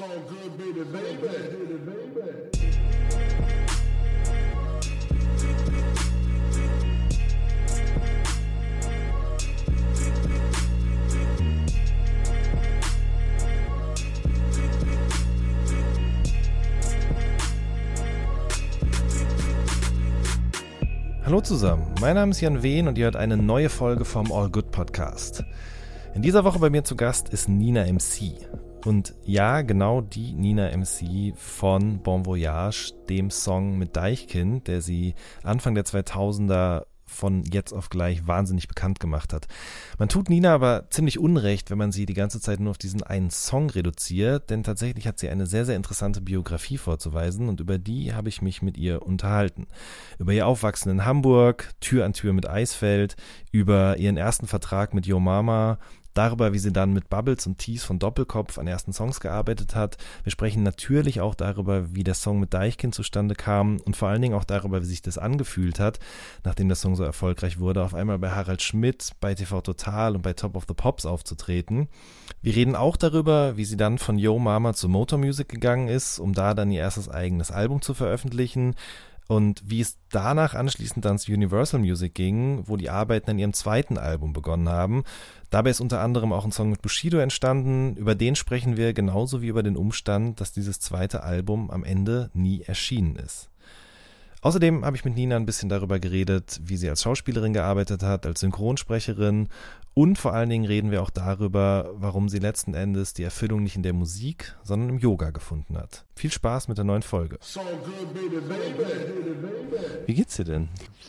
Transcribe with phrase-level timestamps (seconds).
[0.00, 1.28] So good, baby, baby,
[1.84, 2.22] baby.
[21.26, 24.48] Hallo zusammen, mein Name ist Jan Wehn und ihr hört eine neue Folge vom All
[24.48, 25.44] Good Podcast.
[26.14, 28.38] In dieser Woche bei mir zu Gast ist Nina MC.
[28.84, 35.14] Und ja, genau die Nina MC von Bon Voyage, dem Song mit Deichkind, der sie
[35.42, 39.48] Anfang der 2000er von jetzt auf gleich wahnsinnig bekannt gemacht hat.
[39.98, 43.02] Man tut Nina aber ziemlich unrecht, wenn man sie die ganze Zeit nur auf diesen
[43.02, 47.78] einen Song reduziert, denn tatsächlich hat sie eine sehr, sehr interessante Biografie vorzuweisen und über
[47.78, 49.66] die habe ich mich mit ihr unterhalten.
[50.18, 53.16] Über ihr Aufwachsen in Hamburg, Tür an Tür mit Eisfeld,
[53.50, 55.78] über ihren ersten Vertrag mit Yo Mama,
[56.20, 59.96] darüber, wie sie dann mit Bubbles und Tees von Doppelkopf an ersten Songs gearbeitet hat.
[60.22, 64.20] Wir sprechen natürlich auch darüber, wie der Song mit Deichkind zustande kam und vor allen
[64.20, 65.98] Dingen auch darüber, wie sich das angefühlt hat,
[66.44, 70.20] nachdem der Song so erfolgreich wurde, auf einmal bei Harald Schmidt, bei TV Total und
[70.20, 71.88] bei Top of the Pops aufzutreten.
[72.42, 76.18] Wir reden auch darüber, wie sie dann von Yo Mama zu Motor Music gegangen ist,
[76.18, 78.74] um da dann ihr erstes eigenes Album zu veröffentlichen
[79.30, 83.96] und wie es danach anschließend zu Universal Music ging, wo die Arbeiten an ihrem zweiten
[83.96, 85.04] Album begonnen haben.
[85.50, 87.96] Dabei ist unter anderem auch ein Song mit Bushido entstanden.
[87.96, 92.30] Über den sprechen wir genauso wie über den Umstand, dass dieses zweite Album am Ende
[92.34, 93.50] nie erschienen ist.
[94.42, 98.24] Außerdem habe ich mit Nina ein bisschen darüber geredet, wie sie als Schauspielerin gearbeitet hat,
[98.24, 99.48] als Synchronsprecherin
[99.92, 103.76] und vor allen Dingen reden wir auch darüber, warum sie letzten Endes die Erfüllung nicht
[103.76, 106.06] in der Musik, sondern im Yoga gefunden hat.
[106.14, 107.38] Viel Spaß mit der neuen Folge.
[110.06, 110.68] Wie geht's dir denn?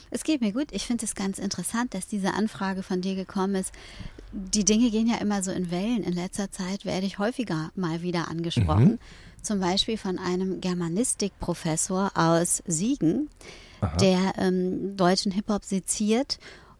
[0.09, 0.71] Es geht mir gut.
[0.71, 3.71] Ich finde es ganz interessant, dass diese Anfrage von dir gekommen ist.
[4.31, 6.03] Die Dinge gehen ja immer so in Wellen.
[6.03, 8.91] In letzter Zeit werde ich häufiger mal wieder angesprochen.
[8.91, 8.99] Mhm.
[9.41, 13.29] Zum Beispiel von einem Germanistikprofessor aus Siegen,
[13.81, 13.97] Aha.
[13.97, 16.37] der ähm, deutschen Hip-Hop seziert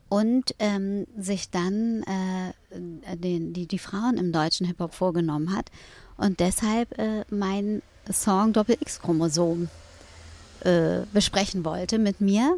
[0.10, 5.72] und ähm, sich dann äh, den, die, die Frauen im deutschen Hip-Hop vorgenommen hat
[6.18, 9.70] und deshalb äh, mein Song Doppel-X-Chromosom
[10.62, 12.58] äh, besprechen wollte mit mir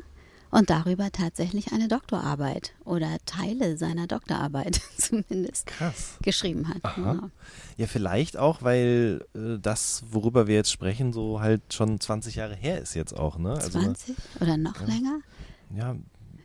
[0.53, 6.17] und darüber tatsächlich eine Doktorarbeit oder Teile seiner Doktorarbeit zumindest Krass.
[6.21, 6.95] geschrieben hat.
[6.95, 7.29] Genau.
[7.77, 12.55] Ja, vielleicht auch, weil äh, das, worüber wir jetzt sprechen, so halt schon 20 Jahre
[12.55, 13.53] her ist jetzt auch, ne?
[13.53, 15.19] Also 20 oder noch ja, länger?
[15.75, 15.95] Ja,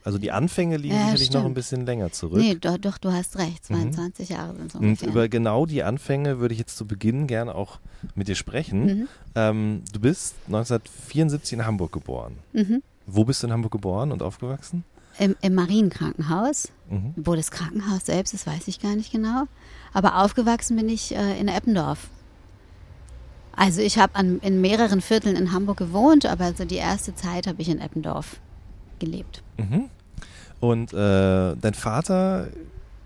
[0.04, 1.42] also die Anfänge liegen ja, sicherlich stimmt.
[1.42, 2.38] noch ein bisschen länger zurück.
[2.38, 3.66] Nee, doch, doch du hast recht.
[3.66, 4.34] 22 mhm.
[4.34, 5.08] Jahre sind so ungefähr.
[5.08, 7.78] Und über genau die Anfänge würde ich jetzt zu Beginn gerne auch
[8.14, 8.86] mit dir sprechen.
[8.86, 9.08] Mhm.
[9.34, 12.38] Ähm, du bist 1974 in Hamburg geboren.
[12.54, 12.82] Mhm.
[13.10, 14.84] Wo bist du in Hamburg geboren und aufgewachsen?
[15.18, 16.70] Im, im Marienkrankenhaus.
[16.90, 17.14] Mhm.
[17.16, 19.44] Wo das Krankenhaus selbst ist, weiß ich gar nicht genau.
[19.92, 22.10] Aber aufgewachsen bin ich äh, in Eppendorf.
[23.52, 27.60] Also ich habe in mehreren Vierteln in Hamburg gewohnt, aber also die erste Zeit habe
[27.60, 28.36] ich in Eppendorf
[29.00, 29.42] gelebt.
[29.56, 29.90] Mhm.
[30.60, 32.48] Und äh, dein Vater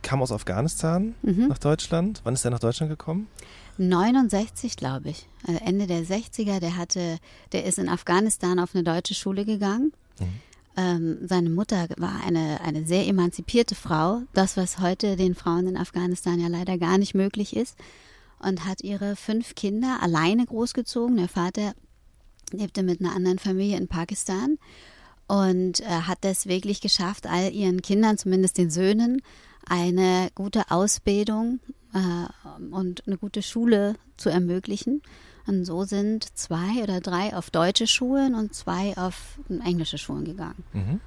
[0.02, 1.48] kam aus Afghanistan mhm.
[1.48, 2.20] nach Deutschland.
[2.24, 3.28] Wann ist er nach Deutschland gekommen?
[3.88, 5.26] 69, glaube ich.
[5.46, 6.60] Also Ende der 60er.
[6.60, 7.18] Der hatte,
[7.52, 9.92] der ist in Afghanistan auf eine deutsche Schule gegangen.
[10.18, 10.26] Mhm.
[10.74, 14.22] Ähm, seine Mutter war eine, eine sehr emanzipierte Frau.
[14.32, 17.76] Das, was heute den Frauen in Afghanistan ja leider gar nicht möglich ist.
[18.38, 21.16] Und hat ihre fünf Kinder alleine großgezogen.
[21.16, 21.74] Der Vater
[22.50, 24.58] lebte mit einer anderen Familie in Pakistan
[25.28, 29.22] und äh, hat es wirklich geschafft, all ihren Kindern, zumindest den Söhnen,
[29.66, 31.60] eine gute Ausbildung
[31.94, 35.02] äh, und eine gute Schule zu ermöglichen.
[35.46, 40.62] Und so sind zwei oder drei auf deutsche Schulen und zwei auf englische Schulen gegangen.
[40.72, 41.00] Mhm.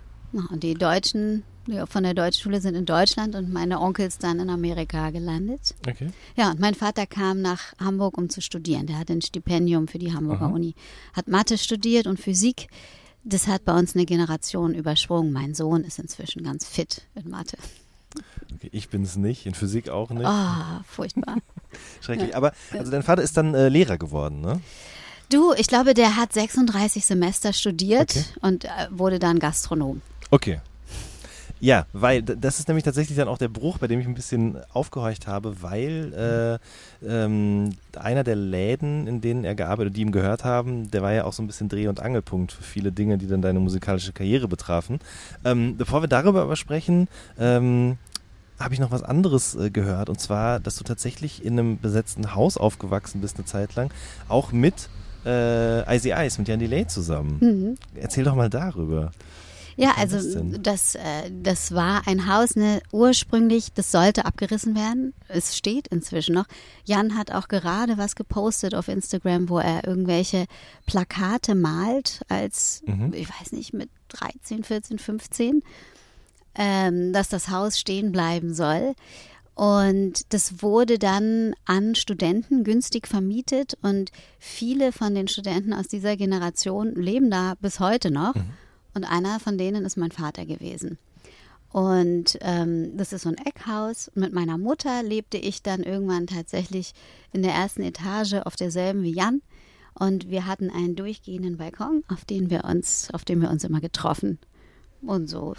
[0.52, 4.40] Und die Deutschen die von der deutschen Schule sind in Deutschland und meine Onkels dann
[4.40, 5.74] in Amerika gelandet.
[5.88, 6.10] Okay.
[6.36, 8.86] Ja, und mein Vater kam nach Hamburg, um zu studieren.
[8.86, 10.54] Der hatte ein Stipendium für die Hamburger Aha.
[10.54, 10.76] Uni,
[11.14, 12.68] hat Mathe studiert und Physik
[13.26, 15.34] das hat bei uns eine Generation übersprungen.
[15.34, 17.58] Mein Sohn ist inzwischen ganz fit in Mathe.
[18.56, 20.26] Okay, ich bin es nicht, in Physik auch nicht.
[20.26, 21.38] Ah, oh, furchtbar.
[22.02, 22.32] Schrecklich.
[22.32, 22.38] Ja.
[22.38, 24.62] Aber also dein Vater ist dann äh, Lehrer geworden, ne?
[25.30, 28.26] Du, ich glaube, der hat 36 Semester studiert okay.
[28.42, 30.02] und äh, wurde dann Gastronom.
[30.30, 30.60] Okay.
[31.60, 34.58] Ja, weil das ist nämlich tatsächlich dann auch der Bruch, bei dem ich ein bisschen
[34.74, 36.60] aufgehorcht habe, weil
[37.02, 41.14] äh, ähm, einer der Läden, in denen er gearbeitet, die ihm gehört haben, der war
[41.14, 44.14] ja auch so ein bisschen Dreh- und Angelpunkt für viele Dinge, die dann deine musikalische
[44.14, 45.00] Karriere betrafen.
[45.44, 47.08] Ähm, bevor wir darüber aber sprechen,
[47.40, 47.98] ähm,
[48.60, 52.34] habe ich noch was anderes äh, gehört und zwar, dass du tatsächlich in einem besetzten
[52.36, 53.92] Haus aufgewachsen bist eine Zeit lang,
[54.28, 54.90] auch mit
[55.26, 57.38] äh, Icy Ice, mit Jan Delay zusammen.
[57.42, 57.76] Mhm.
[58.00, 59.12] Erzähl doch mal darüber.
[59.78, 65.14] Ja, also das das, äh, das war ein Haus, ne, ursprünglich, das sollte abgerissen werden.
[65.28, 66.46] Es steht inzwischen noch.
[66.86, 70.46] Jan hat auch gerade was gepostet auf Instagram, wo er irgendwelche
[70.86, 73.12] Plakate malt, als, Mhm.
[73.14, 75.62] ich weiß nicht, mit 13, 14, 15,
[76.56, 78.96] ähm, dass das Haus stehen bleiben soll.
[79.56, 86.18] Und das wurde dann an Studenten günstig vermietet und viele von den Studenten aus dieser
[86.18, 88.36] Generation leben da bis heute noch.
[88.94, 90.98] Und einer von denen ist mein Vater gewesen.
[91.72, 94.10] Und ähm, das ist so ein Eckhaus.
[94.16, 96.94] Mit meiner Mutter lebte ich dann irgendwann tatsächlich
[97.34, 99.42] in der ersten Etage auf derselben wie Jan.
[99.94, 103.80] Und wir hatten einen durchgehenden Balkon, auf den wir uns, auf dem wir uns immer
[103.80, 104.40] getroffen
[105.02, 105.56] und so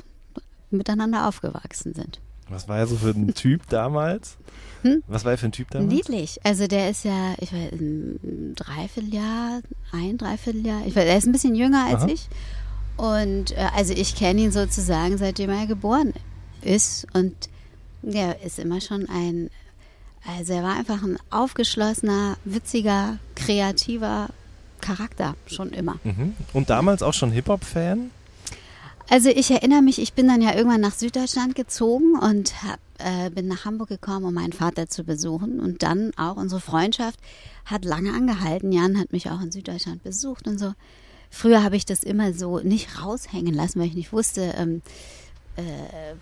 [0.71, 2.21] miteinander aufgewachsen sind.
[2.49, 4.37] Was war er so für ein Typ damals?
[4.83, 5.03] Hm?
[5.09, 5.93] Was war er für ein Typ damals?
[5.93, 6.41] Niedlich.
[6.45, 10.87] Also der ist ja, ich weiß, ein Dreivierteljahr, ein Dreivierteljahr.
[10.87, 12.09] Ich weiß, er ist ein bisschen jünger als Aha.
[12.09, 12.29] ich.
[12.97, 16.15] Und äh, also ich kenne ihn sozusagen, seitdem er geboren
[16.63, 17.07] ist.
[17.13, 17.35] Und
[18.03, 19.51] der ist immer schon ein,
[20.39, 24.29] also er war einfach ein aufgeschlossener, witziger, kreativer
[24.81, 25.97] Charakter, schon immer.
[26.05, 26.35] Mhm.
[26.53, 28.11] Und damals auch schon Hip-Hop-Fan?
[29.09, 33.31] Also ich erinnere mich, ich bin dann ja irgendwann nach Süddeutschland gezogen und hab, äh,
[33.31, 35.61] bin nach Hamburg gekommen, um meinen Vater zu besuchen.
[35.61, 37.21] Und dann auch unsere Freundschaft
[37.65, 38.73] hat lange angehalten.
[38.73, 40.73] Jan hat mich auch in Süddeutschland besucht und so.
[41.31, 44.83] Früher habe ich das immer so nicht raushängen lassen, weil ich nicht wusste, ähm,
[45.57, 46.15] äh,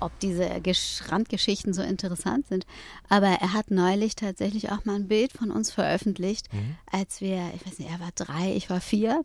[0.00, 2.66] ob diese Gesch- Randgeschichten so interessant sind.
[3.08, 6.48] Aber er hat neulich tatsächlich auch mal ein Bild von uns veröffentlicht,
[6.90, 9.24] als wir, ich weiß nicht, er war drei, ich war vier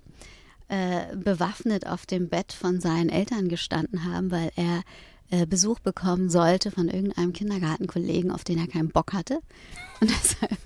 [0.72, 4.84] äh, bewaffnet auf dem Bett von seinen Eltern gestanden haben, weil er
[5.30, 9.40] äh, Besuch bekommen sollte von irgendeinem Kindergartenkollegen, auf den er keinen Bock hatte.
[10.00, 10.58] Und deshalb,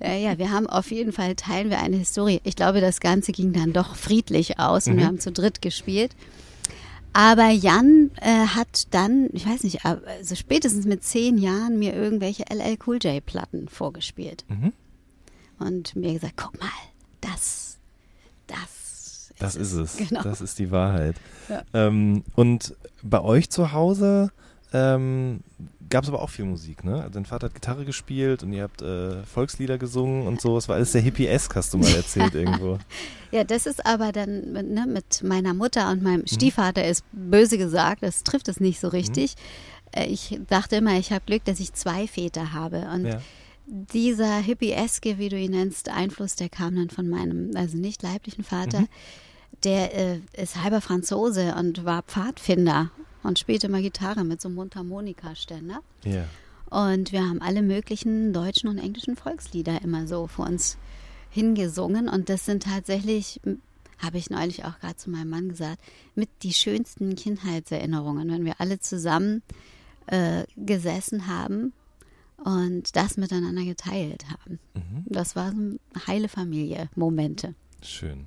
[0.00, 2.40] äh, ja, wir haben auf jeden Fall, teilen wir eine Historie.
[2.44, 6.16] Ich glaube, das Ganze ging dann doch friedlich aus und wir haben zu dritt gespielt.
[7.12, 12.44] Aber Jan äh, hat dann, ich weiß nicht, also spätestens mit zehn Jahren mir irgendwelche
[12.50, 14.46] LL Cool J Platten vorgespielt.
[14.48, 14.72] Mhm.
[15.58, 16.70] Und mir gesagt, guck mal,
[17.20, 17.71] das,
[18.60, 19.96] das, Das ist es.
[20.08, 20.22] Genau.
[20.22, 21.16] Das ist die Wahrheit.
[21.48, 21.62] Ja.
[21.74, 24.30] Ähm, und bei euch zu Hause
[24.72, 25.40] ähm,
[25.90, 26.96] gab es aber auch viel Musik, ne?
[27.02, 30.56] Also dein Vater hat Gitarre gespielt und ihr habt äh, Volkslieder gesungen und so.
[30.56, 32.78] Es war alles sehr hippie-esk, hast du mal erzählt irgendwo.
[33.30, 37.58] Ja, das ist aber dann mit, ne, mit meiner Mutter und meinem Stiefvater ist böse
[37.58, 39.34] gesagt, das trifft es nicht so richtig.
[39.92, 42.88] Äh, Ich dachte immer, ich habe Glück, dass ich zwei Väter habe.
[42.94, 43.20] Und Ja.
[43.66, 48.44] Dieser hippieske, wie du ihn nennst, Einfluss, der kam dann von meinem, also nicht leiblichen
[48.44, 48.86] Vater.
[49.64, 52.90] Der äh, ist halber Franzose und war Pfadfinder
[53.22, 55.80] und spielte mal Gitarre mit so einem Mundharmonikaständer.
[56.04, 56.24] Ja.
[56.70, 60.78] Und wir haben alle möglichen deutschen und englischen Volkslieder immer so vor uns
[61.30, 62.08] hingesungen.
[62.08, 63.40] Und das sind tatsächlich,
[63.98, 65.80] habe ich neulich auch gerade zu meinem Mann gesagt,
[66.14, 69.42] mit die schönsten Kindheitserinnerungen, wenn wir alle zusammen
[70.06, 71.72] äh, gesessen haben
[72.44, 74.58] und das miteinander geteilt haben.
[74.74, 75.04] Mhm.
[75.06, 77.54] Das war so eine heile Familie, Momente.
[77.82, 78.26] Schön.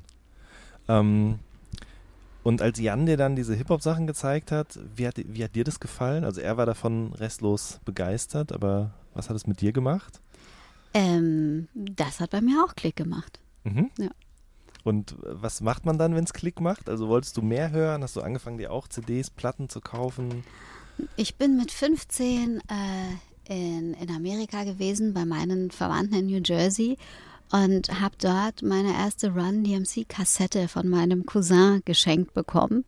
[0.87, 1.39] Ähm,
[2.43, 5.79] und als Jan dir dann diese Hip-Hop-Sachen gezeigt hat, wie hat, wie hat dir das
[5.79, 6.23] gefallen?
[6.23, 10.21] Also er war davon restlos begeistert, aber was hat es mit dir gemacht?
[10.93, 13.39] Ähm, das hat bei mir auch Klick gemacht.
[13.63, 13.89] Mhm.
[13.97, 14.09] Ja.
[14.83, 16.87] Und was macht man dann, wenn es Klick macht?
[16.87, 18.03] Also wolltest du mehr hören?
[18.03, 20.43] Hast du angefangen, dir auch CDs, Platten zu kaufen?
[21.15, 22.61] Ich bin mit 15 äh,
[23.47, 26.97] in, in Amerika gewesen bei meinen Verwandten in New Jersey
[27.51, 32.85] und habe dort meine erste Run DMC-Kassette von meinem Cousin geschenkt bekommen,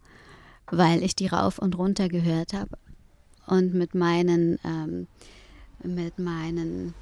[0.71, 2.77] weil ich die rauf und runter gehört habe.
[3.45, 5.07] Und mit meinen, ähm,
[5.83, 6.93] mit meinen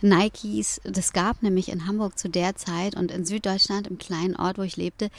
[0.00, 4.58] Nikes, das gab nämlich in Hamburg zu der Zeit und in Süddeutschland, im kleinen Ort,
[4.58, 5.10] wo ich lebte,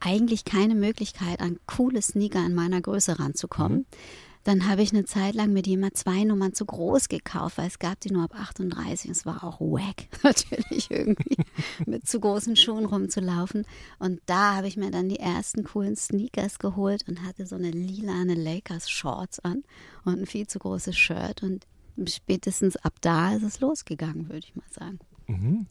[0.00, 3.86] eigentlich keine Möglichkeit, an coole Sneaker in meiner Größe ranzukommen.
[4.44, 7.78] Dann habe ich eine Zeit lang die immer zwei Nummern zu groß gekauft, weil es
[7.78, 9.10] gab die nur ab 38.
[9.10, 11.36] Es war auch wack, natürlich irgendwie
[11.86, 13.64] mit zu großen Schuhen rumzulaufen.
[13.98, 17.70] Und da habe ich mir dann die ersten coolen Sneakers geholt und hatte so eine
[17.70, 19.62] lilane Lakers Shorts an
[20.04, 21.42] und ein viel zu großes Shirt.
[21.42, 21.66] Und
[22.08, 24.98] spätestens ab da ist es losgegangen, würde ich mal sagen.
[25.28, 25.66] Mhm.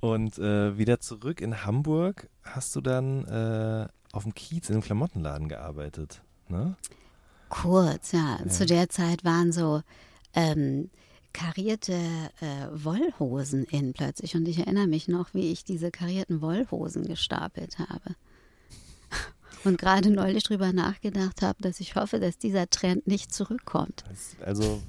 [0.00, 4.82] Und äh, wieder zurück in Hamburg hast du dann äh, auf dem Kiez in einem
[4.82, 6.76] Klamottenladen gearbeitet, ne?
[7.48, 8.38] Kurz, ja.
[8.48, 9.82] Zu der Zeit waren so
[10.34, 10.90] ähm,
[11.32, 11.94] karierte
[12.40, 14.34] äh, Wollhosen in plötzlich.
[14.34, 18.16] Und ich erinnere mich noch, wie ich diese karierten Wollhosen gestapelt habe.
[19.64, 24.04] Und gerade neulich drüber nachgedacht habe, dass ich hoffe, dass dieser Trend nicht zurückkommt.
[24.44, 24.80] Also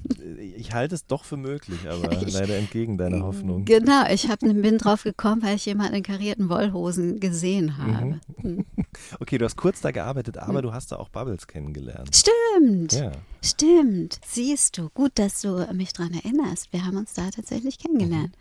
[0.56, 3.64] ich halte es doch für möglich, aber ich, leider entgegen deiner Hoffnung.
[3.64, 8.20] Genau, ich hab, bin drauf gekommen, weil ich jemanden in karierten Wollhosen gesehen habe.
[8.42, 8.64] Mhm.
[9.20, 10.62] Okay, du hast kurz da gearbeitet, aber mhm.
[10.62, 12.10] du hast da auch Bubbles kennengelernt.
[12.14, 13.12] Stimmt, ja.
[13.40, 14.18] stimmt.
[14.26, 16.72] Siehst du, gut, dass du mich daran erinnerst.
[16.72, 18.34] Wir haben uns da tatsächlich kennengelernt.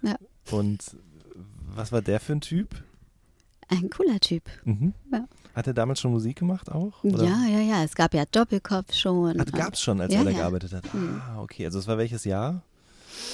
[0.00, 0.08] Mhm.
[0.08, 0.16] Ja.
[0.50, 0.96] Und
[1.74, 2.82] was war der für ein Typ?
[3.68, 4.42] Ein cooler Typ.
[4.64, 4.92] Mhm.
[5.12, 5.26] Ja.
[5.54, 7.04] Hat er damals schon Musik gemacht auch?
[7.04, 7.24] Oder?
[7.24, 7.84] Ja, ja, ja.
[7.84, 9.40] Es gab ja Doppelkopf schon.
[9.40, 10.38] Ach, gab es schon, als ja, er da ja.
[10.38, 10.94] gearbeitet hat.
[10.94, 11.20] Mhm.
[11.20, 11.66] Ah, okay.
[11.66, 12.62] Also es war welches Jahr?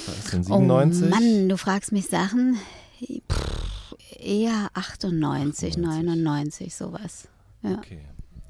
[0.07, 1.07] War das denn 97?
[1.07, 2.59] Oh Mann, du fragst mich Sachen.
[3.01, 7.29] Pff, eher 98, 98, 99, sowas.
[7.63, 7.79] Ja.
[7.79, 8.01] Okay.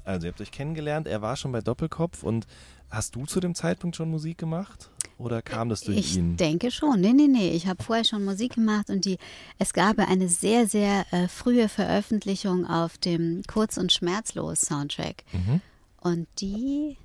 [0.03, 2.47] Also ihr habt euch kennengelernt, er war schon bei Doppelkopf und
[2.89, 4.89] hast du zu dem Zeitpunkt schon Musik gemacht?
[5.19, 6.31] Oder kam das durch ich ihn?
[6.31, 7.01] Ich denke schon.
[7.01, 7.51] Nee, nee, nee.
[7.51, 9.17] Ich habe vorher schon Musik gemacht und die,
[9.59, 15.25] es gab eine sehr, sehr äh, frühe Veröffentlichung auf dem Kurz- und Schmerzlos-Soundtrack.
[15.33, 15.61] Mhm.
[15.99, 16.95] Und die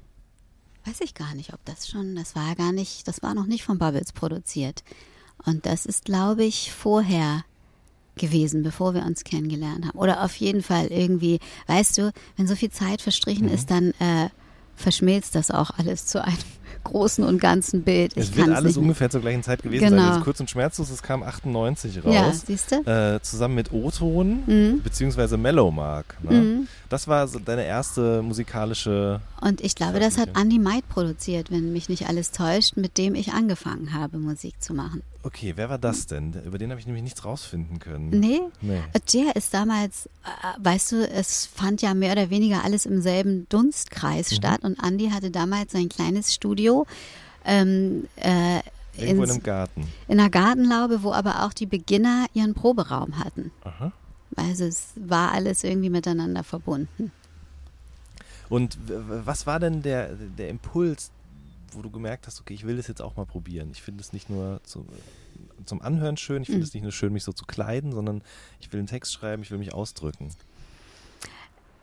[0.87, 3.65] weiß ich gar nicht, ob das schon, das war gar nicht, das war noch nicht
[3.65, 4.85] von Bubbles produziert.
[5.45, 7.45] Und das ist, glaube ich, vorher
[8.17, 9.99] gewesen, bevor wir uns kennengelernt haben.
[9.99, 13.55] Oder auf jeden Fall irgendwie, weißt du, wenn so viel Zeit verstrichen Mhm.
[13.55, 14.29] ist, dann äh,
[14.77, 16.37] verschmilzt das auch alles zu einem
[16.85, 18.13] großen und ganzen Bild.
[18.17, 19.97] Ich Es wird alles ungefähr zur gleichen Zeit gewesen Genau.
[19.97, 20.09] sein.
[20.11, 22.43] Das ist kurz und schmerzlos, das kam 98 Ja, raus.
[22.47, 22.77] siehst du?
[22.91, 24.83] Äh, zusammen mit O-Ton Mhm.
[24.83, 26.17] beziehungsweise Mellowmark.
[26.23, 26.67] Ne?
[26.89, 29.21] Das war so deine erste musikalische.
[29.41, 30.31] Und ich glaube, das hat.
[30.39, 34.75] Andy Maid produziert, wenn mich nicht alles täuscht, mit dem ich angefangen habe, Musik zu
[34.75, 35.03] machen.
[35.23, 36.35] Okay, wer war das denn?
[36.45, 38.11] Über den habe ich nämlich nichts rausfinden können.
[38.11, 38.41] Nee?
[38.61, 38.83] Nee.
[39.15, 43.47] Der ist damals, äh, weißt du, es fand ja mehr oder weniger alles im selben
[43.49, 44.35] Dunstkreis Mhm.
[44.35, 46.74] statt und Andy hatte damals sein kleines Studio
[47.45, 48.61] ähm, äh,
[48.97, 49.89] Irgendwo in ins- einem Garten.
[50.09, 53.51] in einer Gartenlaube, wo aber auch die Beginner ihren Proberaum hatten.
[53.65, 53.93] Aha.
[54.37, 57.13] Also es war alles irgendwie miteinander verbunden.
[58.49, 61.11] Und was war denn der, der Impuls,
[61.73, 63.71] wo du gemerkt hast, okay, ich will das jetzt auch mal probieren.
[63.73, 64.87] Ich finde es nicht nur zu,
[65.67, 66.65] zum Anhören schön, ich finde Mhm.
[66.69, 68.23] es nicht nur schön, mich so zu kleiden, sondern
[68.61, 70.31] ich will einen Text schreiben, ich will mich ausdrücken.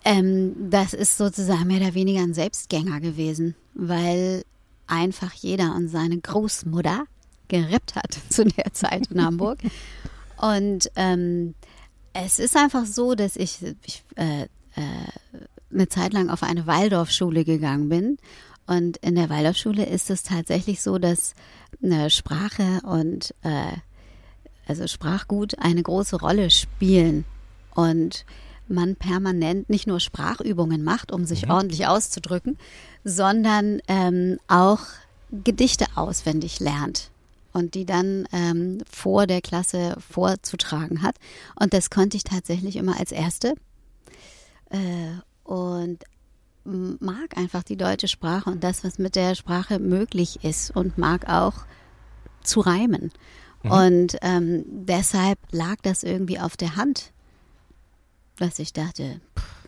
[0.04, 4.44] Ähm, das ist sozusagen mehr oder weniger ein Selbstgänger gewesen, weil
[4.92, 7.06] einfach jeder und seine Großmutter
[7.48, 9.60] gerippt hat zu der Zeit in Hamburg.
[10.38, 11.56] Und ähm,
[12.14, 14.48] es ist einfach so, dass ich, ich äh, äh,
[15.72, 18.18] eine Zeit lang auf eine Waldorfschule gegangen bin.
[18.68, 21.34] Und in der Waldorfschule ist es tatsächlich so, dass
[21.82, 23.78] eine Sprache und äh,
[24.68, 27.26] also Sprachgut eine große Rolle spielen.
[27.74, 28.26] Und
[28.72, 32.58] man permanent nicht nur Sprachübungen macht, um sich ordentlich auszudrücken,
[33.04, 34.80] sondern ähm, auch
[35.32, 37.12] Gedichte auswendig lernt
[37.54, 41.16] und die dann ähm, vor der Klasse vorzutragen hat.
[41.60, 43.56] Und das konnte ich tatsächlich immer als Erste.
[44.70, 46.04] Äh, und
[46.64, 51.28] mag einfach die deutsche Sprache und das, was mit der Sprache möglich ist und mag
[51.28, 51.66] auch
[52.44, 53.12] zu reimen.
[53.64, 57.12] Und ähm, deshalb lag das irgendwie auf der Hand,
[58.42, 59.62] dass ich dachte, pff,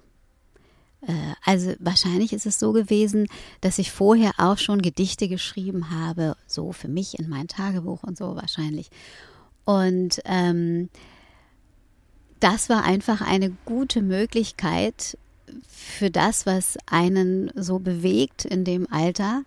[1.07, 3.27] äh, also wahrscheinlich ist es so gewesen,
[3.61, 8.17] dass ich vorher auch schon Gedichte geschrieben habe, so für mich in mein Tagebuch und
[8.17, 8.89] so wahrscheinlich.
[9.65, 10.89] Und ähm,
[12.39, 15.17] das war einfach eine gute Möglichkeit
[15.67, 19.43] für das, was einen so bewegt in dem Alter,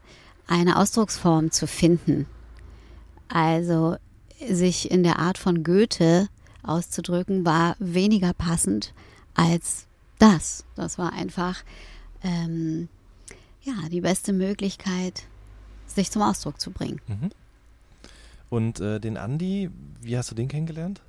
[0.46, 2.26] eine Ausdrucksform zu finden.
[3.28, 3.96] Also
[4.48, 6.28] sich in der Art von Goethe
[6.62, 8.92] auszudrücken, war weniger passend
[9.36, 9.86] als
[10.18, 10.64] das.
[10.74, 11.62] Das war einfach
[12.22, 12.88] ähm,
[13.62, 15.24] ja die beste Möglichkeit,
[15.86, 17.00] sich zum Ausdruck zu bringen.
[18.48, 21.00] Und äh, den Andi, wie hast du den kennengelernt?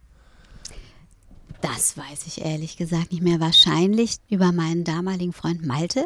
[1.62, 3.40] Das weiß ich ehrlich gesagt nicht mehr.
[3.40, 6.06] Wahrscheinlich über meinen damaligen Freund Malte,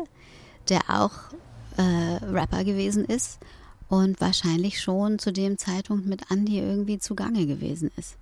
[0.69, 1.11] der auch
[1.77, 3.39] äh, Rapper gewesen ist
[3.89, 8.15] und wahrscheinlich schon zu dem Zeitpunkt mit Andy irgendwie zugange gewesen ist.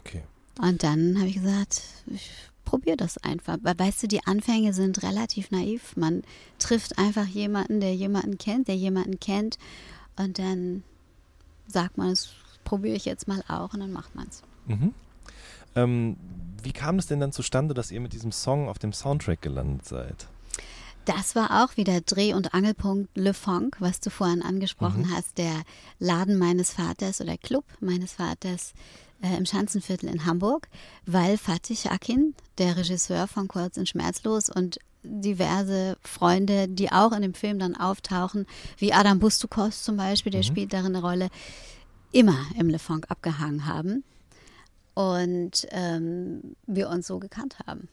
[0.00, 0.22] Okay.
[0.60, 2.30] Und dann habe ich gesagt, ich
[2.64, 3.58] probiere das einfach.
[3.62, 5.96] Weil weißt du, die Anfänge sind relativ naiv.
[5.96, 6.22] Man
[6.58, 9.58] trifft einfach jemanden, der jemanden kennt, der jemanden kennt.
[10.16, 10.82] Und dann
[11.66, 12.30] sagt man, das
[12.64, 14.42] probiere ich jetzt mal auch und dann macht man es.
[14.66, 14.94] Mhm.
[15.76, 16.16] Ähm,
[16.62, 19.86] wie kam es denn dann zustande, dass ihr mit diesem Song auf dem Soundtrack gelandet
[19.86, 20.28] seid?
[21.04, 25.62] Das war auch wieder Dreh- und Angelpunkt Le Funk, was du vorhin angesprochen hast, der
[25.98, 28.72] Laden meines Vaters oder Club meines Vaters
[29.22, 30.68] äh, im Schanzenviertel in Hamburg,
[31.04, 37.20] weil Fatih Akin, der Regisseur von Kurz und Schmerzlos und diverse Freunde, die auch in
[37.20, 38.46] dem Film dann auftauchen,
[38.78, 41.28] wie Adam Bustukos zum Beispiel, der spielt darin eine Rolle,
[42.12, 44.04] immer im Le Funk abgehangen haben
[44.94, 47.88] und ähm, wir uns so gekannt haben.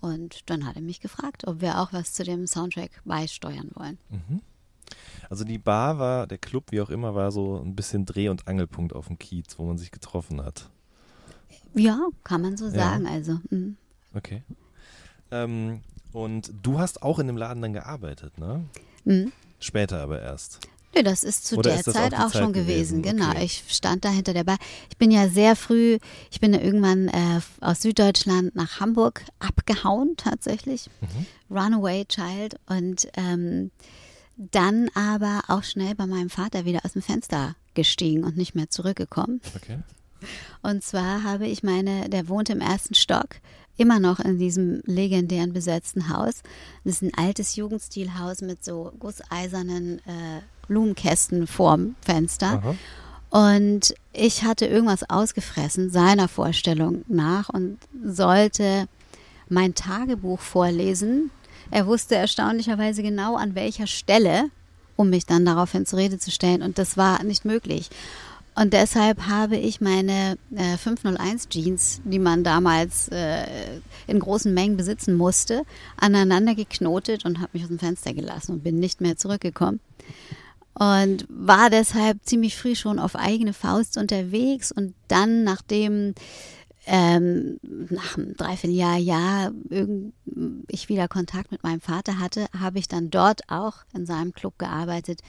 [0.00, 3.98] Und dann hat er mich gefragt, ob wir auch was zu dem Soundtrack beisteuern wollen.
[4.08, 4.40] Mhm.
[5.28, 8.48] Also die Bar war, der Club, wie auch immer, war so ein bisschen Dreh- und
[8.48, 10.68] Angelpunkt auf dem Kiez, wo man sich getroffen hat.
[11.74, 12.70] Ja, kann man so Ja.
[12.72, 13.06] sagen.
[13.06, 13.76] Also, mm.
[14.14, 14.42] Okay.
[15.30, 18.64] Ähm, und du hast auch in dem Laden dann gearbeitet, ne?
[19.04, 19.26] Mm.
[19.60, 20.58] Später aber erst.
[20.94, 23.02] Nö, das ist zu Oder der ist Zeit auch auch, Zeit schon gewesen.
[23.02, 23.18] gewesen?
[23.18, 23.44] Genau, Okay.
[23.44, 24.58] ich stand da hinter der Bar.
[24.90, 25.98] Ich bin ja sehr früh,
[26.30, 30.90] ich bin ja irgendwann äh, aus Süddeutschland nach Hamburg abgehauen, tatsächlich.
[31.00, 31.26] Mhm.
[31.56, 32.56] Runaway Child.
[32.66, 33.70] Und ähm,
[34.36, 38.70] dann aber auch schnell bei meinem Vater wieder aus dem Fenster gestiegen und nicht mehr
[38.70, 39.40] zurückgekommen.
[39.54, 39.78] Okay.
[40.62, 43.36] Und zwar habe ich meine, der wohnt im ersten Stock,
[43.76, 46.42] immer noch in diesem legendären besetzten Haus.
[46.84, 50.40] Das ist ein altes Jugendstilhaus mit so gusseisernen äh,
[50.70, 52.62] Blumenkästen vorm Fenster.
[52.62, 52.74] Aha.
[53.30, 58.86] Und ich hatte irgendwas ausgefressen, seiner Vorstellung nach, und sollte
[59.48, 61.30] mein Tagebuch vorlesen.
[61.70, 64.44] Er wusste erstaunlicherweise genau an welcher Stelle,
[64.96, 66.62] um mich dann daraufhin zur Rede zu stellen.
[66.62, 67.90] Und das war nicht möglich.
[68.56, 73.44] Und deshalb habe ich meine äh, 501 Jeans, die man damals äh,
[74.06, 75.62] in großen Mengen besitzen musste,
[75.96, 79.80] aneinander geknotet und habe mich aus dem Fenster gelassen und bin nicht mehr zurückgekommen.
[80.74, 86.14] Und war deshalb ziemlich früh schon auf eigene Faust unterwegs und dann, nachdem
[86.86, 89.52] ähm, nach einem Dreivierteljahr, Jahr
[90.68, 94.58] ich wieder Kontakt mit meinem Vater hatte, habe ich dann dort auch in seinem Club
[94.58, 95.20] gearbeitet,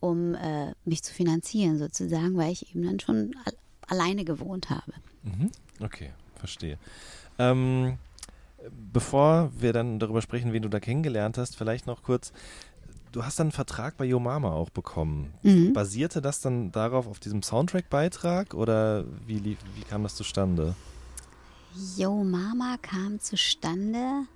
[0.00, 3.52] um äh, mich zu finanzieren sozusagen, weil ich eben dann schon al
[3.88, 4.92] alleine gewohnt habe.
[5.22, 5.52] Mhm.
[5.80, 6.76] Okay, verstehe.
[7.38, 7.98] Ähm,
[8.92, 12.32] bevor wir dann darüber sprechen, wen du da kennengelernt hast, vielleicht noch kurz.
[13.16, 15.32] Du hast dann einen Vertrag bei Yo Mama auch bekommen.
[15.42, 15.72] Mhm.
[15.72, 20.74] Basierte das dann darauf, auf diesem Soundtrack-Beitrag oder wie, lief, wie kam das zustande?
[21.96, 24.26] Yo Mama kam zustande.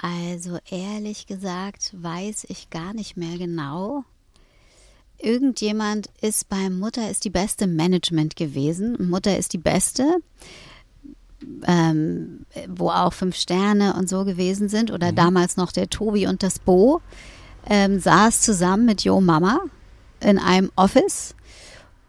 [0.00, 4.04] Also ehrlich gesagt weiß ich gar nicht mehr genau.
[5.18, 8.96] Irgendjemand ist bei Mutter ist die beste Management gewesen.
[9.10, 10.22] Mutter ist die beste,
[11.66, 14.90] ähm, wo auch fünf Sterne und so gewesen sind.
[14.90, 17.00] Oder damals noch der Tobi und das Bo
[17.66, 19.60] ähm, saß zusammen mit Yo Mama
[20.20, 21.34] in einem Office.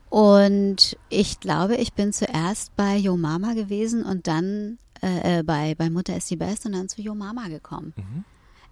[0.09, 5.75] Und ich glaube, ich bin zuerst bei Yo Mama gewesen und dann äh, äh, bei,
[5.75, 7.93] bei Mutter ist die Beste und dann zu Yo Mama gekommen.
[7.95, 8.25] Mhm.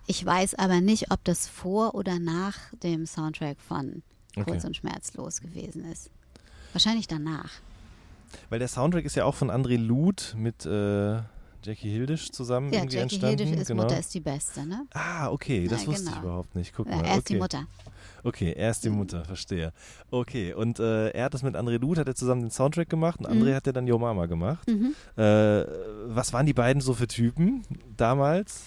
[0.05, 4.01] Ich weiß aber nicht, ob das vor oder nach dem Soundtrack von
[4.36, 4.51] Okay.
[4.51, 6.10] Kurz und Schmerzlos gewesen ist.
[6.73, 7.51] Wahrscheinlich danach.
[8.49, 11.19] Weil der Soundtrack ist ja auch von André Luth mit äh,
[11.63, 13.37] Jackie Hildisch zusammen Ja, irgendwie Jackie entstanden.
[13.39, 13.83] Hildisch ist genau.
[13.83, 14.85] Mutter ist die Beste, ne?
[14.93, 16.21] Ah, okay, das Ja, wusste ich genau.
[16.25, 16.73] überhaupt nicht.
[16.75, 17.05] Guck Ja, mal.
[17.05, 17.33] er ist okay.
[17.33, 17.67] die Mutter.
[18.23, 19.71] Okay, er ist die Mutter, verstehe.
[20.11, 23.19] Okay, und äh, er hat das mit André Luth, hat er zusammen den Soundtrack gemacht
[23.19, 23.55] und André Mhm.
[23.55, 24.67] hat ja dann Yo Mama gemacht.
[24.67, 24.93] Mhm.
[25.15, 25.65] Äh,
[26.07, 27.63] was waren die beiden so für Typen
[27.95, 28.63] damals?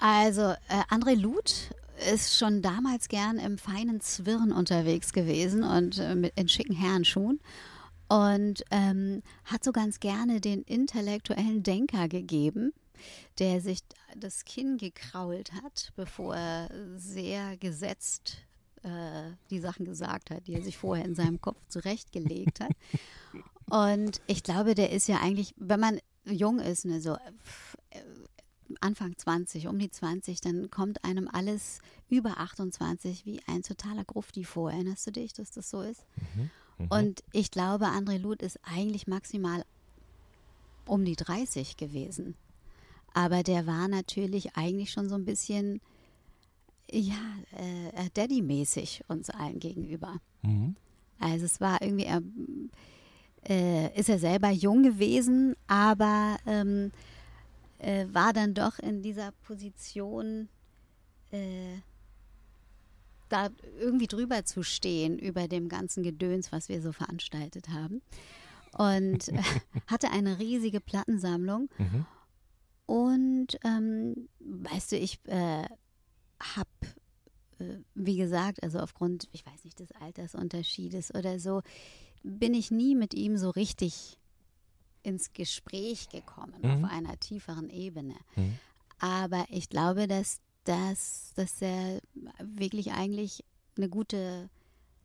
[0.00, 1.70] Also, äh, André Luth
[2.12, 7.40] ist schon damals gern im feinen Zwirn unterwegs gewesen und äh, mit, in schicken Herrenschuhen.
[8.08, 12.72] Und ähm, hat so ganz gerne den intellektuellen Denker gegeben,
[13.38, 13.80] der sich
[14.16, 18.38] das Kinn gekrault hat, bevor er sehr gesetzt
[18.82, 22.72] äh, die Sachen gesagt hat, die er sich vorher in seinem Kopf zurechtgelegt hat.
[23.70, 28.00] Und ich glaube, der ist ja eigentlich, wenn man jung ist, ne, so äh,
[28.80, 34.44] Anfang 20, um die 20, dann kommt einem alles über 28 wie ein totaler Grufti
[34.44, 34.70] vor.
[34.70, 36.04] Erinnerst du dich, dass das so ist?
[36.34, 36.50] Mhm.
[36.88, 39.64] Und ich glaube, André Luth ist eigentlich maximal
[40.86, 42.34] um die 30 gewesen.
[43.14, 45.80] Aber der war natürlich eigentlich schon so ein bisschen,
[46.90, 47.16] ja,
[47.56, 50.20] äh, Daddy-mäßig uns allen gegenüber.
[50.42, 50.76] Mhm.
[51.18, 52.22] Also es war irgendwie, er,
[53.48, 56.92] äh, ist er selber jung gewesen, aber ähm,
[57.78, 60.48] äh, war dann doch in dieser Position,
[61.32, 61.78] äh,
[63.28, 68.02] da irgendwie drüber zu stehen über dem ganzen Gedöns, was wir so veranstaltet haben.
[68.72, 69.42] Und äh,
[69.86, 71.68] hatte eine riesige Plattensammlung.
[71.78, 72.06] Mhm.
[72.86, 75.64] Und ähm, weißt du, ich äh,
[76.40, 76.70] habe,
[77.58, 81.62] äh, wie gesagt, also aufgrund, ich weiß nicht, des Altersunterschiedes oder so,
[82.22, 84.18] bin ich nie mit ihm so richtig
[85.02, 86.84] ins Gespräch gekommen Mhm.
[86.84, 88.14] auf einer tieferen Ebene.
[88.36, 88.58] Mhm.
[88.98, 92.00] Aber ich glaube, dass, dass, dass er
[92.42, 93.42] wirklich eigentlich
[93.76, 94.50] eine gute,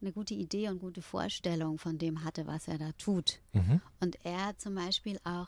[0.01, 3.39] eine gute Idee und gute Vorstellung von dem hatte, was er da tut.
[3.53, 3.79] Mhm.
[4.01, 5.47] Und er zum Beispiel auch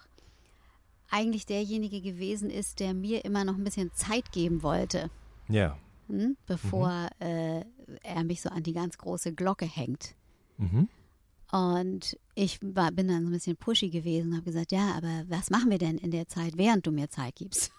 [1.09, 5.11] eigentlich derjenige gewesen ist, der mir immer noch ein bisschen Zeit geben wollte,
[5.49, 5.77] Ja.
[6.07, 6.37] hm?
[6.45, 7.63] bevor äh,
[8.03, 10.15] er mich so an die ganz große Glocke hängt.
[10.57, 10.87] Mhm.
[11.51, 15.25] Und ich war, bin dann so ein bisschen pushy gewesen und habe gesagt, ja, aber
[15.27, 17.71] was machen wir denn in der Zeit, während du mir Zeit gibst?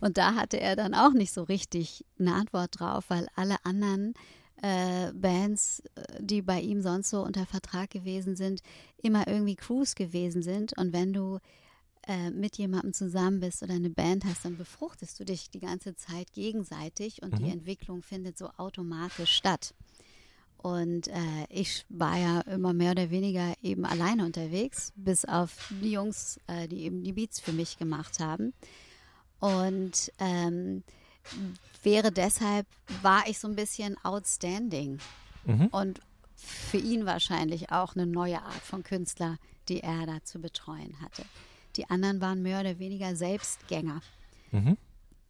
[0.00, 4.14] Und da hatte er dann auch nicht so richtig eine Antwort drauf, weil alle anderen
[4.62, 8.62] äh, Bands, äh, die bei ihm sonst so unter Vertrag gewesen sind,
[9.02, 10.76] immer irgendwie Crews gewesen sind.
[10.78, 11.38] Und wenn du
[12.08, 15.94] äh, mit jemandem zusammen bist oder eine Band hast, dann befruchtest du dich die ganze
[15.94, 17.44] Zeit gegenseitig und mhm.
[17.44, 19.74] die Entwicklung findet so automatisch statt.
[20.56, 25.90] Und äh, ich war ja immer mehr oder weniger eben alleine unterwegs, bis auf die
[25.90, 28.52] Jungs, äh, die eben die Beats für mich gemacht haben.
[29.42, 30.84] Und ähm,
[31.82, 32.64] wäre deshalb,
[33.02, 35.00] war ich so ein bisschen outstanding.
[35.44, 35.66] Mhm.
[35.66, 36.00] Und
[36.36, 41.24] für ihn wahrscheinlich auch eine neue Art von Künstler, die er da zu betreuen hatte.
[41.74, 44.00] Die anderen waren mehr oder weniger Selbstgänger.
[44.52, 44.76] Mhm.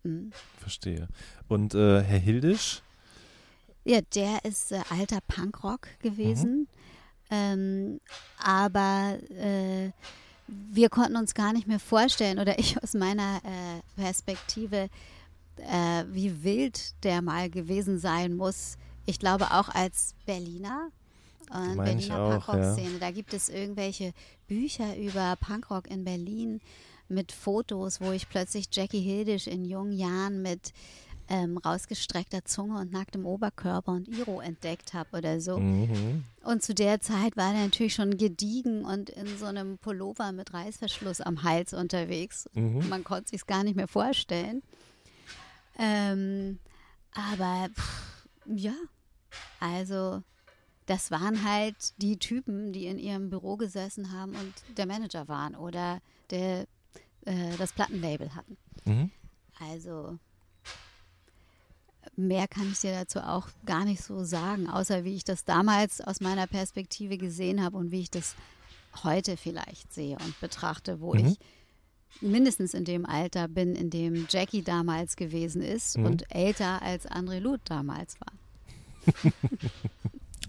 [0.03, 0.33] Mhm.
[0.59, 1.09] Verstehe.
[1.48, 2.83] Und äh, Herr Hildisch?
[3.85, 6.59] Ja, der ist äh, alter Punkrock gewesen.
[6.59, 6.66] Mhm.
[7.31, 8.01] Ähm,
[8.37, 9.92] aber äh,
[10.71, 14.88] wir konnten uns gar nicht mehr vorstellen, oder ich aus meiner äh, Perspektive,
[15.57, 18.77] äh, wie wild der mal gewesen sein muss.
[19.07, 20.88] Ich glaube auch als Berliner.
[21.51, 22.93] Und Berliner Punkrock-Szene.
[22.95, 22.99] Ja.
[22.99, 24.12] Da gibt es irgendwelche
[24.47, 26.61] Bücher über Punkrock in Berlin
[27.09, 30.73] mit Fotos, wo ich plötzlich Jackie Hildisch in jungen Jahren mit
[31.29, 35.59] ähm, rausgestreckter Zunge und nacktem Oberkörper und Iro entdeckt habe oder so.
[35.59, 36.25] Mhm.
[36.43, 40.53] Und zu der Zeit war er natürlich schon gediegen und in so einem Pullover mit
[40.53, 42.49] Reißverschluss am Hals unterwegs.
[42.55, 42.89] Mhm.
[42.89, 44.63] Man konnte sich gar nicht mehr vorstellen.
[45.79, 46.59] Ähm,
[47.13, 48.75] aber pff, ja,
[49.61, 50.23] also
[50.87, 55.55] das waren halt die Typen, die in ihrem Büro gesessen haben und der Manager waren
[55.55, 56.67] oder der
[57.25, 58.57] äh, das Plattenlabel hatten.
[58.85, 59.11] Mhm.
[59.61, 60.19] Also
[62.16, 66.01] mehr kann ich dir dazu auch gar nicht so sagen, außer wie ich das damals
[66.01, 68.35] aus meiner Perspektive gesehen habe und wie ich das
[69.03, 71.27] heute vielleicht sehe und betrachte, wo mhm.
[71.27, 71.38] ich
[72.20, 76.07] mindestens in dem Alter bin, in dem Jackie damals gewesen ist mhm.
[76.07, 78.33] und älter als André Luth damals war.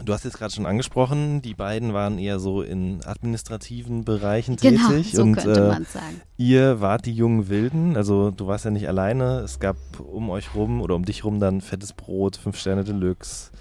[0.04, 4.90] Du hast jetzt gerade schon angesprochen, die beiden waren eher so in administrativen Bereichen genau,
[4.90, 5.12] tätig.
[5.14, 6.22] So und könnte äh, sagen.
[6.38, 9.40] ihr wart die jungen Wilden, also du warst ja nicht alleine.
[9.40, 13.52] Es gab um euch rum oder um dich rum dann fettes Brot, fünf Sterne Deluxe,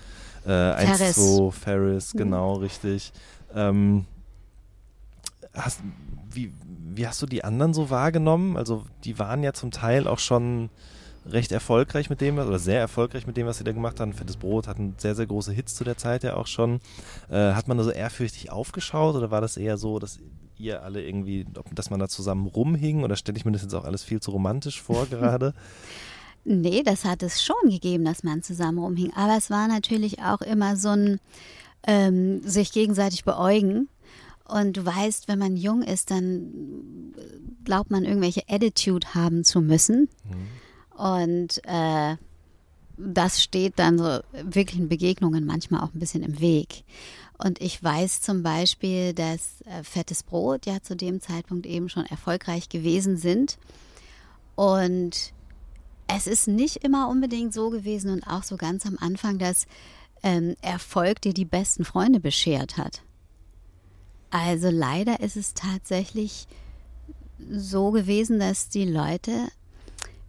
[0.47, 2.19] äh, 1, 2, Ferris, mhm.
[2.19, 3.13] genau, richtig.
[3.55, 4.07] Ähm,
[5.55, 5.81] hast,
[6.31, 6.53] wie,
[6.95, 8.57] wie hast du die anderen so wahrgenommen?
[8.57, 10.71] Also die waren ja zum Teil auch schon
[11.27, 14.13] recht erfolgreich mit dem, oder sehr erfolgreich mit dem, was sie da gemacht haben.
[14.13, 16.81] Fettes Brot hatten sehr, sehr große Hits zu der Zeit ja auch schon.
[17.31, 20.19] Äh, hat man da so ehrfürchtig aufgeschaut oder war das eher so, dass
[20.59, 23.85] ihr alle irgendwie, dass man da zusammen rumhing oder stelle ich mir das jetzt auch
[23.85, 25.55] alles viel zu romantisch vor gerade?
[26.45, 29.13] nee, das hat es schon gegeben, dass man zusammen rumhing.
[29.15, 31.21] Aber es war natürlich auch immer so ein
[31.87, 33.89] ähm, sich gegenseitig beäugen.
[34.45, 37.15] Und du weißt, wenn man jung ist, dann
[37.65, 40.09] glaubt man, irgendwelche Attitude haben zu müssen.
[40.25, 40.62] Mhm.
[41.03, 42.17] Und äh,
[42.97, 46.85] das steht dann so wirklichen Begegnungen manchmal auch ein bisschen im Weg.
[47.39, 52.07] Und ich weiß zum Beispiel, dass äh, Fettes Brot ja zu dem Zeitpunkt eben schon
[52.07, 53.59] erfolgreich gewesen sind.
[54.55, 55.33] Und
[56.07, 59.67] es ist nicht immer unbedingt so gewesen und auch so ganz am Anfang, dass
[60.23, 63.03] ähm, Erfolg dir die besten Freunde beschert hat.
[64.31, 66.47] Also leider ist es tatsächlich
[67.51, 69.49] so gewesen, dass die Leute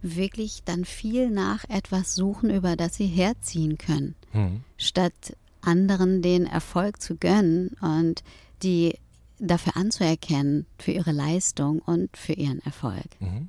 [0.04, 4.60] wirklich dann viel nach etwas suchen, über das sie herziehen können, mhm.
[4.76, 8.22] statt anderen den Erfolg zu gönnen und
[8.62, 8.98] die
[9.38, 13.06] dafür anzuerkennen, für ihre Leistung und für ihren Erfolg.
[13.18, 13.48] Mhm.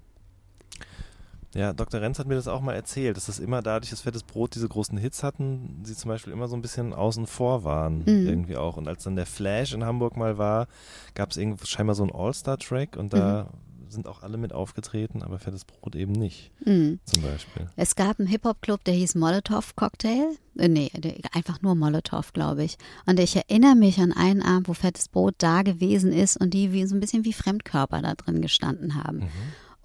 [1.53, 2.01] Ja, Dr.
[2.01, 4.67] Renz hat mir das auch mal erzählt, dass das immer dadurch, dass Fettes Brot diese
[4.67, 8.27] großen Hits hatten, sie zum Beispiel immer so ein bisschen außen vor waren, mhm.
[8.27, 8.75] irgendwie auch.
[8.75, 10.67] Und als dann der Flash in Hamburg mal war,
[11.13, 15.23] gab es irgendwie scheinbar so einen All-Star-Track und da mhm sind auch alle mit aufgetreten,
[15.23, 16.99] aber Fettes Brot eben nicht, mhm.
[17.05, 17.67] zum Beispiel.
[17.75, 20.37] Es gab einen Hip-Hop-Club, der hieß Molotov Cocktail.
[20.57, 20.91] Äh, nee,
[21.33, 22.77] einfach nur Molotov, glaube ich.
[23.05, 26.71] Und ich erinnere mich an einen Abend, wo Fettes Brot da gewesen ist und die
[26.71, 29.17] wie so ein bisschen wie Fremdkörper da drin gestanden haben.
[29.19, 29.31] Mhm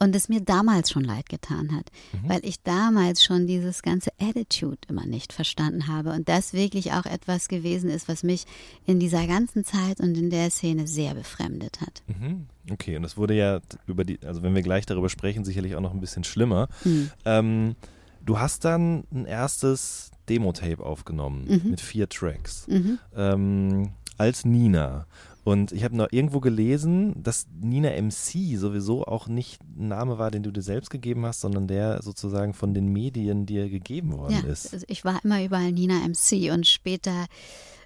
[0.01, 2.29] und es mir damals schon leid getan hat, mhm.
[2.29, 7.05] weil ich damals schon dieses ganze Attitude immer nicht verstanden habe und das wirklich auch
[7.05, 8.47] etwas gewesen ist, was mich
[8.87, 12.03] in dieser ganzen Zeit und in der Szene sehr befremdet hat.
[12.09, 12.47] Mhm.
[12.71, 15.81] Okay, und das wurde ja über die, also wenn wir gleich darüber sprechen, sicherlich auch
[15.81, 16.69] noch ein bisschen schlimmer.
[16.85, 17.11] Mhm.
[17.27, 17.77] Ähm,
[18.25, 21.71] du hast dann ein erstes Demo-Tape aufgenommen mhm.
[21.71, 22.99] mit vier Tracks mhm.
[23.15, 25.07] ähm, als Nina.
[25.43, 30.31] Und ich habe noch irgendwo gelesen, dass Nina MC sowieso auch nicht ein Name war,
[30.31, 34.43] den du dir selbst gegeben hast, sondern der sozusagen von den Medien dir gegeben worden
[34.45, 34.73] ja, ist.
[34.73, 37.27] Also ich war immer überall Nina MC und später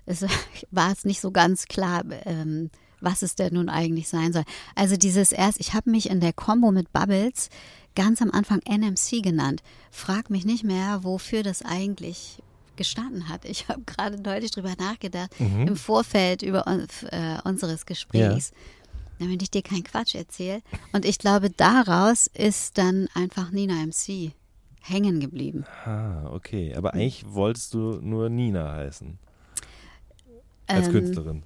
[0.06, 0.24] es
[0.70, 4.44] war es nicht so ganz klar, ähm, was es denn nun eigentlich sein soll.
[4.74, 7.50] Also dieses erst, ich habe mich in der Combo mit Bubbles
[7.94, 9.62] ganz am Anfang NMC genannt.
[9.90, 12.42] Frag mich nicht mehr, wofür das eigentlich
[12.76, 13.44] gestanden hat.
[13.44, 15.68] Ich habe gerade deutlich drüber nachgedacht Mhm.
[15.68, 18.52] im Vorfeld über äh, unseres Gesprächs,
[19.18, 20.60] damit ich dir keinen Quatsch erzähle.
[20.92, 24.32] Und ich glaube, daraus ist dann einfach Nina MC
[24.80, 25.64] hängen geblieben.
[25.84, 26.74] Ah, okay.
[26.74, 29.18] Aber eigentlich wolltest du nur Nina heißen.
[30.66, 31.42] Als Ähm, Künstlerin.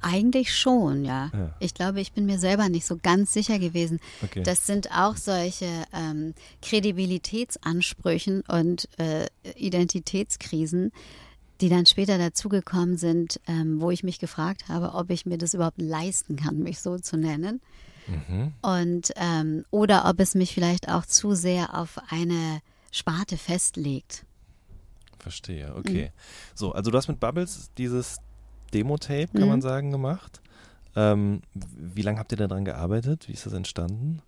[0.00, 1.30] Eigentlich schon, ja.
[1.32, 1.54] Ja.
[1.60, 4.00] Ich glaube, ich bin mir selber nicht so ganz sicher gewesen.
[4.22, 4.42] Okay.
[4.42, 10.92] Das sind auch solche ähm, Kredibilitätsansprüchen und äh, Identitätskrisen,
[11.60, 15.54] die dann später dazugekommen sind, ähm, wo ich mich gefragt habe, ob ich mir das
[15.54, 17.60] überhaupt leisten kann, mich so zu nennen.
[18.06, 18.52] Mhm.
[18.62, 24.24] Und ähm, oder ob es mich vielleicht auch zu sehr auf eine Sparte festlegt.
[25.18, 26.06] Verstehe, okay.
[26.06, 26.20] Mhm.
[26.54, 28.18] So, also du hast mit Bubbles dieses
[28.72, 29.48] Demo-Tape, kann Mhm.
[29.48, 30.40] man sagen, gemacht.
[30.94, 33.28] Ähm, wie lange habt ihr daran gearbeitet?
[33.28, 34.20] Wie ist das entstanden?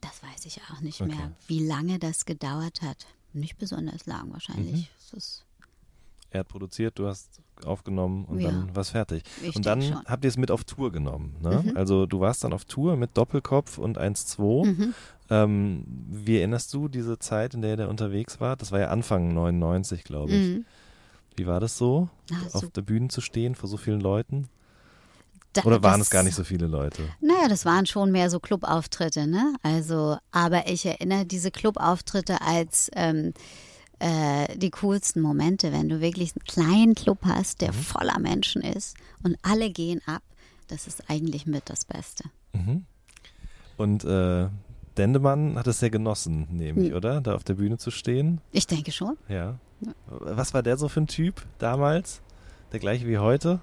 [0.00, 1.14] Das weiß ich auch nicht Okay.
[1.14, 3.06] mehr, wie lange das gedauert hat.
[3.32, 4.90] Nicht besonders lang wahrscheinlich.
[5.12, 5.18] Mhm.
[6.30, 8.50] Er hat produziert, du hast aufgenommen und Ja.
[8.50, 9.22] dann war es fertig.
[9.42, 10.04] ich und dann schon.
[10.04, 11.36] habt ihr es mit auf Tour genommen.
[11.42, 11.62] Ne?
[11.64, 11.76] Mhm.
[11.76, 14.64] Also du warst dann auf Tour mit Doppelkopf und 1-2.
[14.66, 14.94] Mhm.
[15.30, 18.60] Ähm, wie erinnerst du diese Zeit, in der ihr unterwegs wart?
[18.62, 20.64] Das war ja Anfang 99, glaube ich.
[21.38, 21.42] Mhm.
[21.44, 24.48] Wie war das so, Na, auf der Bühne zu stehen vor so vielen Leuten?
[25.54, 27.02] da- Oder waren das- es gar nicht so viele Leute?
[27.20, 29.54] Naja, das waren schon mehr so Clubauftritte, ne?
[29.62, 33.32] Also, aber ich erinnere diese Clubauftritte als ähm,
[34.00, 37.64] äh, die coolsten Momente, wenn du wirklich einen kleinen Club hast, Mhm.
[37.64, 40.22] der voller Menschen ist und alle gehen ab.
[40.68, 42.24] Das ist eigentlich mit das Beste.
[42.52, 42.84] Mhm.
[43.76, 44.48] Und äh,
[44.98, 46.96] Dendemann hat es sehr genossen, nehme ich, Mhm.
[46.96, 47.20] oder?
[47.20, 48.40] Da auf der Bühne zu stehen.
[48.52, 49.16] Ich denke schon.
[49.28, 49.58] Ja.
[50.06, 52.20] Was war der so für ein Typ damals?
[52.72, 53.60] Der gleiche wie heute?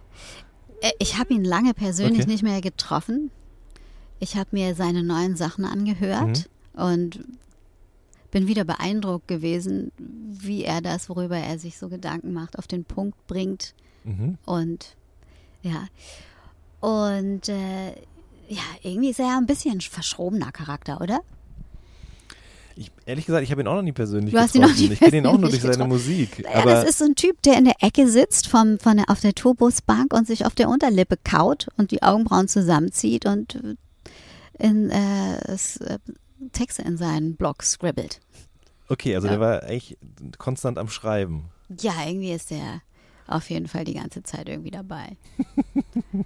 [0.82, 2.32] Äh, Ich habe ihn lange persönlich Okay.
[2.32, 3.32] nicht mehr getroffen.
[4.20, 6.82] Ich habe mir seine neuen Sachen angehört Mhm.
[6.82, 7.26] und
[8.32, 12.84] bin wieder beeindruckt gewesen, wie er das, worüber er sich so Gedanken macht, auf den
[12.86, 13.74] Punkt bringt.
[14.04, 14.38] Mhm.
[14.46, 14.96] Und
[15.62, 15.88] ja.
[16.80, 17.90] Und äh,
[18.48, 21.20] ja, irgendwie ist er ja ein bisschen verschrobener Charakter, oder?
[22.78, 24.88] Ich, ehrlich gesagt, ich habe ihn auch noch nie persönlich Du hast ihn noch getroffen.
[24.88, 25.90] nie ich kenne ihn auch nur durch seine getroffen.
[25.92, 26.40] Musik.
[26.44, 29.10] Ja, aber das ist so ein Typ, der in der Ecke sitzt vom, von der,
[29.10, 33.76] auf der Tourbusbank und sich auf der Unterlippe kaut und die Augenbrauen zusammenzieht und äh,
[34.60, 35.58] in, äh, äh,
[36.52, 38.20] Texte in seinen Blog scribbelt.
[38.90, 39.34] okay, also Ja.
[39.34, 39.98] der war echt
[40.38, 41.46] konstant am Schreiben.
[41.80, 42.82] Ja, irgendwie ist er
[43.28, 45.16] auf jeden Fall die ganze Zeit irgendwie dabei.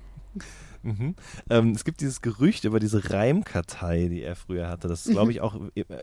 [0.83, 1.15] Mhm.
[1.49, 4.87] Ähm, es gibt dieses Gerücht über diese Reimkartei, die er früher hatte.
[4.87, 5.55] Das ist, glaube ich, auch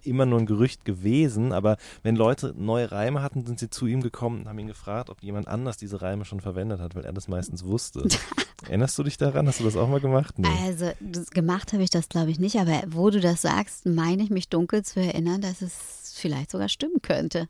[0.03, 1.53] immer nur ein Gerücht gewesen.
[1.53, 5.11] Aber wenn Leute neue Reime hatten, sind sie zu ihm gekommen und haben ihn gefragt,
[5.11, 8.07] ob jemand anders diese Reime schon verwendet hat, weil er das meistens wusste.
[8.67, 9.47] Erinnerst du dich daran?
[9.47, 10.39] Hast du das auch mal gemacht?
[10.39, 10.49] Nee.
[10.65, 10.91] Also
[11.31, 14.49] gemacht habe ich das, glaube ich, nicht, aber wo du das sagst, meine ich mich
[14.49, 17.49] dunkel zu erinnern, dass es vielleicht sogar stimmen könnte.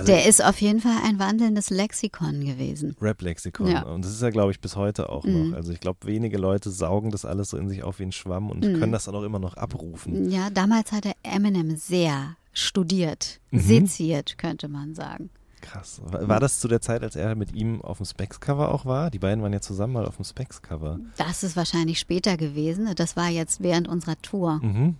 [0.00, 2.96] Also Der ist auf jeden Fall ein wandelndes Lexikon gewesen.
[3.00, 3.66] Rap-Lexikon.
[3.68, 3.82] Ja.
[3.82, 5.50] Und das ist ja, glaube ich, bis heute auch Mhm.
[5.50, 5.56] noch.
[5.56, 8.50] Also ich glaube, wenige Leute saugen das alles so in sich auf wie ein Schwamm
[8.50, 8.78] und Mhm.
[8.78, 10.30] können das dann auch immer noch abrufen.
[10.30, 13.60] Ja, damals hat er Eminem sehr studiert, Mhm.
[13.60, 15.30] seziert, könnte man sagen.
[15.60, 16.00] Krass.
[16.04, 19.10] War, war das zu der Zeit, als er mit ihm auf dem Specs-Cover auch war?
[19.10, 21.00] Die beiden waren ja zusammen mal auf dem Specs-Cover.
[21.16, 22.88] Das ist wahrscheinlich später gewesen.
[22.94, 24.60] Das war jetzt während unserer Tour.
[24.62, 24.94] Mhm.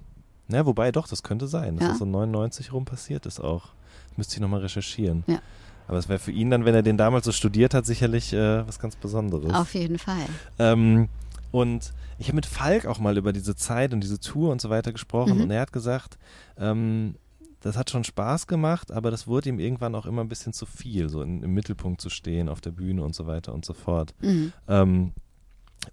[0.49, 1.89] Ja, wobei doch, das könnte sein, dass Ja.
[1.91, 3.69] das so 99 rum passiert ist auch.
[4.19, 5.25] Müsste ich nochmal recherchieren.
[5.27, 5.41] Ja.
[5.87, 8.67] Aber es wäre für ihn dann, wenn er den damals so studiert hat, sicherlich äh,
[8.67, 9.55] was ganz Besonderes.
[9.55, 10.27] Auf jeden Fall.
[10.59, 11.09] Ähm,
[11.51, 14.69] und ich habe mit Falk auch mal über diese Zeit und diese Tour und so
[14.69, 15.43] weiter gesprochen Mhm.
[15.45, 16.19] und er hat gesagt,
[16.59, 17.15] ähm,
[17.61, 20.67] das hat schon Spaß gemacht, aber das wurde ihm irgendwann auch immer ein bisschen zu
[20.67, 23.73] viel, so in, im Mittelpunkt zu stehen, auf der Bühne und so weiter und so
[23.73, 24.15] fort.
[24.21, 24.53] Mhm.
[24.69, 25.13] Ähm,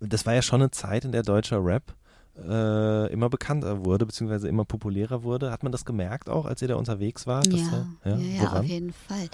[0.02, 1.94] das war ja schon eine Zeit, in der deutscher Rap
[2.38, 5.52] äh, immer bekannter wurde, beziehungsweise immer populärer wurde.
[5.52, 7.48] Hat man das gemerkt auch, als ihr da unterwegs wart?
[7.48, 8.58] Ja, da, ja, ja, woran?
[8.60, 9.30] auf jeden Fall.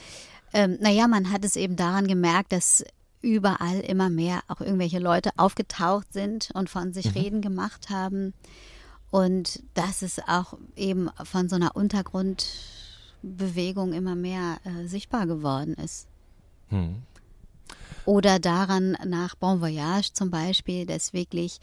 [0.54, 2.84] Ähm, naja, man hat es eben daran gemerkt, dass
[3.22, 7.12] überall immer mehr auch irgendwelche Leute aufgetaucht sind und von sich Mhm.
[7.22, 8.34] Reden gemacht haben.
[9.12, 16.08] Und dass es auch eben von so einer Untergrundbewegung immer mehr äh, sichtbar geworden ist.
[16.70, 17.02] Hm.
[18.06, 21.60] Oder daran nach Bon Voyage zum Beispiel, dass wirklich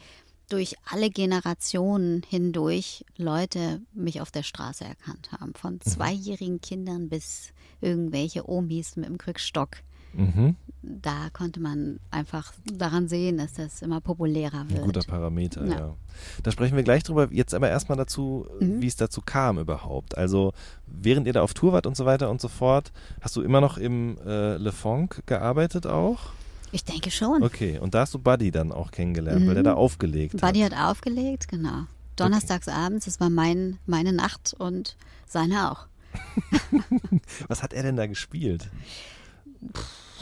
[0.49, 5.53] durch alle Generationen hindurch Leute mich auf der Straße erkannt haben.
[5.55, 9.77] Von zweijährigen Kindern bis irgendwelche Omis mit dem Krückstock
[10.13, 10.55] Mhm.
[10.81, 14.81] Da konnte man einfach daran sehen, dass das immer populärer Ein wird.
[14.83, 15.77] guter Parameter, ja.
[15.79, 15.95] Ja.
[16.41, 17.29] Da sprechen wir gleich drüber.
[17.31, 18.81] Jetzt aber erstmal dazu, Mhm.
[18.81, 20.17] wie es dazu kam überhaupt.
[20.17, 20.53] Also,
[20.87, 23.61] während ihr da auf Tour wart und so weiter und so fort, hast du immer
[23.61, 26.31] noch im äh, Le Funk gearbeitet auch?
[26.71, 27.41] Ich denke schon.
[27.43, 29.65] Okay, und da hast du Buddy dann auch kennengelernt, weil der Mhm.
[29.65, 30.73] da aufgelegt Buddy hat.
[30.75, 31.85] hat aufgelegt, genau.
[32.15, 35.87] Donnerstags abends, das war mein, meine Nacht und seine auch.
[37.47, 38.69] Was hat er denn da gespielt?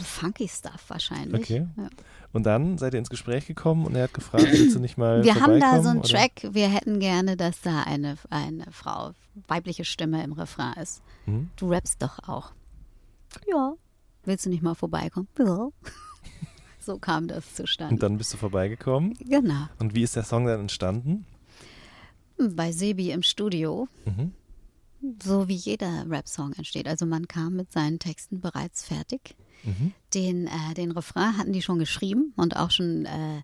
[0.00, 1.40] Funky Stuff wahrscheinlich.
[1.42, 1.66] Okay.
[1.76, 1.88] Ja.
[2.32, 5.24] Und dann seid ihr ins Gespräch gekommen und er hat gefragt, willst du nicht mal
[5.24, 6.08] Wir haben da so einen oder?
[6.08, 9.12] Track, wir hätten gerne, dass da eine, eine Frau,
[9.48, 11.02] weibliche Stimme im Refrain ist.
[11.26, 11.50] Mhm.
[11.56, 12.52] Du rappst doch auch.
[13.50, 13.72] Ja.
[14.24, 15.26] Willst du nicht mal vorbeikommen?
[15.38, 15.68] Ja.
[16.88, 17.96] So kam das Und zustande.
[17.96, 19.12] dann bist du vorbeigekommen.
[19.20, 19.68] Genau.
[19.78, 21.26] Und wie ist der Song dann entstanden?
[22.38, 24.32] Bei Sebi im Studio, Mhm.
[25.22, 26.88] so wie jeder Rap-Song entsteht.
[26.88, 29.36] Also man kam mit seinen Texten bereits fertig.
[29.64, 29.92] Mhm.
[30.14, 33.42] Den, äh, den Refrain hatten die schon geschrieben und auch schon äh,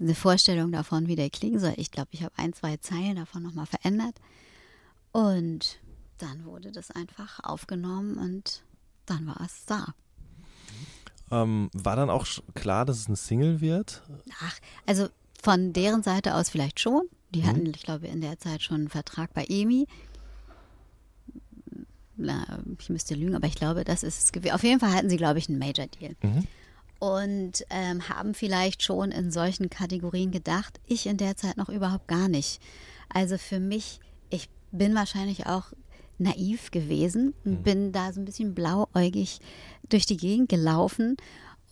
[0.00, 1.74] eine Vorstellung davon, wie der klingen soll.
[1.76, 4.16] Ich glaube, ich habe ein, zwei Zeilen davon nochmal verändert.
[5.12, 5.78] Und
[6.18, 8.62] dann wurde das einfach aufgenommen und
[9.06, 9.94] dann war es da.
[11.30, 14.02] Ähm, war dann auch klar, dass es eine Single wird?
[14.42, 15.08] Ach, also
[15.40, 17.02] von deren Seite aus vielleicht schon.
[17.30, 19.86] Die hatten, ich glaube, in der Zeit schon einen Vertrag bei EMI.
[22.16, 24.54] Na, ich müsste lügen, aber ich glaube, das ist es gewesen.
[24.54, 26.16] Auf jeden Fall hatten sie, glaube ich, einen Major Deal.
[26.22, 26.46] Mhm.
[26.98, 30.80] Und ähm, haben vielleicht schon in solchen Kategorien gedacht.
[30.86, 32.60] Ich in der Zeit noch überhaupt gar nicht.
[33.08, 35.72] Also für mich, ich bin wahrscheinlich auch
[36.20, 39.40] naiv gewesen und bin da so ein bisschen blauäugig
[39.88, 41.16] durch die Gegend gelaufen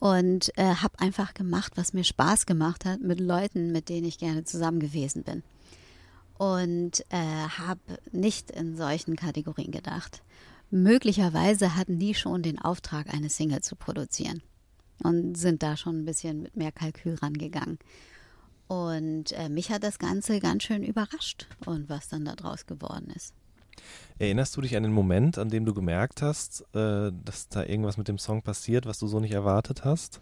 [0.00, 4.18] und äh, habe einfach gemacht, was mir Spaß gemacht hat mit Leuten, mit denen ich
[4.18, 5.42] gerne zusammen gewesen bin.
[6.38, 7.80] Und äh, habe
[8.12, 10.22] nicht in solchen Kategorien gedacht.
[10.70, 14.42] Möglicherweise hatten die schon den Auftrag, eine Single zu produzieren
[15.02, 17.78] und sind da schon ein bisschen mit mehr Kalkül rangegangen.
[18.68, 23.34] Und äh, mich hat das Ganze ganz schön überrascht und was dann daraus geworden ist.
[24.18, 27.96] Erinnerst du dich an den Moment, an dem du gemerkt hast, äh, dass da irgendwas
[27.96, 30.20] mit dem Song passiert, was du so nicht erwartet hast?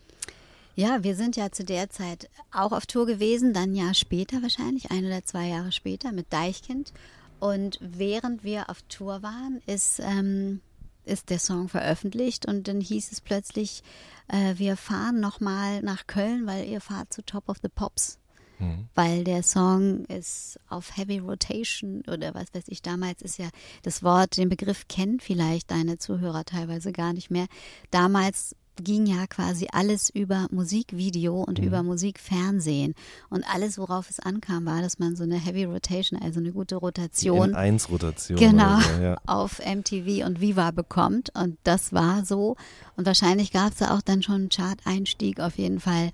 [0.75, 4.43] Ja, wir sind ja zu der Zeit auch auf Tour gewesen, dann ein Jahr später
[4.43, 6.93] wahrscheinlich, ein oder zwei Jahre später mit Deichkind.
[7.41, 10.61] Und während wir auf Tour waren, ist, ähm,
[11.07, 13.83] ist der Song veröffentlicht und dann hieß es plötzlich,
[14.29, 18.19] äh, wir fahren nochmal nach Köln, weil ihr fahrt zu Top of the Pops.
[18.59, 18.89] Mhm.
[18.95, 23.49] Weil der Song ist auf Heavy Rotation oder was weiß ich, damals ist ja
[23.83, 27.47] das Wort, den Begriff kennen vielleicht deine Zuhörer teilweise gar nicht mehr.
[27.91, 32.95] Damals ging ja quasi alles über Musikvideo und über Musikfernsehen.
[33.31, 36.77] Und alles, worauf es ankam, war, dass man so eine Heavy Rotation, also eine gute
[36.77, 38.39] Rotation, N1-Rotation.
[38.39, 39.17] genau, Oder so, ja.
[39.27, 41.31] auf MTV und Viva bekommt.
[41.35, 42.57] Und das war so.
[42.97, 45.41] Und wahrscheinlich gab es da auch dann schon einen Chart-Einstieg.
[45.41, 46.11] Auf jeden Fall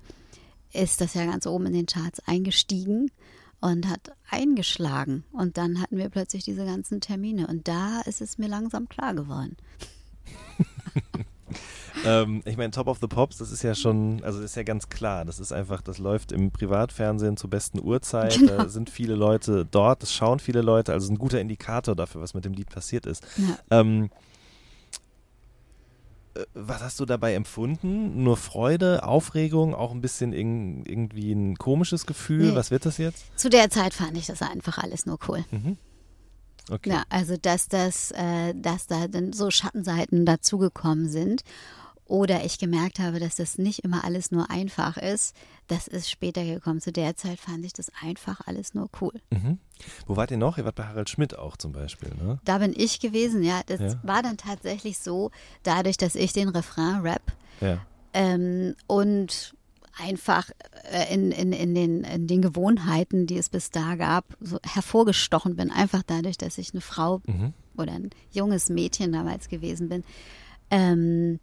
[0.73, 3.11] ist das ja ganz oben in den Charts eingestiegen
[3.61, 5.23] und hat eingeschlagen.
[5.31, 7.47] Und dann hatten wir plötzlich diese ganzen Termine.
[7.47, 9.57] Und da ist es mir langsam klar geworden.
[12.05, 14.63] Ähm, ich meine, Top of the Pops, das ist ja schon, also das ist ja
[14.63, 15.25] ganz klar.
[15.25, 18.37] Das ist einfach, das läuft im Privatfernsehen zur besten Uhrzeit.
[18.37, 18.57] Genau.
[18.57, 22.33] Da sind viele Leute dort, das schauen viele Leute, also ein guter Indikator dafür, was
[22.33, 23.23] mit dem Lied passiert ist.
[23.37, 23.79] Ja.
[23.79, 24.09] Ähm, äh,
[26.53, 28.23] was hast du dabei empfunden?
[28.23, 32.49] Nur Freude, Aufregung, auch ein bisschen irg irgendwie ein komisches Gefühl?
[32.49, 32.55] Nee.
[32.55, 33.25] Was wird das jetzt?
[33.37, 35.43] Zu der Zeit fand ich das einfach alles nur cool.
[36.71, 36.91] Okay.
[36.91, 41.43] Ja, also dass das, äh, dass da dann so Schattenseiten dazugekommen sind.
[42.05, 45.35] Oder ich gemerkt habe, dass das nicht immer alles nur einfach ist.
[45.67, 46.81] Das ist später gekommen.
[46.81, 49.13] Zu der Zeit fand ich das einfach alles nur cool.
[49.31, 49.57] Mhm.
[50.05, 50.57] Wo wart ihr noch?
[50.57, 52.39] Ihr wart bei Harald Schmidt auch zum Beispiel, ne?
[52.43, 53.61] Da bin ich gewesen, ja.
[53.65, 53.99] Das Ja.
[54.03, 55.31] war dann tatsächlich so,
[55.63, 57.21] dadurch, dass ich den Refrain rap
[57.61, 57.79] Ja.
[58.13, 59.55] ähm, und
[59.97, 60.49] einfach
[60.91, 65.55] äh, in, in, in, den, in den Gewohnheiten, die es bis da gab, so hervorgestochen
[65.55, 65.71] bin.
[65.71, 67.53] Einfach dadurch, dass ich eine Frau Mhm.
[67.77, 70.03] oder ein junges Mädchen damals gewesen bin,
[70.71, 71.39] ähm,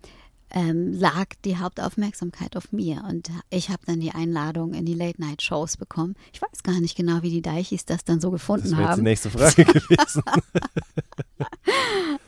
[0.53, 3.05] ähm, lag die Hauptaufmerksamkeit auf mir.
[3.09, 6.15] Und ich habe dann die Einladung in die Late-Night-Shows bekommen.
[6.33, 8.89] Ich weiß gar nicht genau, wie die Deichis das dann so Das gefunden wäre jetzt
[8.89, 9.03] die haben.
[9.03, 10.23] nächste Frage gewesen.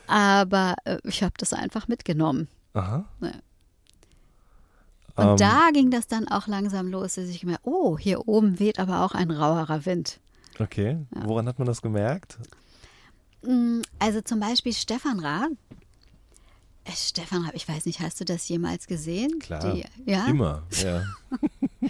[0.07, 2.47] Aber äh, ich habe das einfach mitgenommen.
[2.73, 3.05] Aha.
[3.21, 3.31] Ja.
[5.15, 8.59] Und Ähm, da ging das dann auch langsam los, dass ich gemerkt oh, hier oben
[8.59, 10.19] weht aber auch ein rauerer Wind.
[10.59, 10.97] Okay.
[11.11, 12.37] Woran hat man das gemerkt?
[13.43, 15.51] Mm, Also zum Beispiel Stefan Raab.
[16.85, 19.39] Äh, Stefan ich weiß nicht, hast du das jemals gesehen?
[19.39, 19.73] Klar.
[19.73, 20.27] Die, ja?
[20.27, 20.63] Immer.
[20.81, 21.03] Ja.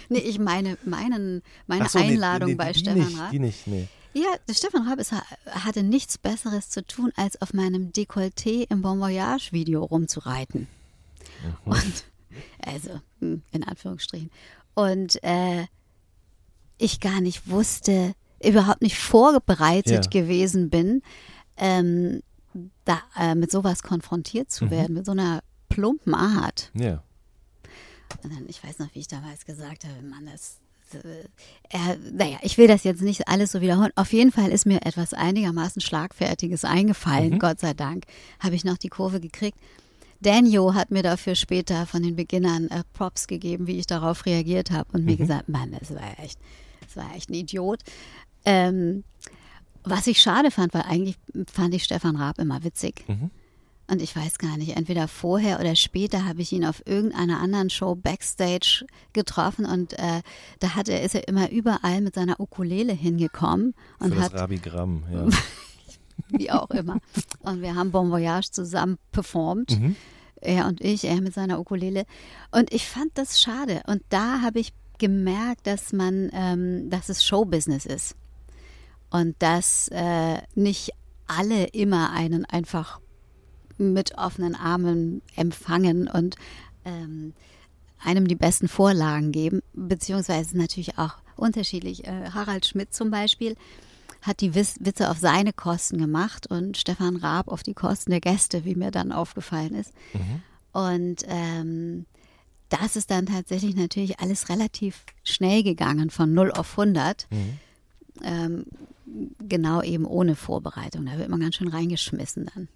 [0.08, 3.30] Nee, ich meine meinen, meine so, nee, Einladung nee, bei die Stefan nicht, Raab.
[3.30, 3.86] Die nicht, nee.
[4.12, 5.12] Ja, Stefan Raab ist,
[5.46, 10.66] hatte nichts Besseres zu tun, als auf meinem Dekolleté im Bon Voyage Video rumzureiten.
[11.64, 11.72] Mhm.
[11.72, 12.04] Und
[12.60, 14.30] Also hm, in Anführungsstrichen.
[14.74, 15.66] Und äh,
[16.78, 20.10] ich gar nicht wusste, überhaupt nicht vorbereitet Ja.
[20.22, 21.02] gewesen bin,
[21.56, 22.22] ähm,
[22.84, 26.70] da äh, mit sowas konfrontiert zu werden, mit so einer plumpen Art.
[26.74, 27.02] Ja.
[28.22, 30.60] Und dann, ich weiß noch, wie ich damals gesagt habe, Mann, das,
[30.94, 33.90] äh, naja, ich will das jetzt nicht alles so wiederholen.
[33.96, 38.04] Auf jeden Fall ist mir etwas einigermaßen Schlagfertiges eingefallen, Gott sei Dank,
[38.40, 39.58] habe ich noch die Kurve gekriegt.
[40.20, 44.70] Daniel hat mir dafür später von den Beginnern äh, Props gegeben, wie ich darauf reagiert
[44.70, 46.38] habe und mir gesagt, Mann, das war echt,
[46.80, 47.80] das war echt ein Idiot.
[48.44, 49.04] Ähm,
[49.84, 51.16] was ich schade fand, weil eigentlich
[51.52, 53.04] fand ich Stefan Raab immer witzig.
[53.86, 57.68] Und ich weiß gar nicht, entweder vorher oder später habe ich ihn auf irgendeiner anderen
[57.68, 60.22] Show backstage getroffen und äh,
[60.58, 64.34] da hat er, ist er immer überall mit seiner Ukulele hingekommen Für und das hat,
[64.34, 65.26] Rabigramm, ja.
[66.38, 66.98] wie auch immer.
[67.40, 69.78] Und wir haben Bon Voyage zusammen performt.
[70.40, 72.04] Er und ich, er mit seiner Ukulele.
[72.52, 73.82] Und ich fand das schade.
[73.86, 78.14] Und da habe ich gemerkt, dass man, ähm, dass es Showbusiness ist.
[79.14, 80.90] Und dass äh, nicht
[81.28, 82.98] alle immer einen einfach
[83.78, 86.34] mit offenen Armen empfangen und
[86.84, 87.32] ähm,
[88.02, 92.08] einem die besten Vorlagen geben, beziehungsweise natürlich auch unterschiedlich.
[92.08, 93.54] Äh, Harald Schmidt zum Beispiel
[94.22, 98.20] hat die Wis Witze auf seine Kosten gemacht und Stefan Raab auf die Kosten der
[98.20, 99.92] Gäste, wie mir dann aufgefallen ist.
[100.72, 102.06] Und ähm,
[102.68, 107.28] das ist dann tatsächlich natürlich alles relativ schnell gegangen, von 0 auf 100.
[108.24, 108.64] Ähm,
[109.38, 111.06] genau eben ohne Vorbereitung.
[111.06, 112.68] Da wird man ganz schön reingeschmissen dann.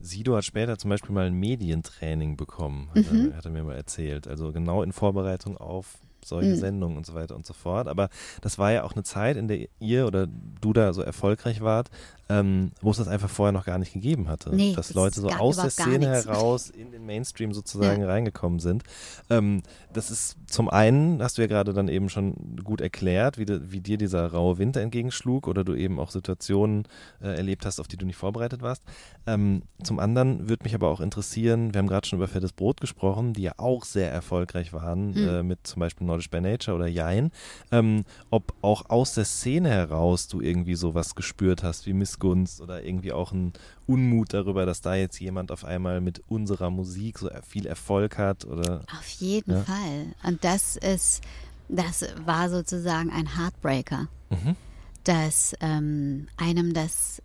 [0.00, 3.30] Sido hat später zum Beispiel mal ein Medientraining bekommen, hat, Mhm.
[3.30, 4.26] er, hat er mir mal erzählt.
[4.26, 6.56] Also genau in Vorbereitung auf solche Mhm.
[6.56, 7.86] Sendungen und so weiter und so fort.
[7.88, 8.08] Aber
[8.40, 11.90] das war ja auch eine Zeit, in der ihr oder du da so erfolgreich wart,
[12.32, 14.54] ähm, wo es das einfach vorher noch gar nicht gegeben hatte.
[14.54, 18.08] Nee, dass das Leute so aus der Szene heraus in den Mainstream sozusagen Ja.
[18.08, 18.82] reingekommen sind.
[19.28, 19.62] Ähm,
[19.92, 23.60] das ist zum einen, hast du ja gerade dann eben schon gut erklärt, wie, de,
[23.64, 26.84] wie dir dieser raue Winter entgegenschlug oder du eben auch Situationen
[27.20, 28.82] äh, erlebt hast, auf die du nicht vorbereitet warst.
[29.26, 32.80] Ähm, zum anderen würde mich aber auch interessieren, wir haben gerade schon über Fettes Brot
[32.80, 35.28] gesprochen, die ja auch sehr erfolgreich waren, Hm.
[35.28, 37.30] äh, mit zum Beispiel Nordisch by Nature oder Jein,
[37.70, 41.92] ähm, ob auch aus der Szene heraus du irgendwie sowas gespürt hast, wie
[42.22, 43.52] Missgunst oder irgendwie auch ein
[43.86, 48.44] Unmut darüber, dass da jetzt jemand auf einmal mit unserer Musik so viel Erfolg hat
[48.44, 49.62] oder Auf jeden Ja.
[49.62, 50.14] Fall.
[50.24, 51.22] Und das ist,
[51.68, 54.56] das war sozusagen ein Heartbreaker, Mhm.
[55.04, 57.20] dass ähm, einem das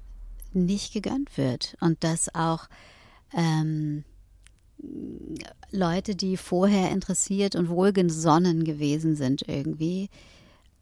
[0.54, 2.68] nicht gegönnt wird und dass auch
[3.34, 4.04] ähm,
[5.72, 10.10] Leute, die vorher interessiert und wohlgesonnen gewesen sind irgendwie,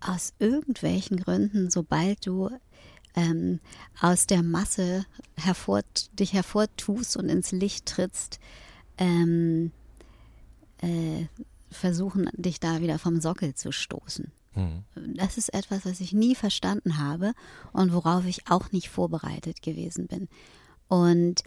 [0.02, 2.50] aus irgendwelchen Gründen, sobald du
[3.16, 3.60] ähm,
[4.00, 5.06] aus der Masse
[5.38, 5.82] hervor,
[6.14, 8.40] dich hervortust und ins Licht trittst,
[8.98, 9.72] ähm,
[10.82, 11.26] äh,
[11.72, 14.32] versuchen, dich da wieder vom Sockel zu stoßen.
[14.56, 14.84] Mhm.
[15.16, 17.34] Das ist etwas, was ich nie verstanden habe
[17.74, 20.28] und worauf ich auch nicht vorbereitet gewesen bin.
[20.88, 21.44] Und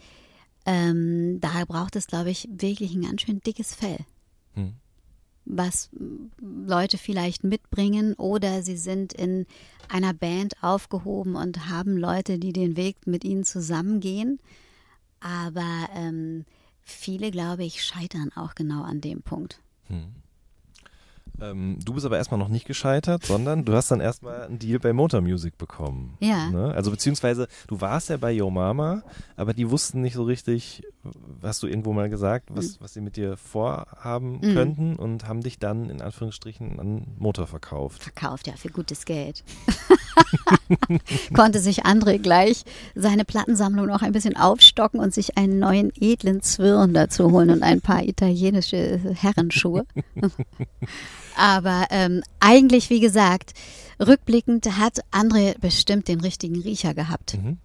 [0.65, 3.97] ähm, da braucht es, glaube ich, wirklich ein ganz schön dickes Fell,
[4.55, 4.73] Mhm.
[5.45, 5.89] Was
[6.39, 9.45] Leute vielleicht mitbringen oder sie sind in
[9.87, 14.39] einer Band aufgehoben und haben Leute, die den Weg mit ihnen zusammengehen.
[15.19, 16.45] Aber ähm,
[16.81, 19.59] viele, glaube ich, scheitern auch genau an dem Punkt.
[21.41, 24.79] Ähm, du bist aber erstmal noch nicht gescheitert, sondern du hast dann erstmal einen Deal
[24.79, 26.17] bei Motor Music bekommen.
[26.19, 26.49] Ja.
[26.49, 26.73] Ne?
[26.75, 29.03] Also beziehungsweise du warst ja bei Yo Mama,
[29.35, 30.83] aber die wussten nicht so richtig,
[31.41, 34.53] hast du irgendwo mal gesagt, was, was sie mit dir vorhaben Mhm.
[34.53, 38.03] könnten und haben dich dann in Anführungsstrichen an Motor verkauft.
[38.03, 39.43] verkauft, ja, für gutes Geld.
[41.33, 42.63] Konnte sich André gleich
[42.95, 47.63] seine Plattensammlung noch ein bisschen aufstocken und sich einen neuen edlen Zwirn dazu holen und
[47.63, 49.85] ein paar italienische Herrenschuhe.
[51.39, 53.53] Aber ähm, eigentlich, wie gesagt,
[53.97, 57.37] rückblickend hat André bestimmt den richtigen Riecher gehabt.
[57.37, 57.59] Mhm.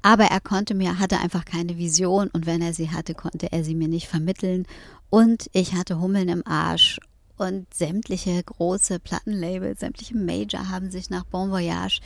[0.00, 3.64] Aber er konnte mir, hatte einfach keine Vision und wenn er sie hatte, konnte er
[3.64, 4.64] sie mir nicht vermitteln.
[5.10, 7.00] Und ich hatte Hummeln im Arsch
[7.36, 12.00] und sämtliche große Plattenlabels, sämtliche Major haben sich nach Bon Voyage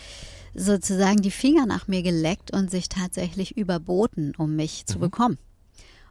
[0.55, 5.37] sozusagen die Finger nach mir geleckt und sich tatsächlich überboten, um mich zu bekommen.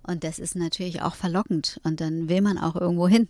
[0.06, 3.28] Und das ist natürlich auch verlockend und dann will man auch irgendwo hin.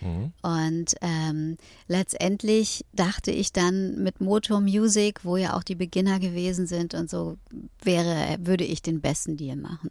[0.00, 0.32] Mhm.
[0.42, 1.56] Und ähm,
[1.88, 7.08] letztendlich dachte ich dann mit Motor Music, wo ja auch die Beginner gewesen sind und
[7.10, 7.38] so,
[7.82, 9.90] wäre, würde ich den besten Deal machen.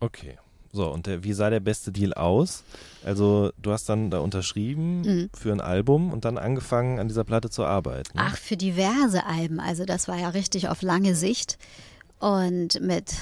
[0.00, 0.38] Okay.
[0.72, 2.62] So, und der, wie sah der beste Deal aus?
[3.04, 5.30] Also, du hast dann da unterschrieben Mhm.
[5.34, 8.16] für ein Album und dann angefangen, an dieser Platte zu arbeiten.
[8.16, 8.22] ne?
[8.24, 9.58] Ach, für diverse Alben.
[9.58, 11.58] Also das war ja richtig auf lange Sicht
[12.20, 13.14] und mit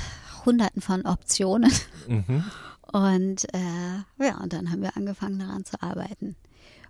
[0.44, 1.72] hunderten von Optionen.
[2.06, 2.44] Mhm.
[2.92, 6.36] Und äh, ja, und dann haben wir angefangen daran zu arbeiten.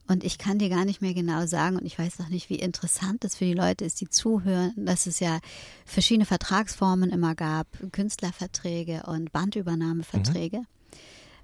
[0.06, 2.58] Und ich kann dir gar nicht mehr genau sagen, und ich weiß noch nicht, wie
[2.58, 5.38] interessant das für die Leute ist, die zuhören, dass es ja
[5.84, 10.60] verschiedene Vertragsformen immer gab, Künstlerverträge und Bandübernahmeverträge.
[10.60, 10.66] Mhm.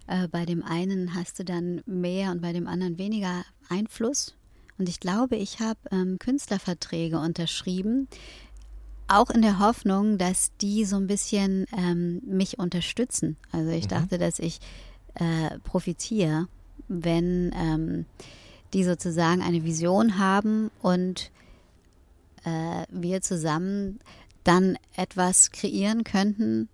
[0.06, 4.34] Äh, bei dem einen hast du dann mehr und bei dem anderen weniger Einfluss.
[4.78, 8.08] Und ich glaube, ich habe ähm, Künstlerverträge unterschrieben,
[9.08, 13.36] auch in der Hoffnung, dass die so ein bisschen ähm, mich unterstützen.
[13.52, 13.88] Also ich mhm.
[13.88, 14.60] dachte, dass ich
[15.14, 16.48] äh, profitiere,
[16.88, 18.06] wenn ähm,
[18.72, 21.30] die sozusagen eine Vision haben und
[22.44, 24.00] äh, wir zusammen
[24.42, 26.68] dann etwas kreieren könnten,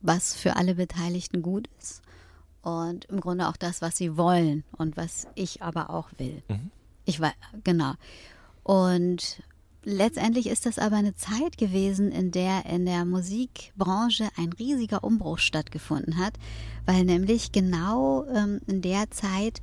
[0.00, 2.02] was für alle Beteiligten gut ist.
[2.62, 6.42] Und im Grunde auch das, was sie wollen und was ich aber auch will.
[6.48, 6.70] Mhm.
[7.04, 7.92] Ich war, genau.
[8.64, 9.40] Und
[9.86, 15.38] letztendlich ist das aber eine Zeit gewesen, in der in der Musikbranche ein riesiger Umbruch
[15.38, 16.34] stattgefunden hat,
[16.84, 19.62] weil nämlich genau ähm, in der Zeit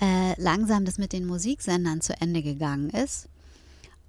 [0.00, 3.28] äh, langsam das mit den Musiksendern zu Ende gegangen ist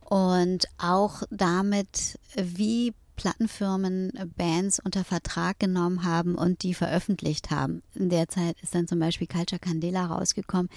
[0.02, 7.82] und auch damit, wie Plattenfirmen Bands unter Vertrag genommen haben und die veröffentlicht haben.
[7.96, 10.70] In der Zeit ist dann zum Beispiel Culture Candela rausgekommen,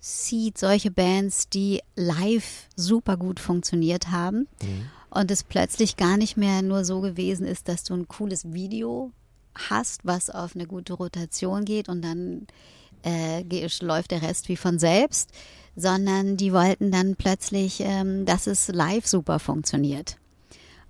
[0.00, 4.88] sieht solche Bands, die live super gut funktioniert haben mhm.
[5.10, 9.12] und es plötzlich gar nicht mehr nur so gewesen ist, dass du ein cooles Video
[9.54, 12.46] hast, was auf eine gute Rotation geht und dann
[13.04, 13.44] äh,
[13.82, 15.30] läuft der Rest wie von selbst,
[15.76, 20.16] sondern die wollten dann plötzlich, ähm, dass es live super funktioniert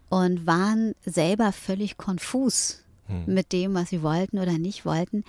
[0.08, 3.34] und waren selber völlig konfus mhm.
[3.34, 5.24] mit dem, was sie wollten oder nicht wollten.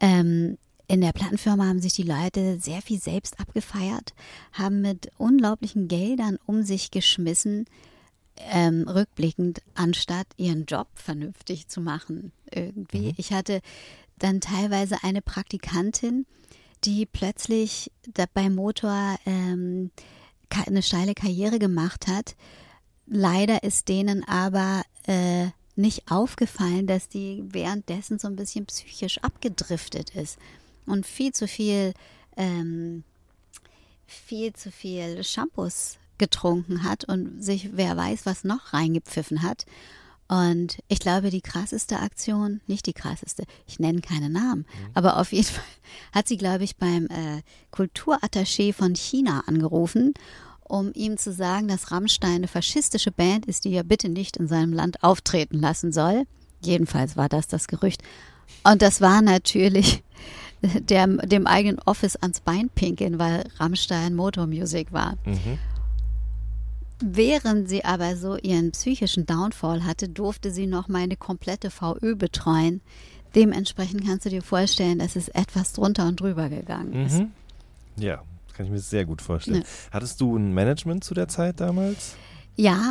[0.00, 0.58] Ähm,
[0.90, 4.12] in der Plattenfirma haben sich die Leute sehr viel selbst abgefeiert,
[4.52, 7.66] haben mit unglaublichen Geldern um sich geschmissen,
[8.50, 12.32] ähm, rückblickend, anstatt ihren Job vernünftig zu machen.
[12.52, 13.08] Irgendwie.
[13.08, 13.14] Mhm.
[13.18, 13.60] Ich hatte
[14.18, 16.26] dann teilweise eine Praktikantin,
[16.82, 17.92] die plötzlich
[18.34, 19.92] beim Motor ähm,
[20.66, 22.34] eine steile Karriere gemacht hat.
[23.06, 30.16] Leider ist denen aber äh, nicht aufgefallen, dass die währenddessen so ein bisschen psychisch abgedriftet
[30.16, 30.36] ist
[30.90, 31.94] und viel zu viel,
[32.36, 33.04] ähm,
[34.06, 39.64] viel zu viel Shampoos getrunken hat und sich wer weiß was noch reingepfiffen hat.
[40.28, 44.90] Und ich glaube, die krasseste Aktion, nicht die krasseste, ich nenne keine Namen, mhm.
[44.94, 45.64] aber auf jeden Fall
[46.12, 50.14] hat sie, glaube ich, beim äh, Kulturattaché von China angerufen,
[50.62, 54.46] um ihm zu sagen, dass Rammstein eine faschistische Band ist, die er bitte nicht in
[54.46, 56.26] seinem Land auftreten lassen soll.
[56.62, 58.02] Jedenfalls war das das Gerücht.
[58.62, 60.04] Und das war natürlich
[60.62, 65.16] der, dem eigenen Office ans Bein pinkeln, weil Rammstein Motormusik war.
[65.24, 65.58] Mhm.
[67.02, 72.82] Während sie aber so ihren psychischen Downfall hatte, durfte sie noch meine komplette VÖ betreuen.
[73.34, 77.20] Dementsprechend kannst du dir vorstellen, dass es etwas drunter und drüber gegangen ist.
[77.20, 77.32] Mhm.
[77.96, 78.22] Ja,
[78.54, 79.62] kann ich mir sehr gut vorstellen.
[79.62, 79.92] Ja.
[79.92, 82.16] Hattest du ein Management zu der Zeit damals?
[82.16, 82.29] Ja,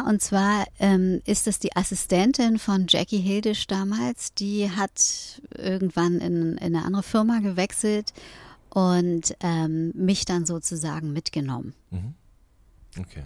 [0.07, 4.34] und zwar ähm, ist es die Assistentin von Jackie Hildisch damals.
[4.34, 8.14] Die hat irgendwann in, in eine andere Firma gewechselt
[8.70, 11.74] und ähm, mich dann sozusagen mitgenommen.
[11.91, 12.14] Mhm.
[12.99, 13.26] Okay.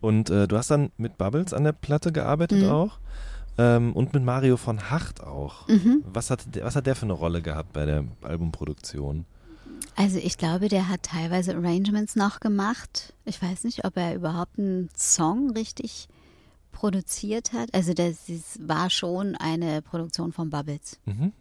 [0.00, 2.70] Und äh, du hast dann mit Bubbles an der Platte gearbeitet mhm.
[2.70, 2.98] auch?
[3.58, 5.66] Ähm, und mit Mario von Hacht auch.
[5.68, 6.04] Mhm.
[6.06, 9.24] Was, hat, was hat der für eine Rolle gehabt bei der Albumproduktion?
[9.96, 13.14] Also ich glaube, der hat teilweise Arrangements noch gemacht.
[13.24, 16.08] Ich weiß nicht, ob er überhaupt einen Song richtig
[16.70, 17.72] produziert hat.
[17.74, 18.18] Also das
[18.60, 21.00] war schon eine Produktion von Bubbles.
[21.06, 21.32] Mhm.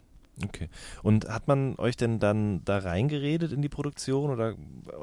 [0.44, 0.70] Okay.
[1.04, 4.56] Und hat man euch denn dann da reingeredet in die Produktion oder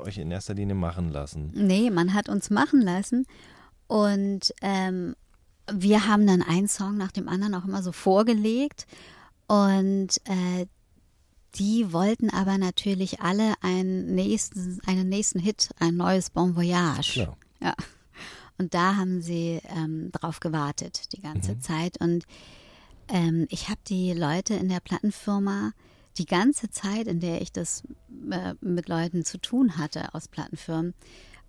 [0.05, 1.51] euch in erster Linie machen lassen?
[1.55, 3.27] Nee, man hat uns machen lassen
[3.87, 5.15] und ähm,
[5.71, 8.87] wir haben dann einen Song nach dem anderen auch immer so vorgelegt
[9.47, 10.67] und äh,
[11.57, 17.13] die wollten aber natürlich alle einen nächsten, einen nächsten Hit, ein neues Bon Voyage.
[17.13, 17.37] Klar.
[17.61, 17.75] Ja.
[18.59, 21.61] Und da haben sie ähm, drauf gewartet die ganze mhm.
[21.61, 22.01] Zeit.
[22.01, 22.25] Und
[23.09, 25.73] ähm, ich habe die Leute in der Plattenfirma
[26.19, 27.83] die ganze Zeit, in der ich das
[28.31, 30.95] äh, mit Leuten zu tun hatte aus Plattenfirmen,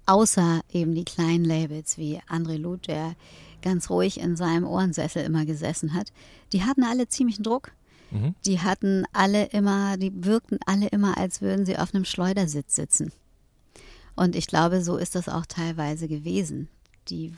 [0.06, 3.16] außer eben die kleinen Labels wie André Luth, der
[3.62, 6.12] ganz ruhig in seinem Ohrensessel immer gesessen hat,
[6.52, 7.72] die hatten alle ziemlichen Druck.
[8.14, 8.36] Mhm.
[8.46, 13.12] Die hatten alle immer, die wirkten alle immer, als würden sie auf einem Schleudersitz sitzen.
[14.16, 16.70] Und ich glaube, so ist das auch teilweise gewesen.
[17.10, 17.34] Die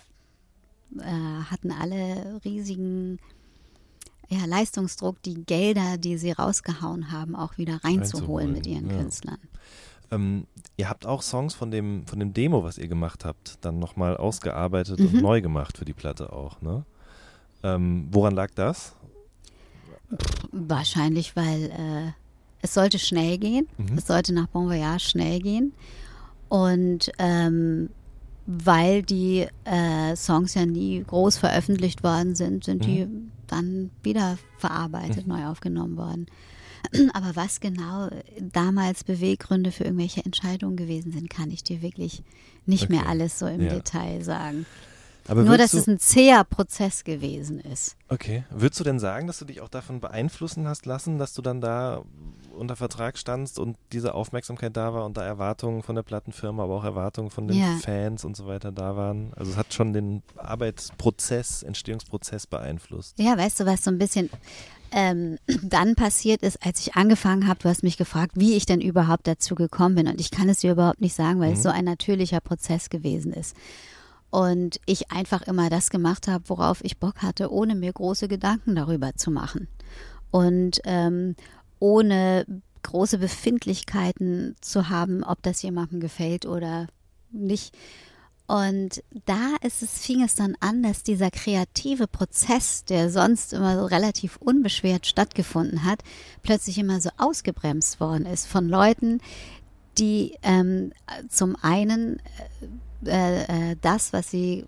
[1.00, 3.20] äh, hatten alle riesigen
[4.30, 8.98] ja, Leistungsdruck, die Gelder, die sie rausgehauen haben, auch wieder reinzuholen, mit ihren ja.
[8.98, 9.38] Künstlern.
[10.12, 10.48] Ähm,
[10.78, 14.18] ihr habt auch Songs von dem, von dem Demo, was ihr gemacht habt, dann nochmal
[14.18, 15.08] ausgearbeitet mhm.
[15.08, 16.86] und neu gemacht für die Platte auch, ne?
[17.64, 18.96] Ähm, woran lag das?
[20.52, 22.12] Wahrscheinlich, weil äh,
[22.62, 23.68] es sollte schnell gehen.
[23.78, 23.98] Mhm.
[23.98, 25.74] Es sollte nach Bon Voyage schnell gehen.
[26.50, 27.90] Und ähm,
[28.48, 33.08] weil die äh, Songs ja nie groß veröffentlicht worden sind, sind die
[33.48, 36.28] dann wieder verarbeitet, neu aufgenommen worden.
[37.14, 38.10] Aber was genau
[38.54, 42.22] damals Beweggründe für irgendwelche Entscheidungen gewesen sind, kann ich dir wirklich
[42.68, 43.10] nicht mehr Okay.
[43.10, 43.70] alles so im Ja.
[43.70, 44.66] Detail sagen.
[45.28, 47.96] Aber Nur, dass es du, ein zäher Prozess gewesen ist.
[48.10, 51.42] okay, würdest du denn sagen, dass du dich auch davon beeinflussen hast lassen, dass du
[51.42, 52.04] dann da
[52.56, 56.76] unter Vertrag standst und diese Aufmerksamkeit da war und da Erwartungen von der Plattenfirma, aber
[56.76, 57.78] auch Erwartungen von den Ja.
[57.82, 59.34] Fans und so weiter da waren?
[59.36, 63.18] Also es hat schon den Arbeitsprozess, Entstehungsprozess beeinflusst.
[63.20, 64.30] Ja, weißt du, was so ein bisschen
[64.92, 68.82] ähm, dann passiert ist, als ich angefangen habe, du hast mich gefragt, wie ich denn
[68.82, 70.08] überhaupt dazu gekommen bin.
[70.08, 73.34] Und ich kann es dir überhaupt nicht sagen, weil es so ein natürlicher Prozess gewesen
[73.34, 73.56] ist.
[74.30, 78.76] Und ich einfach immer das gemacht habe, worauf ich Bock hatte, ohne mir große Gedanken
[78.76, 79.68] darüber zu machen.
[80.32, 81.36] Und ähm,
[81.80, 82.46] ohne
[82.84, 86.88] große Befindlichkeiten zu haben, ob das jemandem gefällt oder
[87.32, 87.76] nicht.
[88.48, 93.80] Und da ist es, fing es dann an, dass dieser kreative Prozess, der sonst immer
[93.80, 96.04] so relativ unbeschwert stattgefunden hat,
[96.44, 99.20] plötzlich immer so ausgebremst worden ist von Leuten,
[99.98, 100.92] die ähm,
[101.28, 102.22] zum einen
[103.06, 104.66] äh, äh, das, was sie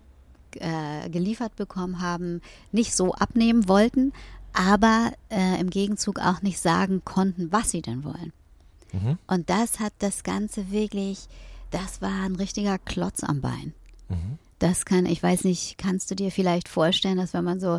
[0.56, 2.40] äh, geliefert bekommen haben,
[2.72, 4.12] nicht so abnehmen wollten,
[4.52, 8.32] aber äh, im Gegenzug auch nicht sagen konnten, was sie denn wollen.
[8.92, 9.18] Mhm.
[9.26, 11.28] Und das hat das Ganze wirklich,
[11.70, 13.74] das war ein richtiger Klotz am Bein.
[14.08, 14.38] Mhm.
[14.58, 17.78] Das kann, ich weiß nicht, kannst du dir vielleicht vorstellen, dass wenn man so,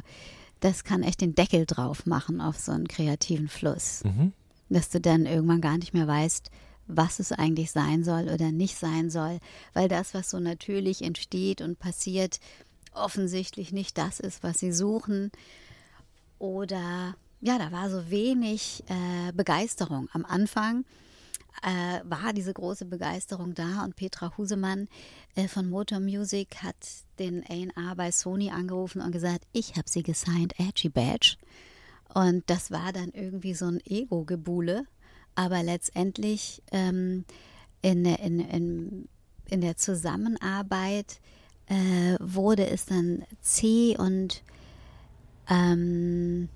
[0.59, 4.03] das kann echt den Deckel drauf machen auf so einen kreativen Fluss.
[4.03, 4.33] Mhm.
[4.69, 6.51] Dass du dann irgendwann gar nicht mehr weißt,
[6.89, 9.39] was es eigentlich sein soll oder nicht sein soll,
[9.73, 12.39] weil das, was so natürlich entsteht und passiert,
[12.93, 15.31] offensichtlich nicht das ist, was sie suchen.
[16.39, 20.09] Oder ja, da war so wenig äh, Begeisterung.
[20.13, 20.83] Am Anfang
[21.61, 24.87] äh, war diese große Begeisterung da und Petra Husemann
[25.35, 26.75] äh, von Motor Music hat
[27.19, 31.37] den A&R bei Sony angerufen und gesagt, ich habe sie gesigned, Edgy Badge.
[32.13, 34.85] Und das war dann irgendwie so ein Ego-Gebule.
[35.39, 37.23] Aber letztendlich ähm,
[37.81, 39.07] in, der- in, in,
[39.49, 41.21] in der Zusammenarbeit
[41.67, 44.43] äh, wurde es dann zäh und
[45.49, 46.49] ähm,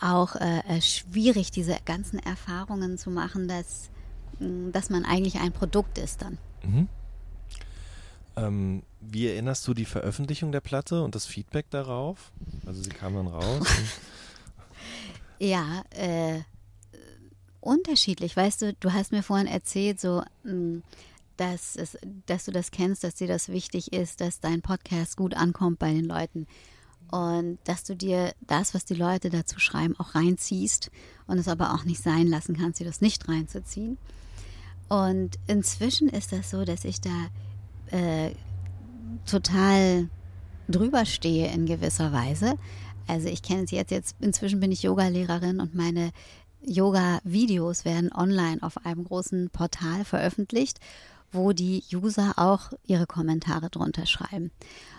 [0.00, 3.88] auch äh, äh, schwierig, diese ganzen Erfahrungen zu machen, dass,
[4.40, 6.38] mh, dass man eigentlich ein Produkt ist dann.
[6.64, 6.88] Mhm.
[8.36, 12.32] Ähm, wie erinnerst du die Veröffentlichung der Platte und das Feedback darauf?
[12.66, 13.64] Also sie kam dann raus.
[15.42, 16.40] Ja, äh,
[17.60, 18.36] unterschiedlich.
[18.36, 20.82] Weißt du, du hast mir vorhin erzählt, so, mh,
[21.36, 21.96] dass, es,
[22.26, 25.92] dass du das kennst, dass dir das wichtig ist, dass dein Podcast gut ankommt bei
[25.92, 26.46] den Leuten.
[27.10, 30.90] Und dass du dir das, was die Leute dazu schreiben, auch reinziehst
[31.26, 33.98] und es aber auch nicht sein lassen kannst, dir das nicht reinzuziehen.
[34.88, 37.28] Und inzwischen ist das so, dass ich da
[37.90, 38.32] äh,
[39.24, 40.08] total
[40.68, 42.54] drüber stehe in gewisser Weise.
[43.06, 46.12] Also ich kenne es jetzt, jetzt inzwischen bin ich Yogalehrerin und meine
[46.62, 50.78] Yoga-Videos werden online auf einem großen Portal veröffentlicht,
[51.32, 54.50] wo die User auch ihre Kommentare drunter schreiben.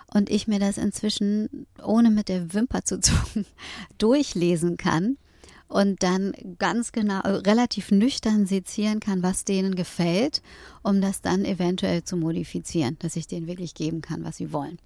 [0.08, 3.46] Und ich mir das inzwischen, ohne mit der Wimper zu zucken,
[3.98, 5.18] durchlesen kann
[5.68, 10.42] und dann ganz genau, äh, relativ nüchtern sezieren kann, was denen gefällt,
[10.84, 14.80] um das dann eventuell zu modifizieren, dass ich denen wirklich geben kann, was sie wollen.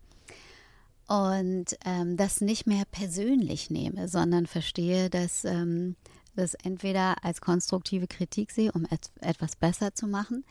[1.07, 5.95] Und ähm, das nicht mehr persönlich nehme, sondern verstehe, dass ähm,
[6.35, 10.43] das entweder als konstruktive Kritik sehe, um et etwas besser zu machen,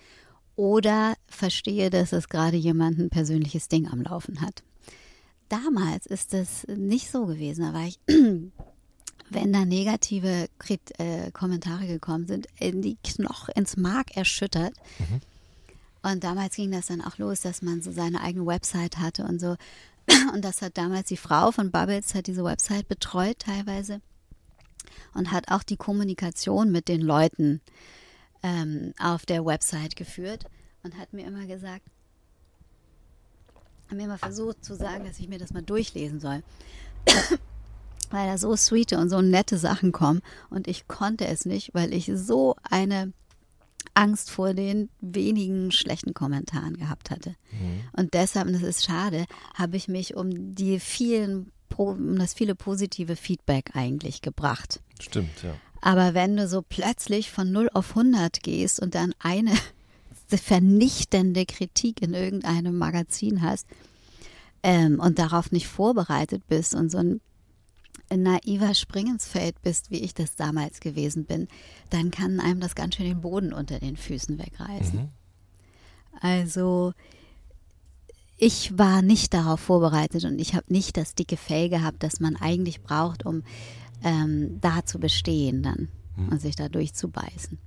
[0.57, 4.63] oder verstehe, dass es gerade jemand ein persönliches Ding am Laufen hat.
[5.49, 7.63] Damals ist das nicht so gewesen.
[7.63, 7.99] Da war ich,
[9.31, 14.75] wenn da negative Krit äh, Kommentare gekommen sind, in die Knoch, ins Mark erschüttert.
[16.03, 19.41] Und damals ging das dann auch los, dass man so seine eigene Website hatte und
[19.41, 19.57] so.
[20.35, 24.03] Und das hat damals die Frau von Bubbles, hat diese Website betreut teilweise
[25.15, 27.61] und hat auch die Kommunikation mit den Leuten
[28.43, 30.45] ähm, auf der Website geführt
[30.83, 31.83] und hat mir immer gesagt,
[33.89, 36.43] hat mir immer versucht zu sagen, dass ich mir das mal durchlesen soll.
[38.11, 41.93] weil da so sweete und so nette Sachen kommen und ich konnte es nicht, weil
[41.93, 43.13] ich so eine
[43.95, 47.37] Angst vor den wenigen schlechten Kommentaren gehabt hatte.
[47.93, 52.55] Und deshalb, und das ist schade, habe ich mich um die vielen, um das viele
[52.55, 54.81] positive Feedback eigentlich gebracht.
[55.01, 55.55] Stimmt, ja.
[55.81, 59.53] Aber wenn du so plötzlich von 0 auf 100 gehst und dann eine
[60.29, 63.67] vernichtende Kritik in irgendeinem Magazin hast
[64.63, 67.21] ähm, und darauf nicht vorbereitet bist und so ein
[68.15, 71.49] naiver Springensfeld bist, wie ich das damals gewesen bin,
[71.91, 75.01] dann kann einem das ganz schön den Boden unter den Füßen wegreißen.
[75.01, 75.09] Mhm.
[76.21, 76.95] Also
[78.37, 82.37] ich war nicht darauf vorbereitet und ich habe nicht das dicke Fell gehabt, das man
[82.37, 83.43] eigentlich braucht, um
[84.03, 85.89] ähm, da zu bestehen dann
[86.31, 87.59] und sich da durchzubeißen.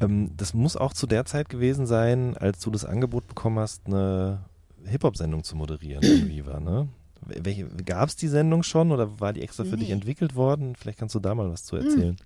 [0.00, 3.86] Ähm, das muss auch zu der Zeit gewesen sein, als du das Angebot bekommen hast,
[3.86, 4.40] eine
[4.84, 6.88] Hip-Hop-Sendung zu moderieren in Viva, ne?
[7.86, 9.94] Gab es die Sendung schon oder war die extra für dich Nee.
[9.94, 10.74] entwickelt worden?
[10.76, 12.16] Vielleicht kannst du da mal was zu erzählen.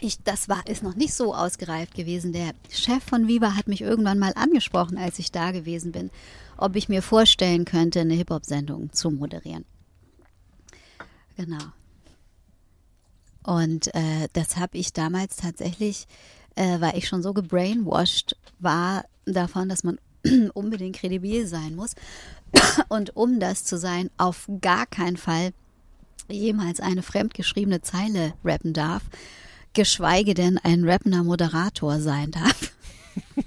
[0.00, 2.32] Ich, das war, ist noch nicht so ausgereift gewesen.
[2.32, 6.10] Der Chef von Viva hat mich irgendwann mal angesprochen, als ich da gewesen bin,
[6.58, 9.64] ob ich mir vorstellen könnte, eine Hip-Hop-Sendung zu moderieren.
[11.36, 11.64] Genau.
[13.42, 16.06] Und äh, das habe ich damals tatsächlich,
[16.56, 19.98] äh, weil ich schon so gebrainwashed war davon, dass man
[20.54, 21.94] unbedingt kredibil sein muss.
[22.88, 25.52] Und um das zu sein, auf gar keinen Fall
[26.28, 29.02] jemals eine fremdgeschriebene Zeile rappen darf,
[29.76, 32.72] geschweige denn ein rappender Moderator sein darf.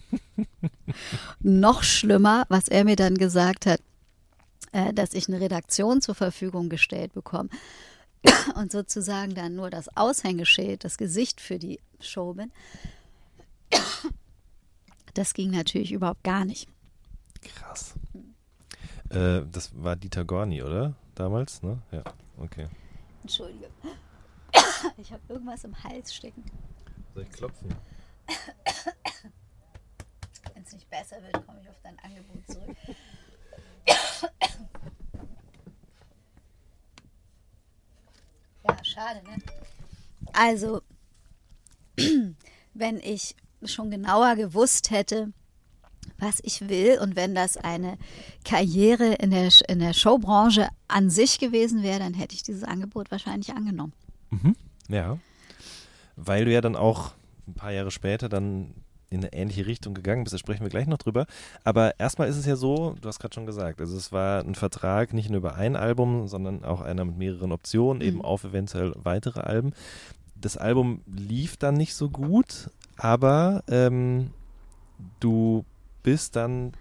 [1.41, 3.81] Noch schlimmer, was er mir dann gesagt hat,
[4.71, 7.49] äh, dass ich eine Redaktion zur Verfügung gestellt bekomme
[8.55, 12.51] und sozusagen dann nur das Aushängeschild, das Gesicht für die Show bin.
[15.15, 16.69] Das ging natürlich überhaupt gar nicht.
[17.55, 17.95] Krass.
[19.09, 20.93] Äh, das war Dieter Gorni, oder?
[21.15, 21.81] Damals, ne?
[21.91, 22.03] Ja,
[22.37, 22.67] okay.
[23.23, 23.69] Entschuldige.
[24.97, 26.43] Ich habe irgendwas im Hals stecken.
[27.13, 27.73] Soll ich klopfen?
[30.53, 32.75] Wenn es nicht besser wird, komme ich auf dein Angebot zurück.
[38.63, 39.37] Ja, schade, ne?
[40.33, 40.81] Also,
[42.73, 45.33] wenn ich schon genauer gewusst hätte,
[46.17, 47.97] was ich will und wenn das eine
[48.43, 53.09] Karriere in der, in der Showbranche an sich gewesen wäre, dann hätte ich dieses Angebot
[53.11, 53.93] wahrscheinlich angenommen.
[54.89, 55.17] Ja.
[56.15, 57.11] Weil du ja dann auch
[57.47, 58.73] ein paar Jahre später dann
[59.09, 61.25] in eine ähnliche Richtung gegangen bist, da sprechen wir gleich noch drüber.
[61.63, 64.55] Aber erstmal ist es ja so, du hast gerade schon gesagt, also es war ein
[64.55, 68.93] Vertrag nicht nur über ein Album, sondern auch einer mit mehreren Optionen, eben auf eventuell
[68.95, 69.73] weitere Alben.
[70.35, 74.29] Das Album lief dann nicht so gut, aber ähm,
[75.19, 75.65] du
[76.03, 76.73] bist dann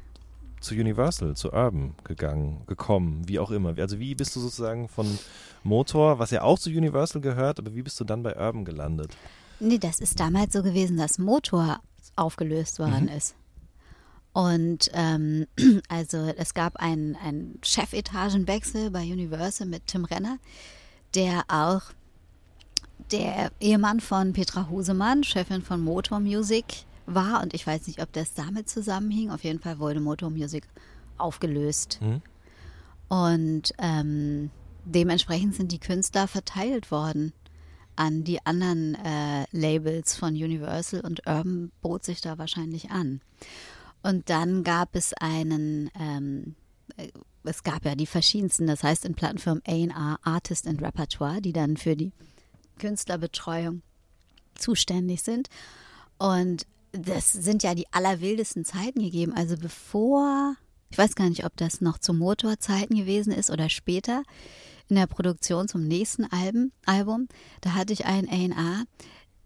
[0.60, 3.76] zu Universal, zu Urban gegangen, gekommen, wie auch immer.
[3.78, 5.18] Also wie bist du sozusagen von
[5.62, 9.16] Motor, was ja auch zu Universal gehört, aber wie bist du dann bei Urban gelandet?
[9.60, 11.80] Nee, das ist damals so gewesen, dass Motor
[12.16, 13.34] aufgelöst worden ist.
[14.32, 15.46] Und ähm,
[15.88, 20.38] also es gab einen, einen Chefetagenwechsel bei Universal mit Tim Renner,
[21.14, 21.82] der auch
[23.10, 26.64] der Ehemann von Petra Husemann, Chefin von Motor Music,
[27.14, 27.42] war.
[27.42, 29.30] Und ich weiß nicht, ob das damit zusammenhing.
[29.30, 30.64] Auf jeden Fall wurde Motor Music
[31.16, 31.98] aufgelöst.
[32.00, 32.22] Mhm.
[33.08, 34.50] Und ähm,
[34.84, 37.32] dementsprechend sind die Künstler verteilt worden
[37.98, 43.20] an die anderen äh, Labels von Universal und Urban bot sich da wahrscheinlich an.
[44.02, 46.54] Und dann gab es einen, ähm,
[46.96, 47.08] äh,
[47.42, 51.76] es gab ja die verschiedensten, das heißt in Plattenfirmen A&R, Artist and Repertoire, die dann
[51.76, 52.12] für die
[52.78, 53.82] Künstlerbetreuung
[54.54, 55.48] zuständig sind.
[56.18, 59.32] Und das sind ja die allerwildesten Zeiten gegeben.
[59.34, 60.54] Also bevor,
[60.90, 64.22] ich weiß gar nicht, ob das noch zu Motorzeiten gewesen ist oder später,
[64.88, 67.28] in der Produktion zum nächsten Album, Album
[67.60, 68.84] da hatte ich einen A&R,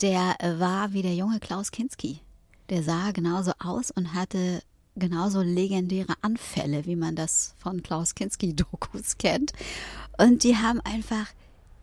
[0.01, 2.21] der äh, war wie der junge Klaus Kinski.
[2.69, 4.63] Der sah genauso aus und hatte
[4.95, 9.53] genauso legendäre Anfälle, wie man das von Klaus Kinski-Dokus kennt.
[10.19, 11.27] Und die haben einfach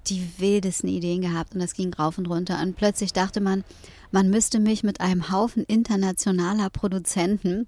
[0.09, 2.61] die wildesten Ideen gehabt und das ging rauf und runter.
[2.61, 3.63] Und plötzlich dachte man,
[4.11, 7.67] man müsste mich mit einem Haufen internationaler Produzenten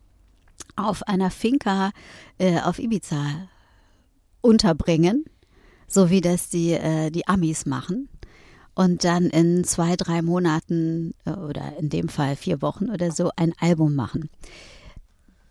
[0.76, 1.92] auf einer Finca
[2.38, 3.48] äh, auf Ibiza
[4.42, 5.26] unterbringen,
[5.88, 8.10] so wie das die, äh, die Amis machen.
[8.74, 13.32] Und dann in zwei, drei Monaten äh, oder in dem Fall vier Wochen oder so
[13.36, 14.30] ein Album machen.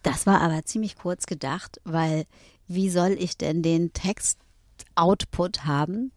[0.03, 2.24] Das war aber ziemlich kurz gedacht, weil
[2.66, 6.12] wie soll ich denn den Text-Output haben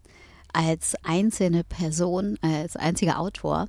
[0.53, 3.67] als einzelne Person, als einziger Autor,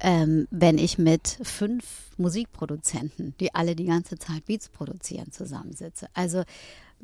[0.00, 6.08] ähm, wenn ich mit fünf Musikproduzenten, die alle die ganze Zeit Beats produzieren, zusammensitze.
[6.14, 6.42] Also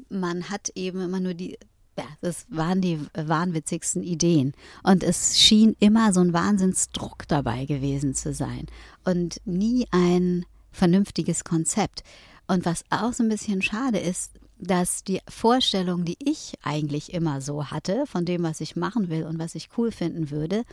[0.08, 1.58] man hat eben immer nur die,
[1.96, 4.52] ja, das waren die wahnwitzigsten Ideen.
[4.82, 8.66] Und es schien immer so ein Wahnsinnsdruck dabei gewesen zu sein.
[9.04, 12.02] Und nie ein vernünftiges Konzept.
[12.46, 17.40] Und was auch so ein bisschen schade ist, dass die Vorstellung, die ich eigentlich immer
[17.40, 20.64] so hatte, von dem, was ich machen will und was ich cool finden würde,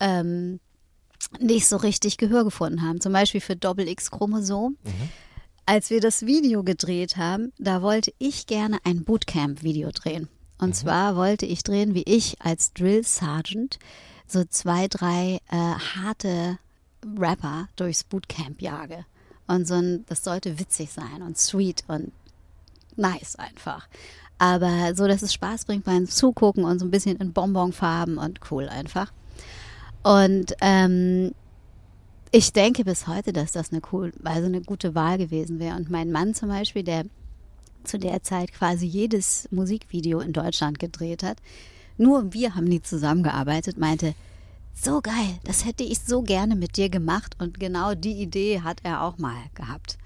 [0.00, 0.60] ähm,
[1.40, 3.00] nicht so richtig Gehör gefunden haben.
[3.00, 4.76] Zum Beispiel für Doppel X Chromosom.
[5.66, 10.28] Als wir das Video gedreht haben, da wollte ich gerne ein Bootcamp-Video drehen.
[10.58, 13.78] Und zwar wollte ich drehen, wie ich als Drill Sergeant
[14.26, 16.58] so zwei, drei äh, harte
[17.18, 19.04] Rapper durchs Bootcamp jage.
[19.46, 22.12] Und so ein, das sollte witzig sein und sweet und
[22.96, 23.88] nice einfach.
[24.38, 28.40] Aber so, dass es Spaß bringt beim Zugucken und so ein bisschen in Bonbonfarben und
[28.50, 29.12] cool einfach.
[30.02, 31.32] Und ähm,
[32.32, 35.76] ich denke bis heute, dass das eine cool, also eine gute Wahl gewesen wäre.
[35.76, 37.04] Und mein Mann zum Beispiel, der
[37.84, 41.38] zu der Zeit quasi jedes Musikvideo in Deutschland gedreht hat,
[41.98, 44.14] nur wir haben nie zusammengearbeitet, meinte,
[44.74, 47.36] so geil, das hätte ich so gerne mit dir gemacht.
[47.38, 49.98] Und genau die Idee hat er auch mal gehabt.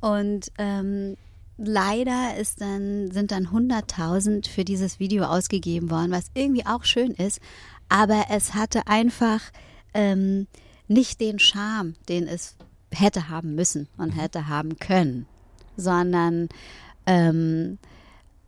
[0.00, 1.16] Und ähm,
[1.60, 7.12] leider ist dann, sind dann 100.000 für dieses Video ausgegeben worden, was irgendwie auch schön
[7.12, 7.40] ist.
[7.88, 9.40] Aber es hatte einfach
[9.94, 10.46] ähm,
[10.88, 12.56] nicht den Charme, den es
[12.92, 15.26] hätte haben müssen und hätte haben können,
[15.76, 16.48] sondern
[17.06, 17.78] ähm,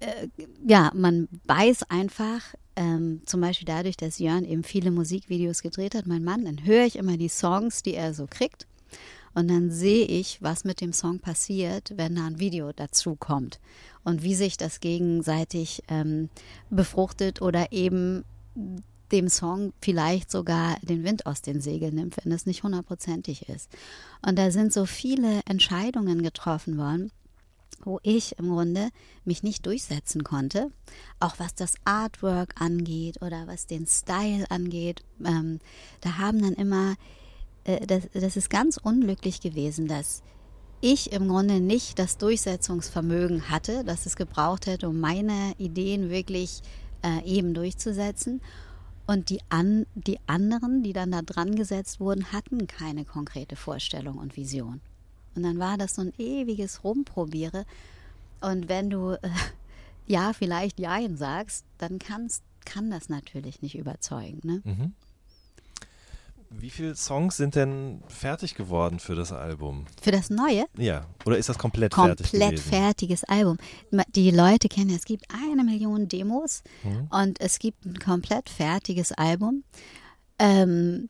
[0.00, 0.28] äh,
[0.66, 2.40] ja, man weiß einfach,
[2.74, 6.84] ähm, zum Beispiel dadurch, dass Jörn eben viele Musikvideos gedreht hat, mein Mann, dann höre
[6.84, 8.66] ich immer die Songs, die er so kriegt.
[9.34, 13.60] Und dann sehe ich, was mit dem Song passiert, wenn da ein Video dazu kommt.
[14.04, 16.28] Und wie sich das gegenseitig ähm,
[16.70, 18.24] befruchtet oder eben
[19.12, 23.70] dem Song vielleicht sogar den Wind aus den Segeln nimmt, wenn es nicht hundertprozentig ist.
[24.26, 27.12] Und da sind so viele Entscheidungen getroffen worden,
[27.84, 28.88] wo ich im Grunde
[29.24, 30.70] mich nicht durchsetzen konnte,
[31.20, 35.04] auch was das Artwork angeht oder was den Style angeht.
[35.24, 35.58] Ähm,
[36.00, 36.94] da haben dann immer,
[37.64, 40.22] äh, das, das ist ganz unglücklich gewesen, dass
[40.80, 46.60] ich im Grunde nicht das Durchsetzungsvermögen hatte, das es gebraucht hätte, um meine Ideen wirklich
[47.02, 48.40] äh, eben durchzusetzen.
[49.06, 54.18] Und die, an, die anderen, die dann da dran gesetzt wurden, hatten keine konkrete Vorstellung
[54.18, 54.80] und Vision.
[55.34, 57.64] Und dann war das so ein ewiges Rumprobiere.
[58.40, 59.30] Und wenn du äh,
[60.06, 64.40] ja vielleicht Jein sagst, dann kannst, kann das natürlich nicht überzeugen.
[64.42, 64.62] Ne?
[66.58, 69.86] Wie viele Songs sind denn fertig geworden für das Album?
[70.00, 73.58] Für das Neue, Ja, oder ist das komplett, fertig komplett fertiges Album.
[74.14, 76.62] Die Leute kennen, ja, es gibt eine Million Demos
[77.10, 79.64] und es gibt ein komplett fertiges Album.
[80.38, 81.08] Ähm,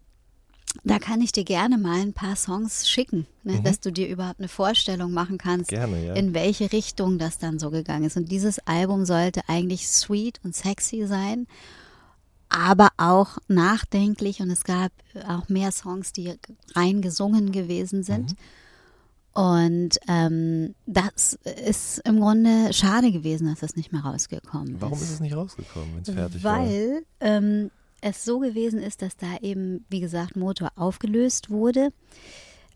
[0.84, 4.38] da kann ich dir gerne mal ein paar Songs schicken, ne, dass du dir überhaupt
[4.38, 6.14] eine Vorstellung machen kannst, Gerne, ja.
[6.14, 8.16] in welche Richtung das dann so gegangen ist.
[8.16, 11.46] Und dieses Album sollte eigentlich sweet und sexy sein,
[12.52, 14.40] aber auch nachdenklich.
[14.40, 14.92] Und es gab
[15.26, 16.34] auch mehr Songs, die
[16.74, 18.36] rein gesungen gewesen sind.
[19.34, 25.04] Und ähm, das ist im Grunde schade gewesen, dass das nicht mehr rausgekommen Warum ist.
[25.04, 26.60] ist es nicht rausgekommen, wenn es fertig war?
[26.60, 27.70] Weil ähm,
[28.02, 31.92] es so gewesen ist, dass da eben, wie gesagt, Motor aufgelöst wurde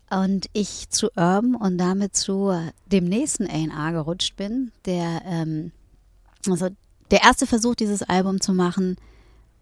[0.09, 2.51] und ich zu Urban und damit zu
[2.87, 5.71] dem nächsten A&R gerutscht bin, der, ähm,
[6.49, 6.69] also
[7.11, 8.97] der erste Versuch, dieses Album zu machen,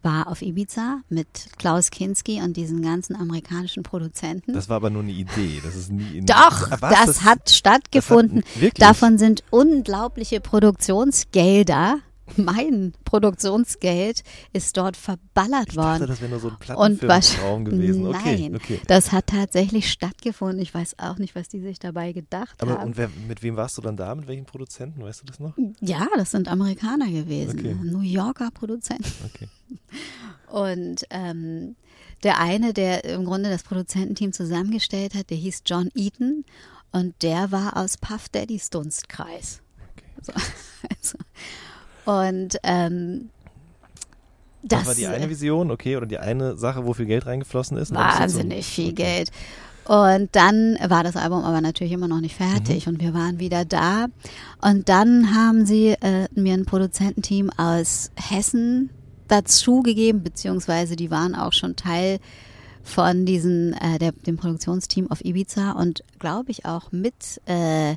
[0.05, 1.27] war auf Ibiza mit
[1.57, 4.53] Klaus Kinski und diesen ganzen amerikanischen Produzenten.
[4.53, 5.59] Das war aber nur eine Idee.
[5.63, 7.05] Das ist nie in Doch, Ah, was?
[7.05, 8.41] das, hat stattgefunden.
[8.41, 8.87] das hat- wirklich?
[8.87, 11.99] Davon sind unglaubliche Produktionsgelder.
[12.37, 15.99] Mein Produktionsgeld ist dort verballert Ich worden.
[15.99, 18.07] dachte, das wäre nur so ein Und Plattenfilmtraum gewesen.
[18.07, 18.81] Okay, Nein, okay.
[18.87, 20.59] das hat tatsächlich stattgefunden.
[20.59, 22.87] Ich weiß auch nicht, was die sich dabei gedacht Aber haben.
[22.87, 24.13] und wer, mit wem warst du dann da?
[24.15, 25.03] Mit welchen Produzenten?
[25.03, 25.53] Weißt du das noch?
[25.81, 27.75] ja, das sind Amerikaner gewesen, Okay.
[27.83, 29.05] New Yorker Produzenten.
[29.25, 29.47] Okay.
[30.51, 31.75] Und ähm,
[32.23, 36.45] der eine, der im Grunde das Produzententeam zusammengestellt hat, der hieß John Eaton
[36.91, 39.61] und der war aus Puff Daddys Dunstkreis.
[40.21, 40.31] So,
[40.97, 41.17] also,
[42.05, 43.29] und ähm,
[44.63, 47.77] Das, das, war die eine Vision, okay, oder die eine Sache, wo viel Geld reingeflossen
[47.77, 47.93] ist?
[47.93, 48.95] Wahnsinnig zum- viel okay.
[48.95, 49.31] Geld.
[49.87, 52.43] Und dann war das Album aber natürlich immer noch nicht Mhm.
[52.45, 54.07] fertig und wir waren wieder da.
[54.61, 58.89] Und dann haben sie äh, mir ein Produzententeam aus Hessen
[59.27, 62.17] dazugegeben, beziehungsweise die waren auch schon Teil
[62.83, 67.95] von diesen, äh, der, dem Produktionsteam auf Ibiza und glaube ich auch mit äh,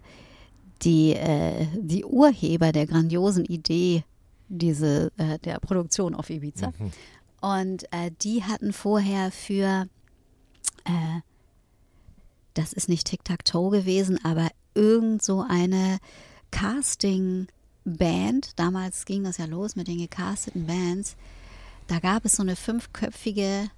[0.83, 4.05] die, äh, die Urheber der grandiosen Idee
[4.49, 6.73] diese, äh, der Produktion auf Ibiza.
[6.79, 6.93] Mhm.
[7.41, 9.89] Und äh, die hatten vorher für,
[10.85, 11.21] äh,
[12.55, 15.99] das ist nicht Tic-Tac-Toe gewesen, aber irgend so eine
[16.51, 21.17] Casting-Band, damals ging das ja los mit den gecasteten Bands,
[21.87, 23.71] da gab es so eine fünfköpfige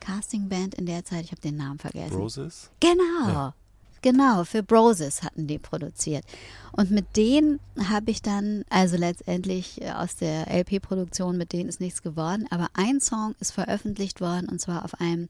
[0.00, 2.14] Casting-Band in der Zeit, ich habe den Namen vergessen.
[2.14, 2.70] Roses?
[2.80, 3.28] Genau.
[3.28, 3.54] Ja.
[4.02, 6.24] Genau, für Broses hatten die produziert.
[6.72, 11.80] Und mit denen habe ich dann, also letztendlich äh, aus der LP-Produktion, mit denen ist
[11.80, 15.28] nichts geworden, aber ein Song ist veröffentlicht worden und zwar auf einem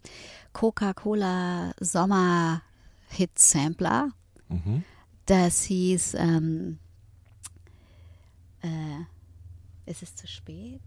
[0.52, 4.10] Coca-Cola Sommer-Hit-Sampler.
[4.48, 4.84] Mhm.
[5.26, 6.78] Das hieß, ähm,
[8.62, 10.82] äh, Ist es zu spät?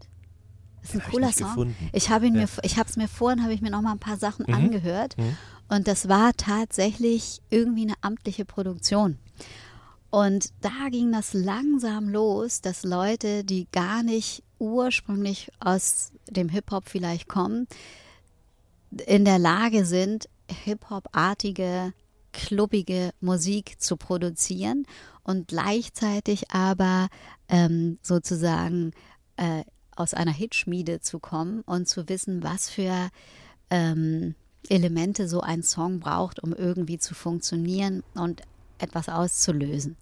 [0.82, 1.48] Ist ein Hab ich cooler nicht Song.
[1.48, 1.90] gefunden.
[1.92, 2.42] Ich habe ihn Ja.
[2.42, 4.54] mir, ich habe es mir vorhin, habe ich mir noch mal ein paar Sachen Mhm.
[4.54, 5.36] angehört Mhm.
[5.68, 9.18] und das war tatsächlich irgendwie eine amtliche Produktion.
[10.10, 16.88] Und da ging das langsam los, dass Leute, die gar nicht ursprünglich aus dem Hip-Hop
[16.88, 17.66] vielleicht kommen,
[19.06, 20.28] in der Lage sind,
[20.64, 21.92] Hip-Hop-artige,
[22.32, 24.86] klubbige Musik zu produzieren
[25.22, 27.08] und gleichzeitig aber
[27.48, 28.92] ähm, sozusagen
[29.36, 29.64] äh,
[29.96, 33.08] aus einer Hitschmiede zu kommen und zu wissen, was für
[33.70, 34.34] ähm,
[34.68, 38.42] Elemente so ein Song braucht, um irgendwie zu funktionieren und
[38.78, 39.96] etwas auszulösen.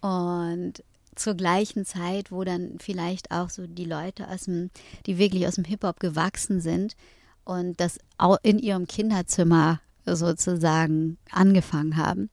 [0.00, 0.82] Und
[1.14, 4.70] zur gleichen Zeit, wo dann vielleicht auch so die Leute aus dem,
[5.06, 6.96] die wirklich aus dem Hip-Hop gewachsen sind
[7.44, 12.30] und das au- in ihrem Kinderzimmer sozusagen angefangen haben,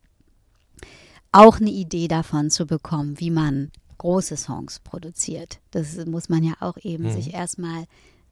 [1.31, 5.59] auch eine Idee davon zu bekommen, wie man große Songs produziert.
[5.71, 7.11] Das muss man ja auch eben Mhm.
[7.11, 7.85] sich erstmal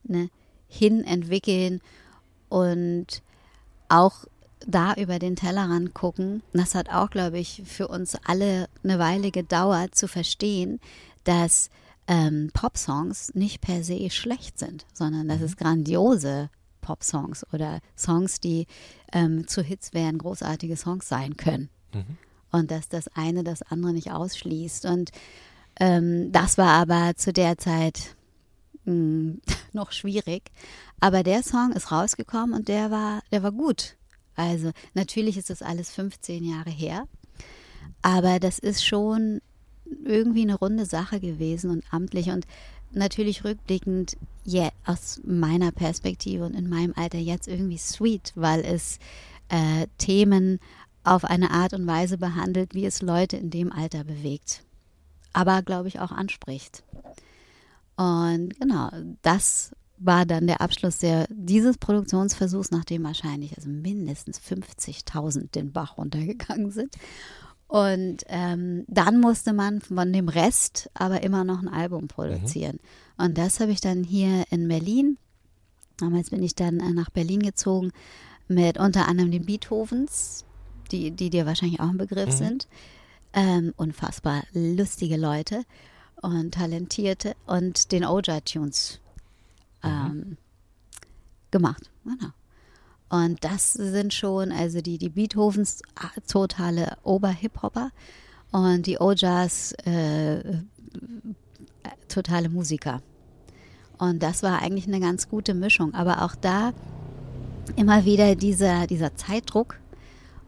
[0.03, 0.29] ne,
[0.67, 1.81] hin entwickeln
[2.49, 3.21] und
[3.89, 4.25] auch
[4.65, 6.41] da über den Tellerrand gucken.
[6.53, 10.79] Das hat auch, glaube ich, für uns alle eine Weile gedauert zu verstehen,
[11.23, 11.69] dass
[12.07, 16.49] ähm, Popsongs nicht per se schlecht sind, sondern dass es grandiose
[16.81, 18.65] Popsongs oder Songs, die
[19.11, 21.69] ähm, zu Hits werden, großartige Songs sein können.
[21.93, 22.17] Mhm.
[22.51, 24.85] Und dass das eine das andere nicht ausschließt.
[24.85, 25.11] Und
[25.79, 28.15] ähm, das war aber zu der Zeit
[28.85, 29.35] mh,
[29.73, 30.43] noch schwierig.
[30.99, 33.95] Aber der Song ist rausgekommen und der war, der war gut.
[34.35, 37.07] Also natürlich ist das alles 15 Jahre her,
[38.01, 39.41] aber das ist schon
[40.05, 42.45] irgendwie eine runde Sache gewesen und amtlich und
[42.91, 48.99] natürlich rückblickend ja, aus meiner Perspektive und in meinem Alter jetzt irgendwie sweet, weil es
[49.49, 50.59] äh, Themen
[51.03, 54.63] auf eine Art und Weise behandelt, wie es Leute in dem Alter bewegt,
[55.33, 56.83] aber glaube ich auch anspricht.
[57.95, 58.89] Und genau,
[59.21, 65.97] das war dann der Abschluss der, dieses Produktionsversuchs, nachdem wahrscheinlich also mindestens 50.000 den Bach
[65.97, 66.95] runtergegangen sind.
[67.67, 72.79] Und ähm, dann musste man von dem Rest aber immer noch ein Album produzieren.
[73.17, 75.17] Und das habe ich dann hier in Berlin,
[75.97, 77.91] damals bin ich dann äh, nach Berlin gezogen,
[78.47, 80.45] mit unter anderem den Beethovens,
[80.91, 82.31] die, die dir wahrscheinlich auch ein Begriff Mhm.
[82.45, 82.67] sind.
[83.33, 85.63] Ähm, unfassbar lustige Leute
[86.21, 88.99] und talentierte und den Oja-Tunes
[89.83, 90.37] ähm,
[91.51, 91.89] gemacht.
[92.03, 92.31] Genau.
[93.09, 97.91] Und das sind schon, also die, die Beethovens ah, totale Ober-Hip-Hopper
[98.51, 100.61] und die Ojas äh,
[102.09, 103.01] totale Musiker.
[103.97, 105.93] Und das war eigentlich eine ganz gute Mischung.
[105.93, 106.73] Aber auch da
[107.75, 109.79] immer wieder dieser, dieser Zeitdruck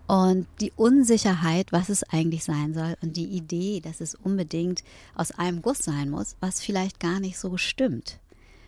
[0.09, 4.83] und die Unsicherheit, was es eigentlich sein soll und die Idee, dass es unbedingt
[5.13, 8.19] aus einem Guss sein muss, was vielleicht gar nicht so stimmt.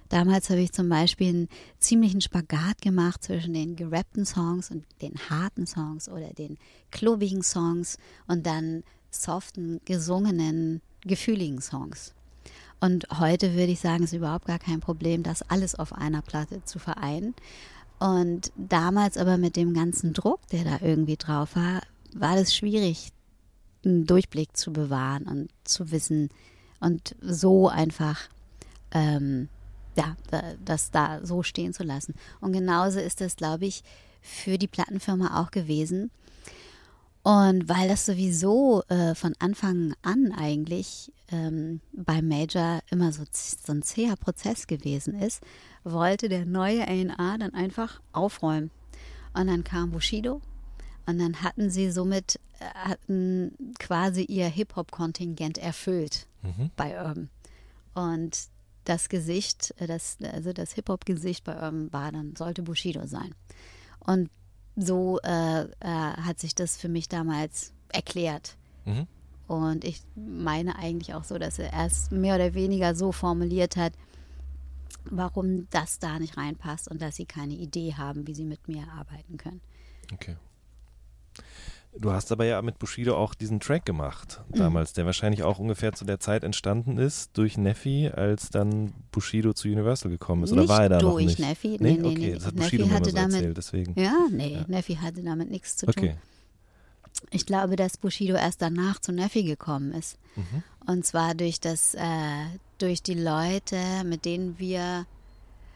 [0.10, 5.16] Damals habe ich zum Beispiel einen ziemlichen Spagat gemacht zwischen den gerappten Songs und den
[5.32, 6.60] harten Songs oder den
[6.92, 12.14] klubbigen Songs und dann soften, gesungenen, gefühligen Songs.
[12.80, 16.64] Und heute würde ich sagen, ist überhaupt gar kein Problem, das alles auf einer Platte
[16.66, 17.34] zu vereinen.
[18.02, 21.84] Und damals aber mit dem ganzen Druck, der da irgendwie drauf war,
[22.16, 23.10] war das schwierig,
[23.86, 26.30] einen Durchblick zu bewahren und zu wissen
[26.80, 28.20] und so einfach
[28.92, 29.50] ähm,
[29.96, 32.16] ja, da- das da so stehen zu lassen.
[32.40, 33.84] Und genauso ist das, glaube ich,
[34.20, 36.10] für die Plattenfirma auch gewesen.
[37.24, 43.72] Und weil das sowieso äh, von Anfang an eigentlich ähm, beim Major immer so, so
[43.72, 45.42] ein zäher Prozess gewesen ist,
[45.84, 48.72] wollte der neue A&R dann einfach aufräumen.
[49.34, 50.42] Und dann kam Bushido
[51.06, 56.72] und dann hatten sie somit äh, hatten quasi ihr Hip-Hop-Kontingent erfüllt Mhm.
[56.76, 57.30] bei Urban.
[57.94, 58.36] Und
[58.86, 63.36] das Gesicht, äh, das, also das Hip-Hop-Gesicht bei Urban war dann, sollte Bushido sein.
[64.00, 64.32] Und
[64.84, 68.56] so äh, äh, hat sich das für mich damals erklärt.
[68.86, 69.08] Mhm.
[69.48, 73.94] Und ich meine eigentlich auch so, dass er erst mehr oder weniger so formuliert hat,
[75.06, 78.88] warum das da nicht reinpasst und dass sie keine Idee haben, wie sie mit mir
[78.98, 79.62] arbeiten können.
[80.14, 80.38] Okay.
[81.98, 84.58] Du hast aber ja mit Bushido auch diesen Track gemacht Mhm.
[84.58, 89.54] damals, der wahrscheinlich auch ungefähr zu der Zeit entstanden ist durch Neffi, als dann Bushido
[89.54, 90.52] zu Universal gekommen ist.
[90.54, 91.40] Oder nicht war er da noch durch nicht?
[91.40, 91.78] Neffi.
[91.80, 92.34] Nee, Nee, nee, okay, nee.
[92.34, 94.00] das hat Neffi Bushido mir hatte so damit- erzählt, deswegen.
[94.00, 94.66] Ja, nee, Ja.
[94.68, 95.94] Neffi hatte damit nichts zu tun.
[95.98, 96.16] Okay.
[97.30, 100.18] Ich glaube, dass Bushido erst danach zu Neffi gekommen ist.
[100.38, 100.64] Mhm.
[100.88, 102.00] Und zwar durch das, äh,
[102.78, 105.06] durch die Leute, mit denen wir,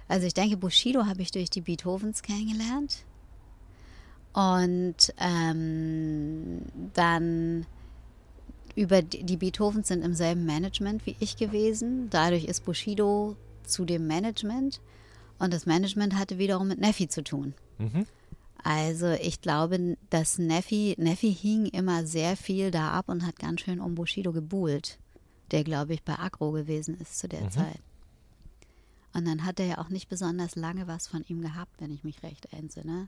[0.08, 3.04] also ich denke, Bushido habe ich durch die Beethovens kennengelernt.
[4.36, 6.62] Und ähm,
[6.94, 7.66] dann
[8.76, 12.10] über die die Beethovens sind im selben Management wie ich gewesen.
[12.10, 14.82] Dadurch ist Bushido zu dem Management
[15.40, 17.54] und das Management hatte wiederum mit Neffi zu tun.
[17.78, 18.06] Mhm.
[18.62, 23.62] Also ich glaube, dass Neffi, Neffi hing immer sehr viel da ab und hat ganz
[23.62, 25.00] schön um Bushido gebuhlt,
[25.52, 27.52] der glaube ich bei Agro gewesen ist zu der Mhm.
[27.52, 27.80] Zeit.
[29.14, 32.04] Und dann hat er ja auch nicht besonders lange was von ihm gehabt, wenn ich
[32.04, 33.08] mich recht entsinne.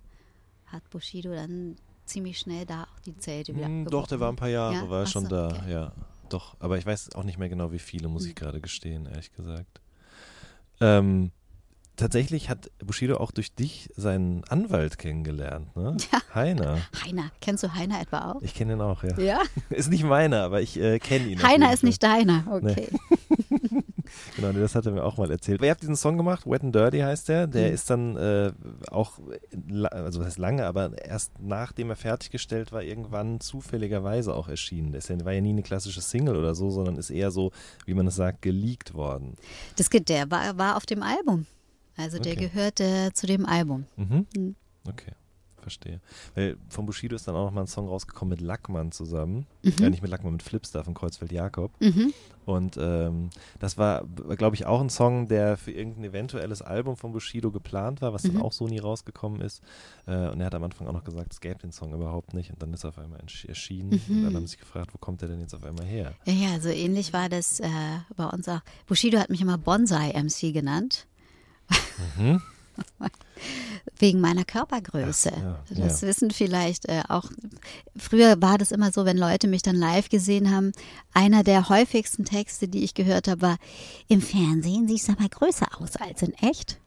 [0.67, 3.85] Hat Bushido dann ziemlich schnell da auch die Zelte wieder Hm.
[3.85, 4.89] Doch, der war ein paar Jahre, Ja?
[4.89, 5.61] war Ach schon so, da, okay.
[5.61, 5.69] Hm.
[5.69, 5.91] ja.
[6.29, 9.31] Doch, aber ich weiß auch nicht mehr genau, wie viele, muss ich gerade gestehen, ehrlich
[9.31, 9.79] gesagt.
[10.81, 11.31] Ähm,
[11.95, 15.95] tatsächlich hat Bushido auch durch dich seinen Anwalt kennengelernt, ne?
[16.11, 16.21] Ja.
[16.35, 16.77] Heiner.
[17.03, 18.41] Heiner, kennst du Heiner etwa auch?
[18.41, 19.17] Ich kenne ihn auch, ja.
[19.19, 19.41] Ja.
[19.69, 21.41] Ist nicht meiner, aber ich äh, kenne ihn.
[21.41, 21.87] Heiner ist Fall.
[21.87, 22.89] nicht deiner, okay.
[24.35, 25.61] Genau, das hat er mir auch mal erzählt.
[25.61, 27.47] Ihr habt diesen Song gemacht, Wet and Dirty heißt der.
[27.47, 27.73] Der Mhm.
[27.73, 28.51] ist dann äh,
[28.91, 29.19] auch,
[29.91, 34.91] also was heißt lange, aber erst nachdem er fertiggestellt war, irgendwann zufälligerweise auch erschienen.
[34.93, 37.51] Das war ja nie eine klassische Single oder so, sondern ist eher so,
[37.85, 39.35] wie man es sagt, geleakt worden.
[39.75, 41.45] Das, ge- der war, war auf dem Album.
[41.97, 42.47] Also der Okay.
[42.49, 43.85] gehörte zu dem Album.
[43.95, 44.27] Mhm.
[44.35, 44.55] Mhm.
[44.87, 45.11] Okay,
[45.67, 45.99] verstehe.
[46.35, 49.45] Weil von Bushido ist dann auch noch mal ein Song rausgekommen mit Lackmann zusammen.
[49.63, 49.73] Mhm.
[49.79, 51.71] Ja, nicht mit Lackmann, mit Flipstar von Kreuzfeld Jakob.
[51.81, 52.13] Mhm.
[52.45, 54.05] Und ähm, das war,
[54.37, 58.21] glaube ich, auch ein Song, der für irgendein eventuelles Album von Bushido geplant war, was
[58.23, 58.41] dann Mhm.
[58.41, 59.61] auch so nie rausgekommen ist.
[60.05, 62.49] Äh, und er hat am Anfang auch noch gesagt, es gäbe den Song überhaupt nicht.
[62.51, 64.01] Und dann ist er auf einmal erschienen.
[64.07, 64.17] Mhm.
[64.19, 66.13] Und dann haben sie sich gefragt, wo kommt der denn jetzt auf einmal her?
[66.25, 67.67] Ja, ja, so ähnlich war das äh,
[68.15, 68.61] bei uns auch.
[68.85, 71.05] Bushido hat mich immer Bonsai-MC genannt.
[72.17, 72.41] Mhm.
[73.99, 75.31] Wegen meiner Körpergröße.
[75.35, 76.07] Ach, ja, das ja.
[76.07, 77.25] wissen vielleicht äh, auch.
[77.97, 80.71] Früher war das immer so, wenn Leute mich dann live gesehen haben.
[81.13, 83.57] Einer der häufigsten Texte, die ich gehört habe, war:
[84.07, 86.79] Im Fernsehen siehst du aber größer aus als in echt.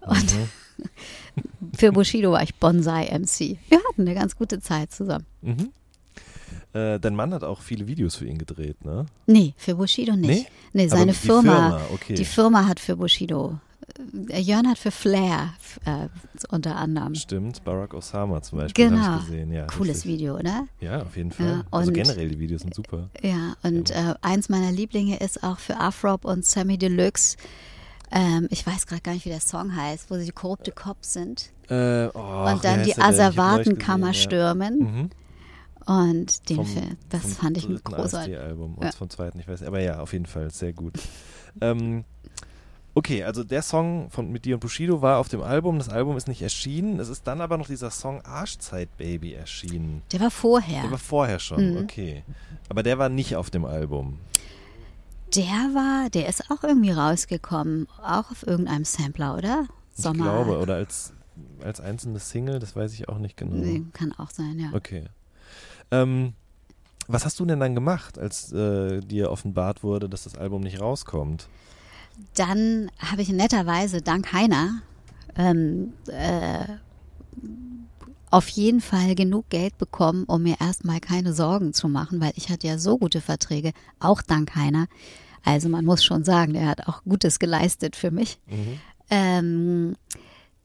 [0.00, 0.48] Und Mhm.
[1.76, 3.58] für Bushido war ich Bonsai-MC.
[3.68, 5.26] Wir hatten eine ganz gute Zeit zusammen.
[5.42, 5.72] Mhm.
[6.72, 9.06] Äh, dein Mann hat auch viele Videos für ihn gedreht, ne?
[9.26, 10.28] Nee, für Bushido nicht.
[10.28, 10.46] Nee?
[10.72, 11.78] Nee, seine die Firma.
[11.78, 12.14] Firma, okay.
[12.14, 13.58] Die Firma hat für Bushido.
[14.28, 15.50] Äh, Jörn hat für Flair
[15.84, 16.08] äh,
[16.50, 17.14] unter anderem.
[17.14, 19.00] Stimmt, Barack Osama zum Beispiel Genau.
[19.02, 19.52] habe ich gesehen.
[19.52, 20.12] Ja, Cooles richtig.
[20.12, 20.66] Video, oder?
[20.80, 21.46] Ja, auf jeden Fall.
[21.46, 23.08] Ja, also generell, die Videos sind super.
[23.22, 27.36] Ja, und äh, eins meiner Lieblinge ist auch für Afrop und Sammy Deluxe.
[28.12, 31.12] Ähm, ich weiß gerade gar nicht, wie der Song heißt, wo sie die korrupte Cops
[31.14, 34.80] sind Äh, oh, und dann die Asservatenkammer stürmen.
[34.80, 34.86] Ja.
[34.86, 35.10] Mhm.
[35.88, 38.36] Und den Vom- Film, das fand ich dritten großartig.
[38.56, 38.90] Und Ja.
[38.92, 39.62] vom zweiten, ich weiß.
[39.62, 40.94] Aber ja, auf jeden Fall, sehr gut.
[41.60, 42.04] ähm,
[42.96, 45.78] okay, also der Song von, mit dir und Bushido war auf dem Album.
[45.78, 46.98] Das Album ist nicht erschienen.
[46.98, 50.02] Es ist dann aber noch dieser Song Arschzeit Baby erschienen.
[50.10, 50.82] Der war vorher.
[50.82, 51.76] Der war vorher schon, Mhm.
[51.84, 52.24] okay.
[52.68, 54.18] Aber der war nicht auf dem Album.
[55.34, 59.66] Der war, der ist auch irgendwie rausgekommen, auch auf irgendeinem Sampler, oder?
[59.96, 61.12] Ich glaube, oder als,
[61.62, 63.56] als einzelne Single, das weiß ich auch nicht genau.
[63.56, 64.70] Nee, kann auch sein, ja.
[64.72, 65.04] Okay.
[65.90, 66.32] Ähm,
[67.08, 70.80] was hast du denn dann gemacht, als äh, dir offenbart wurde, dass das Album nicht
[70.80, 71.48] rauskommt?
[72.34, 74.82] Dann habe ich netterweise dank Heiner
[75.36, 76.64] ähm, äh,
[78.30, 82.50] auf jeden Fall genug Geld bekommen, um mir erstmal keine Sorgen zu machen, weil ich
[82.50, 84.88] hatte ja so gute Verträge, auch dank Heiner.
[85.44, 88.38] Also man muss schon sagen, der hat auch Gutes geleistet für mich.
[88.46, 88.80] Mhm.
[89.10, 89.96] Ähm,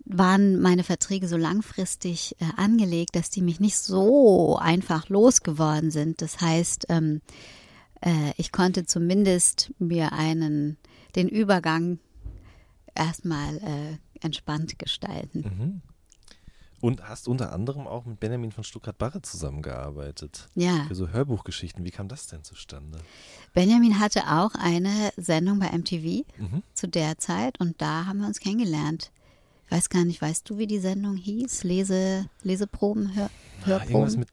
[0.06, 6.22] waren meine Verträge so langfristig äh, angelegt, dass die mich nicht so einfach losgeworden sind.
[6.22, 7.22] Das heißt, ähm,
[8.02, 10.78] äh, ich konnte zumindest mir einen
[11.16, 12.00] den Übergang
[12.96, 15.40] erstmal äh, entspannt gestalten.
[15.42, 15.82] Mhm.
[16.82, 20.50] Und hast unter anderem auch mit Benjamin von Stuttgart-Barre zusammengearbeitet.
[20.56, 21.86] Ja, Für so Hörbuchgeschichten.
[21.86, 22.98] Wie kam das denn zustande?
[23.54, 26.64] Benjamin hatte auch eine Sendung bei MTV Mhm.
[26.74, 29.12] zu der Zeit und da haben wir uns kennengelernt.
[29.66, 31.64] Ich weiß gar nicht, weißt du, wie die Sendung hieß?
[31.64, 34.20] Lese, Leseproben, Hör, Ah, irgendwas Hörproben?
[34.20, 34.30] mit.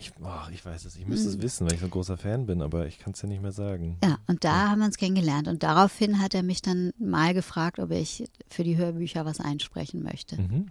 [0.00, 2.46] Ich, oh, ich weiß es, ich müsste es wissen, weil ich so ein großer Fan
[2.46, 3.98] bin, aber ich kann es ja nicht mehr sagen.
[4.04, 5.48] Ja, und da haben wir uns kennengelernt.
[5.48, 10.04] Und daraufhin hat er mich dann mal gefragt, ob ich für die Hörbücher was einsprechen
[10.04, 10.40] möchte.
[10.40, 10.68] Mhm.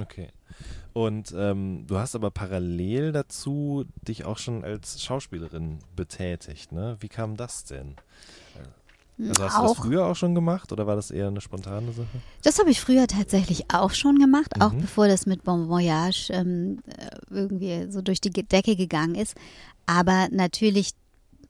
[0.00, 0.28] Okay.
[0.92, 6.96] Und ähm, du hast aber parallel dazu dich auch schon als Schauspielerin betätigt, ne?
[7.00, 7.96] Wie kam das denn?
[9.28, 11.92] Also hast du das auch, früher auch schon gemacht oder war das eher eine spontane
[11.92, 12.06] Sache?
[12.42, 14.80] das habe ich früher tatsächlich auch schon gemacht, auch Mhm.
[14.80, 19.34] bevor das mit Bon Voyage ähm, äh, irgendwie so durch die Decke gegangen ist.
[19.86, 20.92] Aber natürlich,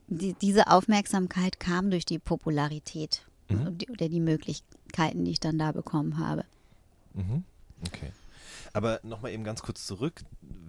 [0.09, 3.79] die, diese Aufmerksamkeit kam durch die Popularität Mhm.
[3.91, 6.45] oder die Möglichkeiten, die ich dann da bekommen habe.
[7.15, 7.45] Mhm.
[7.87, 8.11] Okay.
[8.73, 10.23] Aber nochmal eben ganz kurz zurück.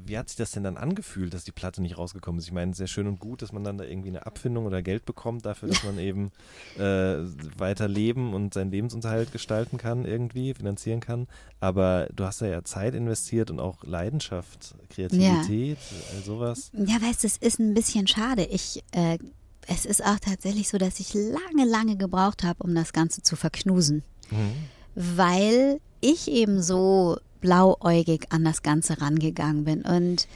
[0.04, 2.46] Wie hat sich das denn dann angefühlt, dass die Platte nicht rausgekommen ist?
[2.46, 5.06] Ich meine, sehr schön und gut, dass man dann da irgendwie eine Abfindung oder Geld
[5.06, 6.32] bekommt dafür, dass man eben
[6.78, 7.18] äh,
[7.58, 11.28] weiter leben und seinen Lebensunterhalt gestalten kann, irgendwie finanzieren kann.
[11.60, 16.16] Aber du hast da ja Zeit investiert und auch Leidenschaft, Kreativität, ja.
[16.16, 16.72] all sowas.
[16.74, 18.44] Ja, weißt du, es ist ein bisschen schade.
[18.46, 19.20] Ich äh,
[19.68, 23.36] es ist auch tatsächlich so, dass ich lange, lange gebraucht habe, um das Ganze zu
[23.36, 24.04] verknusen.
[24.30, 24.54] Mhm.
[24.96, 30.28] Weil ich eben so blauäugig an das Ganze rangegangen bin und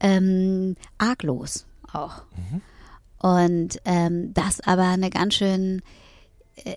[0.00, 2.22] ähm, arglos auch.
[2.36, 2.60] Mhm.
[3.18, 5.82] Und ähm, das aber eine ganz schön,
[6.56, 6.76] äh,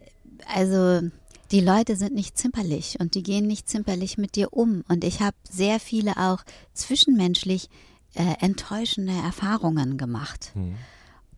[0.54, 1.10] also
[1.52, 4.84] die Leute sind nicht zimperlich und die gehen nicht zimperlich mit dir um.
[4.88, 6.44] Und ich habe sehr viele auch
[6.74, 7.70] zwischenmenschlich
[8.16, 10.52] äh, enttäuschende Erfahrungen gemacht.
[10.56, 10.76] Mhm.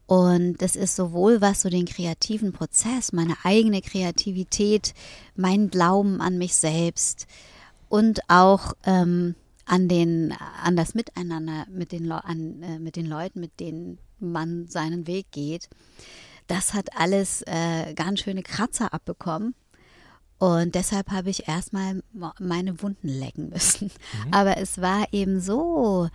[0.06, 4.95] Und das ist sowohl was so den kreativen Prozess, meine eigene Kreativität,
[5.36, 7.28] mein Glauben an mich selbst
[7.90, 9.36] und auch ähm,
[9.66, 10.34] an den
[10.64, 15.32] an das Miteinander mit den an, äh, mit den Leuten, mit denen man seinen Weg
[15.32, 15.70] geht.
[16.48, 19.53] Das hat alles äh, ganz schöne Kratzer abbekommen.
[20.40, 22.02] Und deshalb habe ich erstmal
[22.40, 23.91] meine Wunden lecken müssen.
[24.26, 24.34] Mhm.
[24.34, 26.10] Aber es war eben so,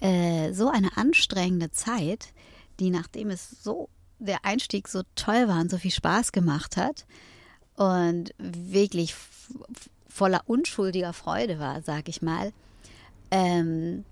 [0.00, 2.32] äh, so eine anstrengende Zeit,
[2.80, 3.88] die, nachdem es so
[4.18, 7.04] der Einstieg so toll war und so viel Spaß gemacht hat
[7.74, 9.14] und wirklich
[10.12, 12.52] voller unschuldiger Freude war, sag ich mal,
[13.30, 14.04] ähm,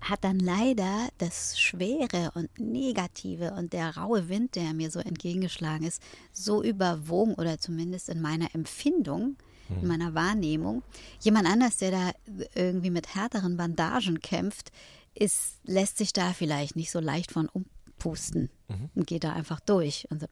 [0.00, 5.86] hat dann leider das Schwere und Negative und der raue Wind, der mir so entgegengeschlagen
[5.86, 6.02] ist,
[6.32, 9.36] so überwogen oder zumindest in meiner Empfindung,
[9.68, 9.88] in hm.
[9.88, 10.82] meiner Wahrnehmung.
[11.20, 12.10] Jemand anders, der da
[12.54, 14.72] irgendwie mit härteren Bandagen kämpft,
[15.14, 17.66] ist, lässt sich da vielleicht nicht so leicht von um,
[17.98, 18.90] pusten mhm.
[18.94, 20.26] und geht da einfach durch und so,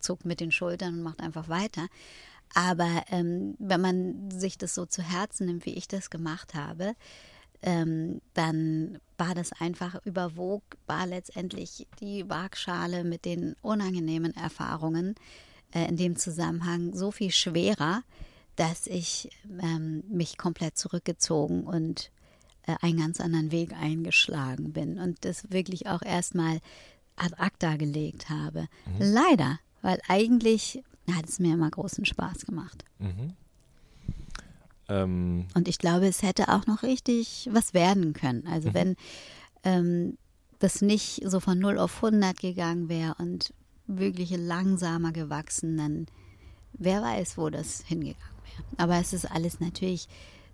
[0.00, 1.86] zuckt mit den Schultern und macht einfach weiter.
[2.52, 6.94] Aber ähm, wenn man sich das so zu Herzen nimmt, wie ich das gemacht habe,
[7.62, 15.14] ähm, dann war das einfach überwog, war letztendlich die Waagschale mit den unangenehmen Erfahrungen
[15.72, 18.02] äh, in dem Zusammenhang so viel schwerer,
[18.56, 19.30] dass ich
[19.62, 22.12] ähm, mich komplett zurückgezogen und
[22.66, 26.60] äh, einen ganz anderen Weg eingeschlagen bin und das wirklich auch erstmal
[27.16, 28.68] ad acta gelegt habe.
[28.86, 28.98] Mhm.
[28.98, 30.82] Leider, weil eigentlich
[31.12, 32.84] hat es mir immer großen Spaß gemacht.
[32.98, 33.34] Mhm.
[34.88, 35.46] Ähm.
[35.54, 38.46] Und ich glaube, es hätte auch noch richtig was werden können.
[38.46, 38.74] Also mhm.
[38.74, 38.96] wenn
[39.64, 40.18] ähm,
[40.58, 43.52] das nicht so von 0 auf 100 gegangen wäre und
[43.86, 46.06] wirklich langsamer gewachsen, dann
[46.72, 48.64] wer weiß, wo das hingegangen wäre.
[48.78, 50.08] Aber es ist alles natürlich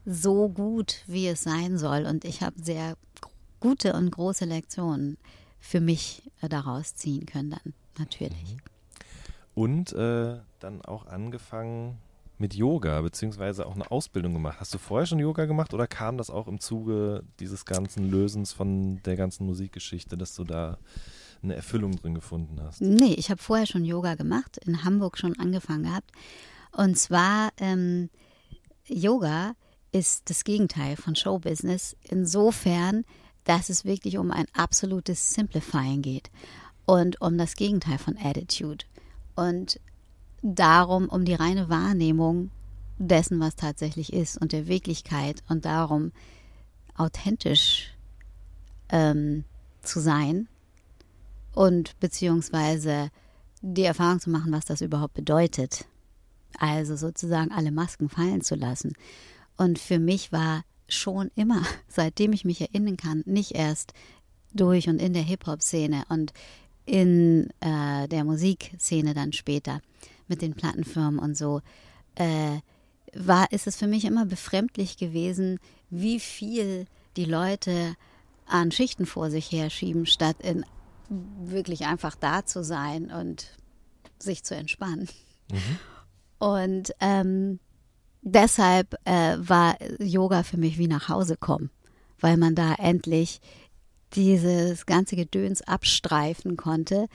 [0.04, 2.06] so gut, wie es sein soll.
[2.06, 2.96] Und ich habe sehr
[3.60, 5.18] gute und große Lektionen
[5.60, 8.54] für mich äh, daraus ziehen können dann, natürlich.
[8.54, 8.69] Mhm.
[9.60, 11.98] Und äh, dann auch angefangen
[12.38, 14.56] mit Yoga, beziehungsweise auch eine Ausbildung gemacht.
[14.58, 18.54] Hast du vorher schon Yoga gemacht oder kam das auch im Zuge dieses ganzen Lösens
[18.54, 20.78] von der ganzen Musikgeschichte, dass du da
[21.42, 22.80] eine Erfüllung drin gefunden hast?
[22.80, 26.10] Nee, ich habe vorher schon Yoga gemacht, in Hamburg schon angefangen gehabt.
[26.72, 28.08] Und zwar ähm,
[28.86, 29.52] Yoga
[29.92, 31.98] ist das Gegenteil von Showbusiness.
[32.08, 33.04] Insofern,
[33.44, 36.30] dass es wirklich um ein absolutes Simplifying geht
[36.86, 38.86] und um das Gegenteil von Attitude
[39.34, 39.80] und
[40.42, 42.50] darum um die reine Wahrnehmung
[42.98, 46.12] dessen, was tatsächlich ist und der Wirklichkeit und darum
[46.96, 47.94] authentisch
[48.90, 49.44] ähm,
[49.82, 50.48] zu sein
[51.54, 53.10] und beziehungsweise
[53.62, 55.86] die Erfahrung zu machen, was das überhaupt bedeutet.
[56.58, 58.94] Also sozusagen alle Masken fallen zu lassen.
[59.56, 63.92] Und für mich war schon immer, seitdem ich mich erinnern kann, nicht erst
[64.52, 66.32] durch und in der Hip-Hop-Szene und
[66.90, 69.80] in äh, der Musikszene dann später
[70.26, 71.60] mit den Plattenfirmen und so,
[72.16, 72.58] äh,
[73.14, 76.86] war, ist es für mich immer befremdlich gewesen, wie viel
[77.16, 77.94] die Leute
[78.46, 80.64] an Schichten vor sich herschieben, statt in
[81.08, 83.56] wirklich einfach da zu sein und
[84.18, 85.08] sich zu entspannen.
[85.50, 85.78] Mhm.
[86.38, 87.60] Und ähm,
[88.22, 91.70] deshalb äh, war Yoga für mich wie nach Hause kommen,
[92.18, 93.40] weil man da endlich
[94.14, 97.06] dieses ganze Gedöns abstreifen konnte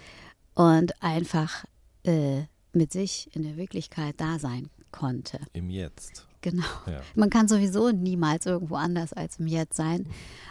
[0.54, 1.66] und einfach
[2.04, 2.44] äh,
[2.74, 5.40] mit sich in der Wirklichkeit da sein konnte.
[5.54, 6.26] Im Jetzt.
[6.42, 6.64] Genau.
[6.86, 7.02] Ja.
[7.16, 10.06] Man kann sowieso niemals irgendwo anders als im Jetzt sein.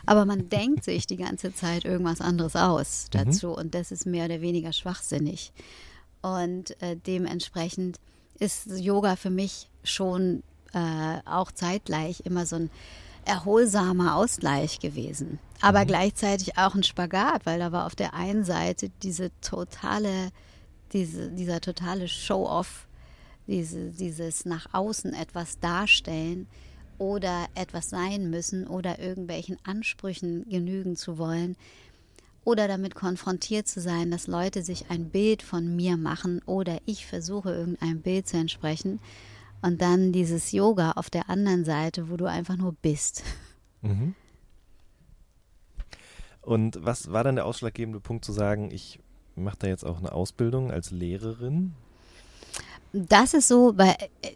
[0.07, 3.19] Aber man denkt sich die ganze Zeit irgendwas anderes aus mhm.
[3.19, 3.49] dazu.
[3.49, 3.55] Mhm.
[3.55, 5.53] Und das ist mehr oder weniger schwachsinnig.
[6.21, 8.01] Und äh, dementsprechend
[8.41, 10.43] ist Yoga für mich schon
[10.73, 12.71] äh, auch zeitgleich immer so ein
[13.27, 15.39] erholsamer Ausgleich gewesen.
[15.61, 15.89] Aber mhm.
[15.89, 20.31] gleichzeitig auch ein Spagat, weil da war auf der einen Seite diese totale,
[20.93, 22.87] diese, dieser totale Show-off,
[23.47, 26.47] diese, dieses nach außen etwas darstellen
[26.99, 31.57] oder etwas sein müssen oder irgendwelchen Ansprüchen genügen zu wollen
[32.45, 37.07] oder damit konfrontiert zu sein, dass Leute sich ein Bild von mir machen oder ich
[37.07, 39.01] versuche irgendeinem Bild zu entsprechen
[39.65, 43.23] und dann dieses Yoga auf der anderen Seite, wo du einfach nur bist.
[43.81, 44.15] Mhm.
[46.43, 49.01] Und was war dann der ausschlaggebende Punkt zu sagen, ich
[49.37, 51.73] mache da jetzt auch eine Ausbildung als Lehrerin?
[52.93, 54.33] Das ist so, weil äh,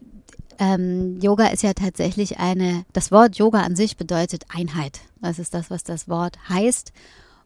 [0.59, 5.01] ähm, Yoga ist ja tatsächlich eine, das Wort Yoga an sich bedeutet Einheit.
[5.21, 6.95] Das ist das, was das Wort heißt.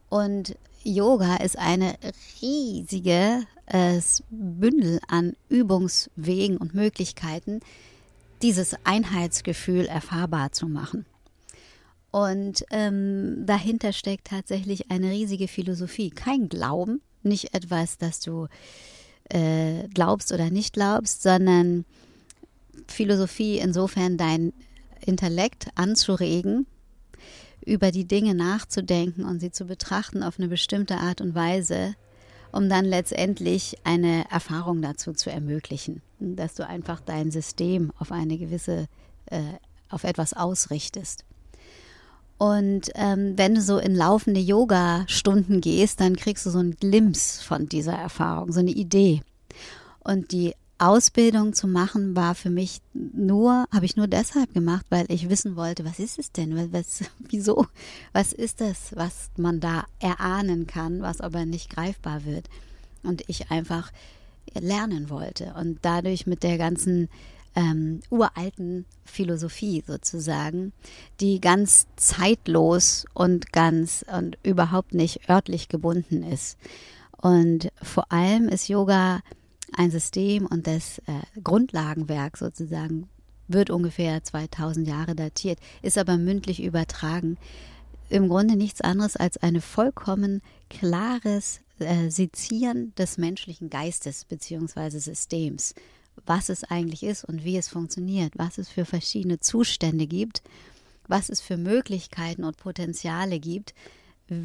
[0.08, 1.94] Und Yoga ist eine
[2.40, 4.00] riesige äh,
[4.30, 7.60] Bündel an Übungswegen und Möglichkeiten,
[8.42, 11.06] dieses Einheitsgefühl erfahrbar zu machen.
[12.10, 16.10] Und ähm, dahinter steckt tatsächlich eine riesige Philosophie.
[16.10, 18.48] Kein Glauben, nicht etwas, das du
[19.30, 21.84] äh, glaubst oder nicht glaubst, sondern
[22.86, 24.52] Philosophie insofern dein
[25.00, 26.66] Intellekt anzuregen,
[27.64, 31.94] über die Dinge nachzudenken und sie zu betrachten auf eine bestimmte Art und Weise,
[32.52, 38.36] um dann letztendlich eine Erfahrung dazu zu ermöglichen, dass du einfach dein System auf eine
[38.36, 38.86] gewisse,
[39.26, 39.40] äh,
[39.88, 41.24] auf etwas ausrichtest.
[42.38, 47.42] Und ähm, wenn du so in laufende Yoga-Stunden gehst, dann kriegst du so einen Glimpse
[47.42, 49.22] von dieser Erfahrung, so eine Idee.
[50.00, 55.06] Und die Ausbildung zu machen war für mich nur, habe ich nur deshalb gemacht, weil
[55.08, 56.72] ich wissen wollte, was ist es denn?
[56.72, 57.66] Was, wieso?
[58.12, 62.48] Was ist das, was man da erahnen kann, was aber nicht greifbar wird?
[63.04, 63.92] Und ich einfach
[64.54, 67.08] lernen wollte und dadurch mit der ganzen
[67.54, 70.72] ähm, uralten Philosophie sozusagen,
[71.20, 76.58] die ganz zeitlos und ganz und überhaupt nicht örtlich gebunden ist.
[77.16, 79.20] Und vor allem ist Yoga
[79.76, 83.08] ein System und das äh, Grundlagenwerk sozusagen
[83.48, 87.38] wird ungefähr 2000 Jahre datiert, ist aber mündlich übertragen.
[88.08, 94.98] Im Grunde nichts anderes als ein vollkommen klares äh, Sezieren des menschlichen Geistes bzw.
[94.98, 95.74] Systems
[96.26, 100.42] was es eigentlich ist und wie es funktioniert, was es für verschiedene Zustände gibt,
[101.08, 103.74] was es für Möglichkeiten und Potenziale gibt,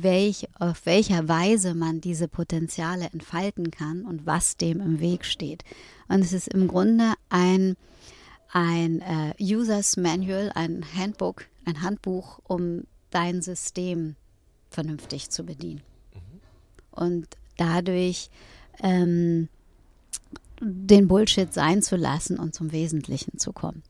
[0.03, 5.63] welch, auf welcher Weise man diese Potenziale entfalten kann und was dem im Weg steht.
[6.07, 7.75] Und es ist im Grunde ein,
[8.51, 14.15] ein äh, Users Manual, ein Handbook, ein Handbuch, um dein System
[14.69, 15.81] vernünftig zu bedienen.
[16.13, 16.39] Mhm.
[16.91, 17.27] Und
[17.57, 18.29] dadurch
[18.81, 19.49] ähm,
[20.61, 23.83] den Bullshit sein zu lassen und zum Wesentlichen zu kommen.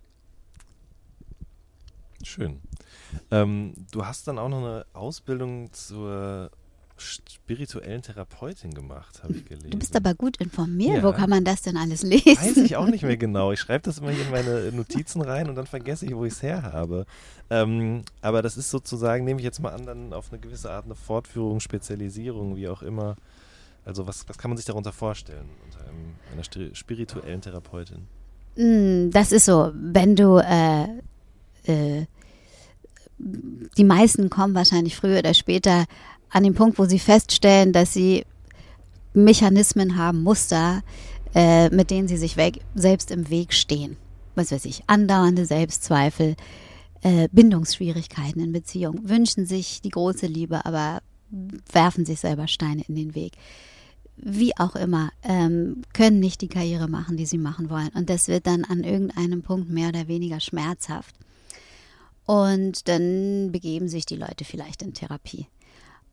[2.23, 2.61] Schön.
[3.31, 6.52] Ähm, du hast dann auch noch eine Ausbildung zur
[6.99, 9.69] spirituellen Therapeutin gemacht, habe ich gelesen.
[9.69, 10.98] Du bist aber gut informiert.
[10.98, 11.03] Ja.
[11.03, 12.38] Wo kann man das denn alles lesen?
[12.38, 13.52] Weiß ich auch nicht mehr genau.
[13.52, 16.34] Ich schreibe das immer hier in meine Notizen rein und dann vergesse ich, wo ich
[16.34, 17.06] es her habe.
[17.49, 20.85] Ähm, aber das ist sozusagen, nehme ich jetzt mal an, dann auf eine gewisse Art
[20.85, 23.15] eine Fortführung, Spezialisierung, wie auch immer.
[23.85, 28.07] Also was, was kann man sich darunter vorstellen unter einem, einer spirituellen Therapeutin?
[28.56, 30.88] Mm, das ist so, wenn du äh,
[31.68, 32.06] äh,
[33.19, 35.85] die meisten kommen wahrscheinlich früher oder später
[36.30, 38.26] an den Punkt, wo sie feststellen, dass sie
[39.14, 40.84] Mechanismen haben, Muster,
[41.34, 43.98] äh, mit denen sie sich weg, selbst im Weg stehen.
[44.35, 46.35] Was weiß ich, andauernde Selbstzweifel,
[47.02, 51.02] äh, Bindungsschwierigkeiten in Beziehungen, wünschen sich die große Liebe, aber
[51.72, 53.34] werfen sich selber Steine in den Weg
[54.18, 57.89] wie auch immer, ähm, können nicht die Karriere machen, die sie machen wollen.
[57.89, 61.15] Und das wird dann an irgendeinem Punkt mehr oder weniger schmerzhaft.
[62.27, 65.47] Und dann begeben sich die Leute vielleicht in Therapie.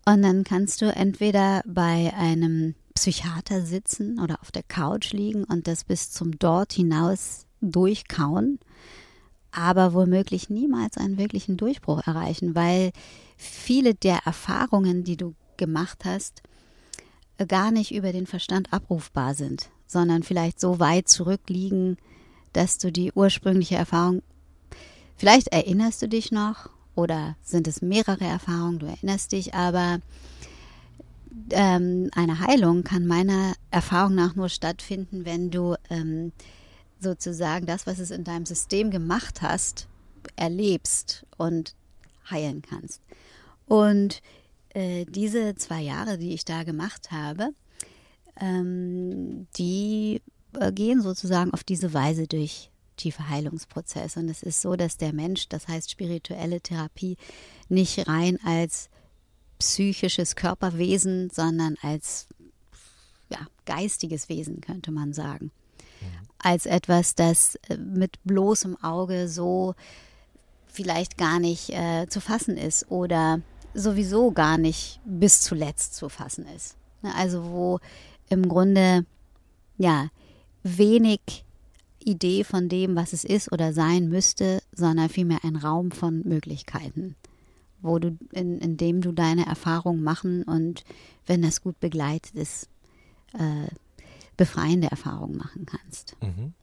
[0.07, 5.67] Und dann kannst du entweder bei einem Psychiater sitzen oder auf der Couch liegen und
[5.67, 8.61] das bis zum dort hinaus durchkauen,
[9.51, 12.93] aber womöglich niemals einen wirklichen Durchbruch erreichen, weil
[13.37, 16.43] viele der Erfahrungen, die du gemacht hast,
[17.49, 21.97] gar nicht über den Verstand abrufbar sind, sondern vielleicht so weit zurückliegen,
[22.53, 24.23] dass du die ursprüngliche Erfahrung,
[25.17, 30.01] vielleicht erinnerst du dich noch oder sind es mehrere Erfahrungen, du erinnerst dich, aber
[31.51, 36.33] ähm, eine Heilung kann meiner Erfahrung nach nur stattfinden, wenn du ähm,
[37.01, 39.89] sozusagen das, was es in deinem System gemacht hast,
[40.37, 41.75] erlebst und
[42.31, 43.03] heilen kannst.
[43.67, 44.23] Und
[44.71, 47.51] äh, diese zwei Jahre, die ich da gemacht habe,
[48.41, 50.23] ähm, die
[50.59, 54.21] äh, gehen sozusagen auf diese Weise durch tiefe Heilungsprozesse.
[54.21, 57.17] Und es ist so, dass der Mensch, das heißt spirituelle Therapie,
[57.69, 58.89] nicht rein als
[59.59, 62.27] psychisches Körperwesen, sondern als
[63.31, 65.51] ja, geistiges Wesen, könnte man sagen.
[66.01, 66.29] Mhm.
[66.39, 69.75] Als etwas, das äh, mit bloßem Auge so
[70.67, 73.41] vielleicht gar nicht äh, zu fassen ist oder
[73.75, 76.77] sowieso gar nicht bis zuletzt zu fassen ist.
[77.03, 77.81] Ne, also wo
[78.29, 79.07] im Grunde
[79.77, 80.09] ja
[80.63, 81.45] wenig
[82.05, 87.17] Idee von dem, was es ist oder sein müsste, sondern vielmehr ein Raum von Möglichkeiten,
[87.81, 90.85] wo du, in, in dem du deine Erfahrungen machen und
[91.27, 92.69] wenn das gut begleitet ist,
[93.33, 93.69] äh,
[94.37, 96.17] befreiende Erfahrungen machen kannst.
[96.23, 96.55] Mhm.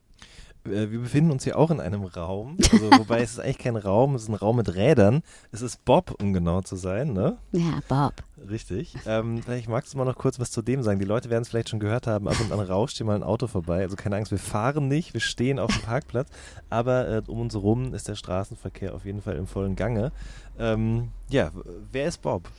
[0.66, 3.76] Äh, wir befinden uns hier auch in einem Raum, also, wobei es ist eigentlich kein
[3.76, 5.24] Raum, es ist ein Raum mit Rädern.
[5.52, 7.38] Es ist Bob, um genau zu sein, ne?
[7.52, 8.14] Ja, Bob.
[8.50, 8.96] Richtig.
[9.06, 11.00] Ähm, vielleicht magst du mal noch kurz was zu dem sagen.
[11.00, 13.24] Die Leute werden es vielleicht schon gehört haben, ab und an rauscht hier mal ein
[13.24, 13.82] Auto vorbei.
[13.82, 16.30] Also keine Angst, wir fahren nicht, wir stehen auf dem Parkplatz,
[16.70, 20.12] aber äh, um uns herum ist der Straßenverkehr auf jeden Fall im vollen Gange.
[20.60, 21.52] Ähm, ja,
[21.92, 22.50] wer ist Bob?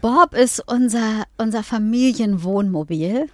[0.00, 3.28] Bob ist unser, unser Familienwohnmobil.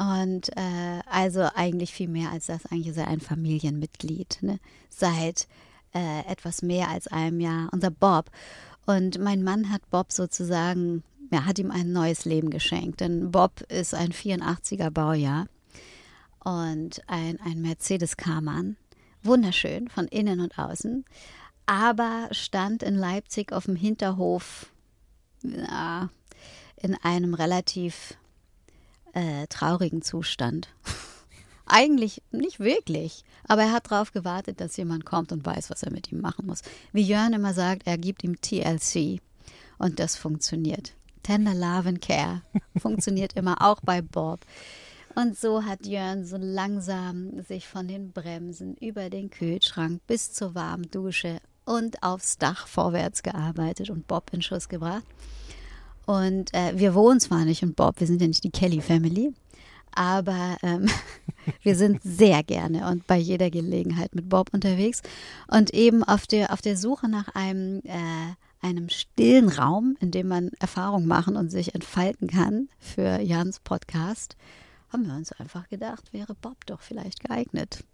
[0.00, 2.64] Und äh, also eigentlich viel mehr als das.
[2.64, 4.38] Eigentlich ist er ein Familienmitglied.
[4.40, 4.58] Ne?
[4.88, 5.46] Seit
[5.92, 7.68] äh, etwas mehr als einem Jahr.
[7.70, 8.30] Unser Bob.
[8.86, 13.00] Und mein Mann hat Bob sozusagen, ja, hat ihm ein neues Leben geschenkt.
[13.00, 15.48] Denn Bob ist ein 84er Baujahr
[16.42, 18.78] und ein, ein Mercedes Karmann.
[19.22, 21.04] Wunderschön von innen und außen.
[21.66, 24.72] Aber stand in Leipzig auf dem Hinterhof
[25.42, 26.08] ja,
[26.76, 28.16] in einem relativ
[29.14, 30.68] äh, traurigen Zustand.
[31.66, 35.92] Eigentlich nicht wirklich, aber er hat darauf gewartet, dass jemand kommt und weiß, was er
[35.92, 36.62] mit ihm machen muss.
[36.92, 39.20] Wie Jörn immer sagt, er gibt ihm TLC
[39.78, 40.94] und das funktioniert.
[41.22, 42.42] Tender Love and Care
[42.76, 44.40] funktioniert immer auch bei Bob.
[45.14, 50.54] Und so hat Jörn so langsam sich von den Bremsen über den Kühlschrank bis zur
[50.54, 55.04] warmen Dusche und aufs Dach vorwärts gearbeitet und Bob in Schuss gebracht.
[56.06, 59.32] Und äh, wir wohnen zwar nicht in Bob, wir sind ja nicht die Kelly Family,
[59.92, 60.88] aber ähm,
[61.62, 65.02] wir sind sehr gerne und bei jeder Gelegenheit mit Bob unterwegs
[65.48, 68.34] und eben auf der, auf der Suche nach einem, äh,
[68.66, 74.36] einem stillen Raum, in dem man Erfahrung machen und sich entfalten kann für Jans Podcast,
[74.92, 77.84] haben wir uns einfach gedacht, wäre Bob doch vielleicht geeignet.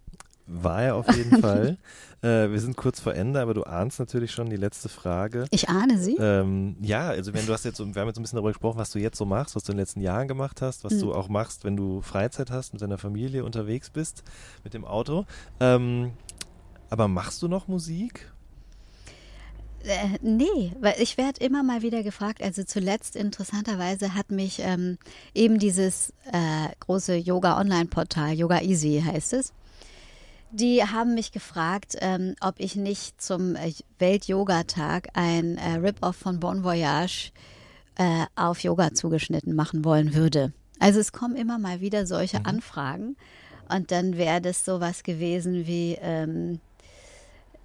[0.47, 1.77] War er auf jeden Fall.
[2.21, 5.45] Äh, wir sind kurz vor Ende, aber du ahnst natürlich schon die letzte Frage.
[5.51, 6.15] Ich ahne sie.
[6.19, 8.89] Ähm, ja, also wenn du hast jetzt, wir haben jetzt ein bisschen darüber gesprochen, was
[8.91, 10.99] du jetzt so machst, was du in den letzten Jahren gemacht hast, was mhm.
[11.01, 14.23] du auch machst, wenn du Freizeit hast, mit deiner Familie unterwegs bist,
[14.63, 15.25] mit dem Auto.
[15.59, 16.11] Ähm,
[16.89, 18.31] aber machst du noch Musik?
[19.83, 22.41] Äh, nee, weil ich werde immer mal wieder gefragt.
[22.41, 24.97] Also zuletzt interessanterweise hat mich ähm,
[25.33, 29.53] eben dieses äh, große Yoga-Online-Portal, Yoga Easy heißt es,
[30.51, 36.39] die haben mich gefragt, ähm, ob ich nicht zum äh, Welt-Yoga-Tag ein äh, Rip-Off von
[36.39, 37.31] Bon Voyage
[37.97, 40.53] äh, auf Yoga zugeschnitten machen wollen würde.
[40.79, 42.45] Also es kommen immer mal wieder solche mhm.
[42.45, 43.17] Anfragen
[43.69, 46.59] und dann wäre das sowas gewesen wie, ähm,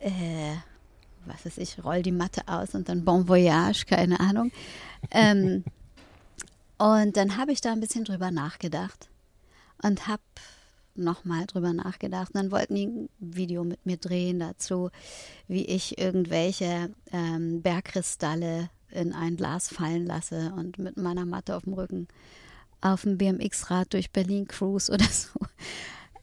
[0.01, 0.57] äh,
[1.27, 4.51] was weiß ich, roll die Matte aus und dann Bon Voyage, keine Ahnung.
[5.11, 5.65] ähm,
[6.79, 9.09] und dann habe ich da ein bisschen drüber nachgedacht
[9.83, 10.23] und habe
[10.95, 12.35] nochmal drüber nachgedacht.
[12.35, 14.91] Und dann wollten die ein Video mit mir drehen dazu,
[15.49, 21.65] wie ich irgendwelche ähm, Bergkristalle in ein Glas fallen lasse und mit meiner Matte auf
[21.65, 22.09] dem Rücken
[22.83, 25.39] auf dem BMX-Rad durch Berlin cruise oder so.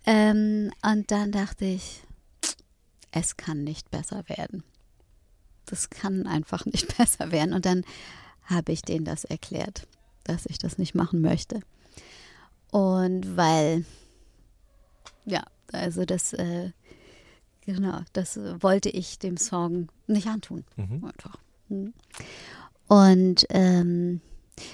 [0.05, 2.01] Ähm, und dann dachte ich,
[3.11, 4.63] es kann nicht besser werden.
[5.65, 7.53] Das kann einfach nicht besser werden.
[7.53, 7.83] Und dann
[8.43, 9.87] habe ich denen das erklärt,
[10.23, 11.61] dass ich das nicht machen möchte.
[12.71, 13.85] Und weil
[15.29, 16.71] ja, also das, äh,
[17.65, 20.63] genau, das wollte ich dem Song nicht antun.
[20.75, 21.05] Mhm.
[21.05, 21.37] Einfach.
[21.69, 21.93] Mhm.
[22.87, 24.21] Und ähm,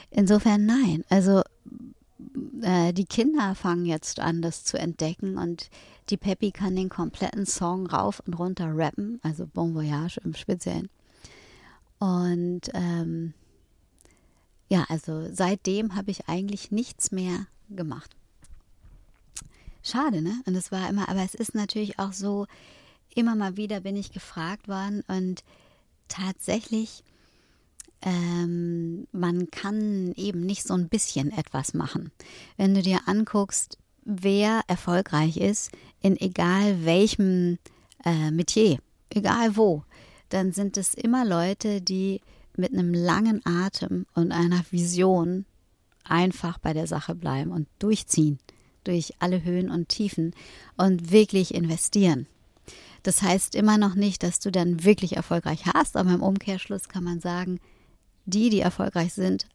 [0.10, 1.03] insofern nein.
[1.10, 1.41] Also
[2.61, 5.69] äh, die Kinder fangen jetzt an, das zu entdecken und
[6.10, 10.90] die Peppy kann den kompletten Song rauf und runter rappen, also Bon Voyage im Speziellen.
[11.99, 13.34] Und ähm,
[14.69, 18.15] ja, also seitdem habe ich eigentlich nichts mehr gemacht.
[19.86, 20.41] Schade, ne?
[20.48, 22.48] Und es war immer, aber es ist natürlich auch so,
[23.14, 25.44] immer mal wieder bin ich gefragt worden und
[26.07, 27.03] tatsächlich,
[28.02, 32.12] ähm, man kann eben nicht so ein bisschen etwas machen.
[32.57, 35.72] Wenn du dir anguckst, wer erfolgreich ist,
[36.02, 37.60] in egal welchem
[38.03, 38.80] äh, Metier,
[39.12, 39.84] egal wo,
[40.30, 42.22] dann sind es immer Leute, die
[42.57, 45.45] mit einem langen Atem und einer Vision
[46.03, 48.40] einfach bei der Sache bleiben und durchziehen
[48.86, 50.34] durch alle Höhen und Tiefen
[50.78, 52.28] und wirklich investieren.
[53.03, 57.03] Das heißt immer noch nicht, dass du dann wirklich erfolgreich hast, aber im Umkehrschluss kann
[57.03, 57.60] man sagen,
[58.26, 59.48] die, die erfolgreich sind,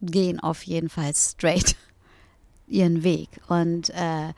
[0.00, 1.76] gehen auf jeden Fall straight
[2.66, 4.32] ihren Weg und äh,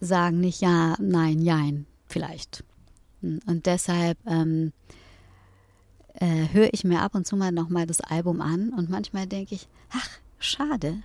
[0.00, 2.64] sagen nicht ja, nein, jein, vielleicht.
[3.20, 4.72] Und deshalb, ähm,
[6.20, 9.54] äh, höre ich mir ab und zu mal nochmal das Album an und manchmal denke
[9.54, 10.08] ich, ach,
[10.38, 11.02] schade.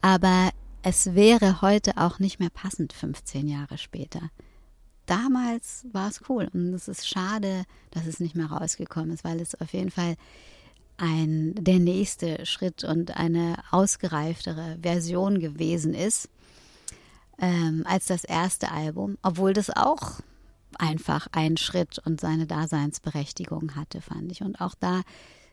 [0.00, 0.50] Aber
[0.88, 4.30] es wäre heute auch nicht mehr passend, 15 Jahre später.
[5.04, 9.38] Damals war es cool und es ist schade, dass es nicht mehr rausgekommen ist, weil
[9.40, 10.16] es auf jeden Fall
[10.96, 16.30] ein der nächste Schritt und eine ausgereiftere Version gewesen ist
[17.38, 20.20] ähm, als das erste Album, obwohl das auch
[20.78, 24.40] einfach ein Schritt und seine Daseinsberechtigung hatte, fand ich.
[24.40, 25.02] Und auch da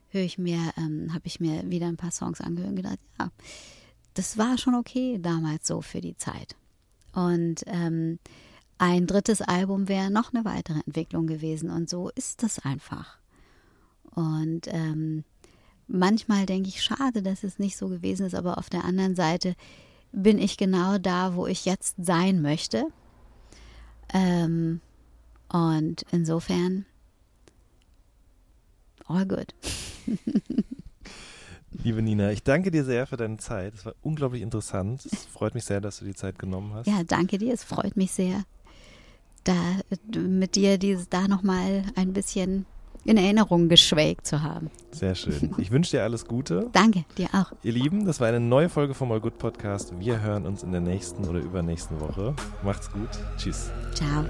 [0.09, 3.29] höre ich mir, ähm, habe ich mir wieder ein paar Songs angehört und gedacht, ja,
[4.15, 6.55] das war schon okay damals so für die Zeit.
[7.13, 8.19] Und ähm,
[8.77, 11.69] ein drittes Album wäre noch eine weitere Entwicklung gewesen.
[11.69, 13.17] Und so ist das einfach.
[14.15, 15.23] Und ähm,
[15.87, 19.55] manchmal denke ich, schade, dass es nicht so gewesen ist, aber auf der anderen Seite
[20.11, 22.87] bin ich genau da, wo ich jetzt sein möchte.
[24.13, 24.81] Ähm,
[25.49, 26.85] und insofern,
[29.07, 29.53] all good.
[31.85, 33.75] Liebe Nina, ich danke dir sehr für deine Zeit.
[33.75, 35.05] Es war unglaublich interessant.
[35.05, 36.87] Es freut mich sehr, dass du die Zeit genommen hast.
[36.87, 37.53] Ja, danke dir.
[37.53, 38.43] Es freut mich sehr,
[39.43, 39.53] da
[40.15, 42.65] mit dir dieses da nochmal ein bisschen
[43.03, 44.71] in Erinnerung geschwelgt zu haben.
[44.89, 45.53] Sehr schön.
[45.59, 46.71] Ich wünsche dir alles Gute.
[46.73, 47.51] Danke, dir auch.
[47.61, 49.93] Ihr Lieben, das war eine neue Folge vom All Good Podcast.
[49.99, 52.35] Wir hören uns in der nächsten oder übernächsten Woche.
[52.63, 53.09] Macht's gut.
[53.37, 53.69] Tschüss.
[53.93, 54.25] Ciao.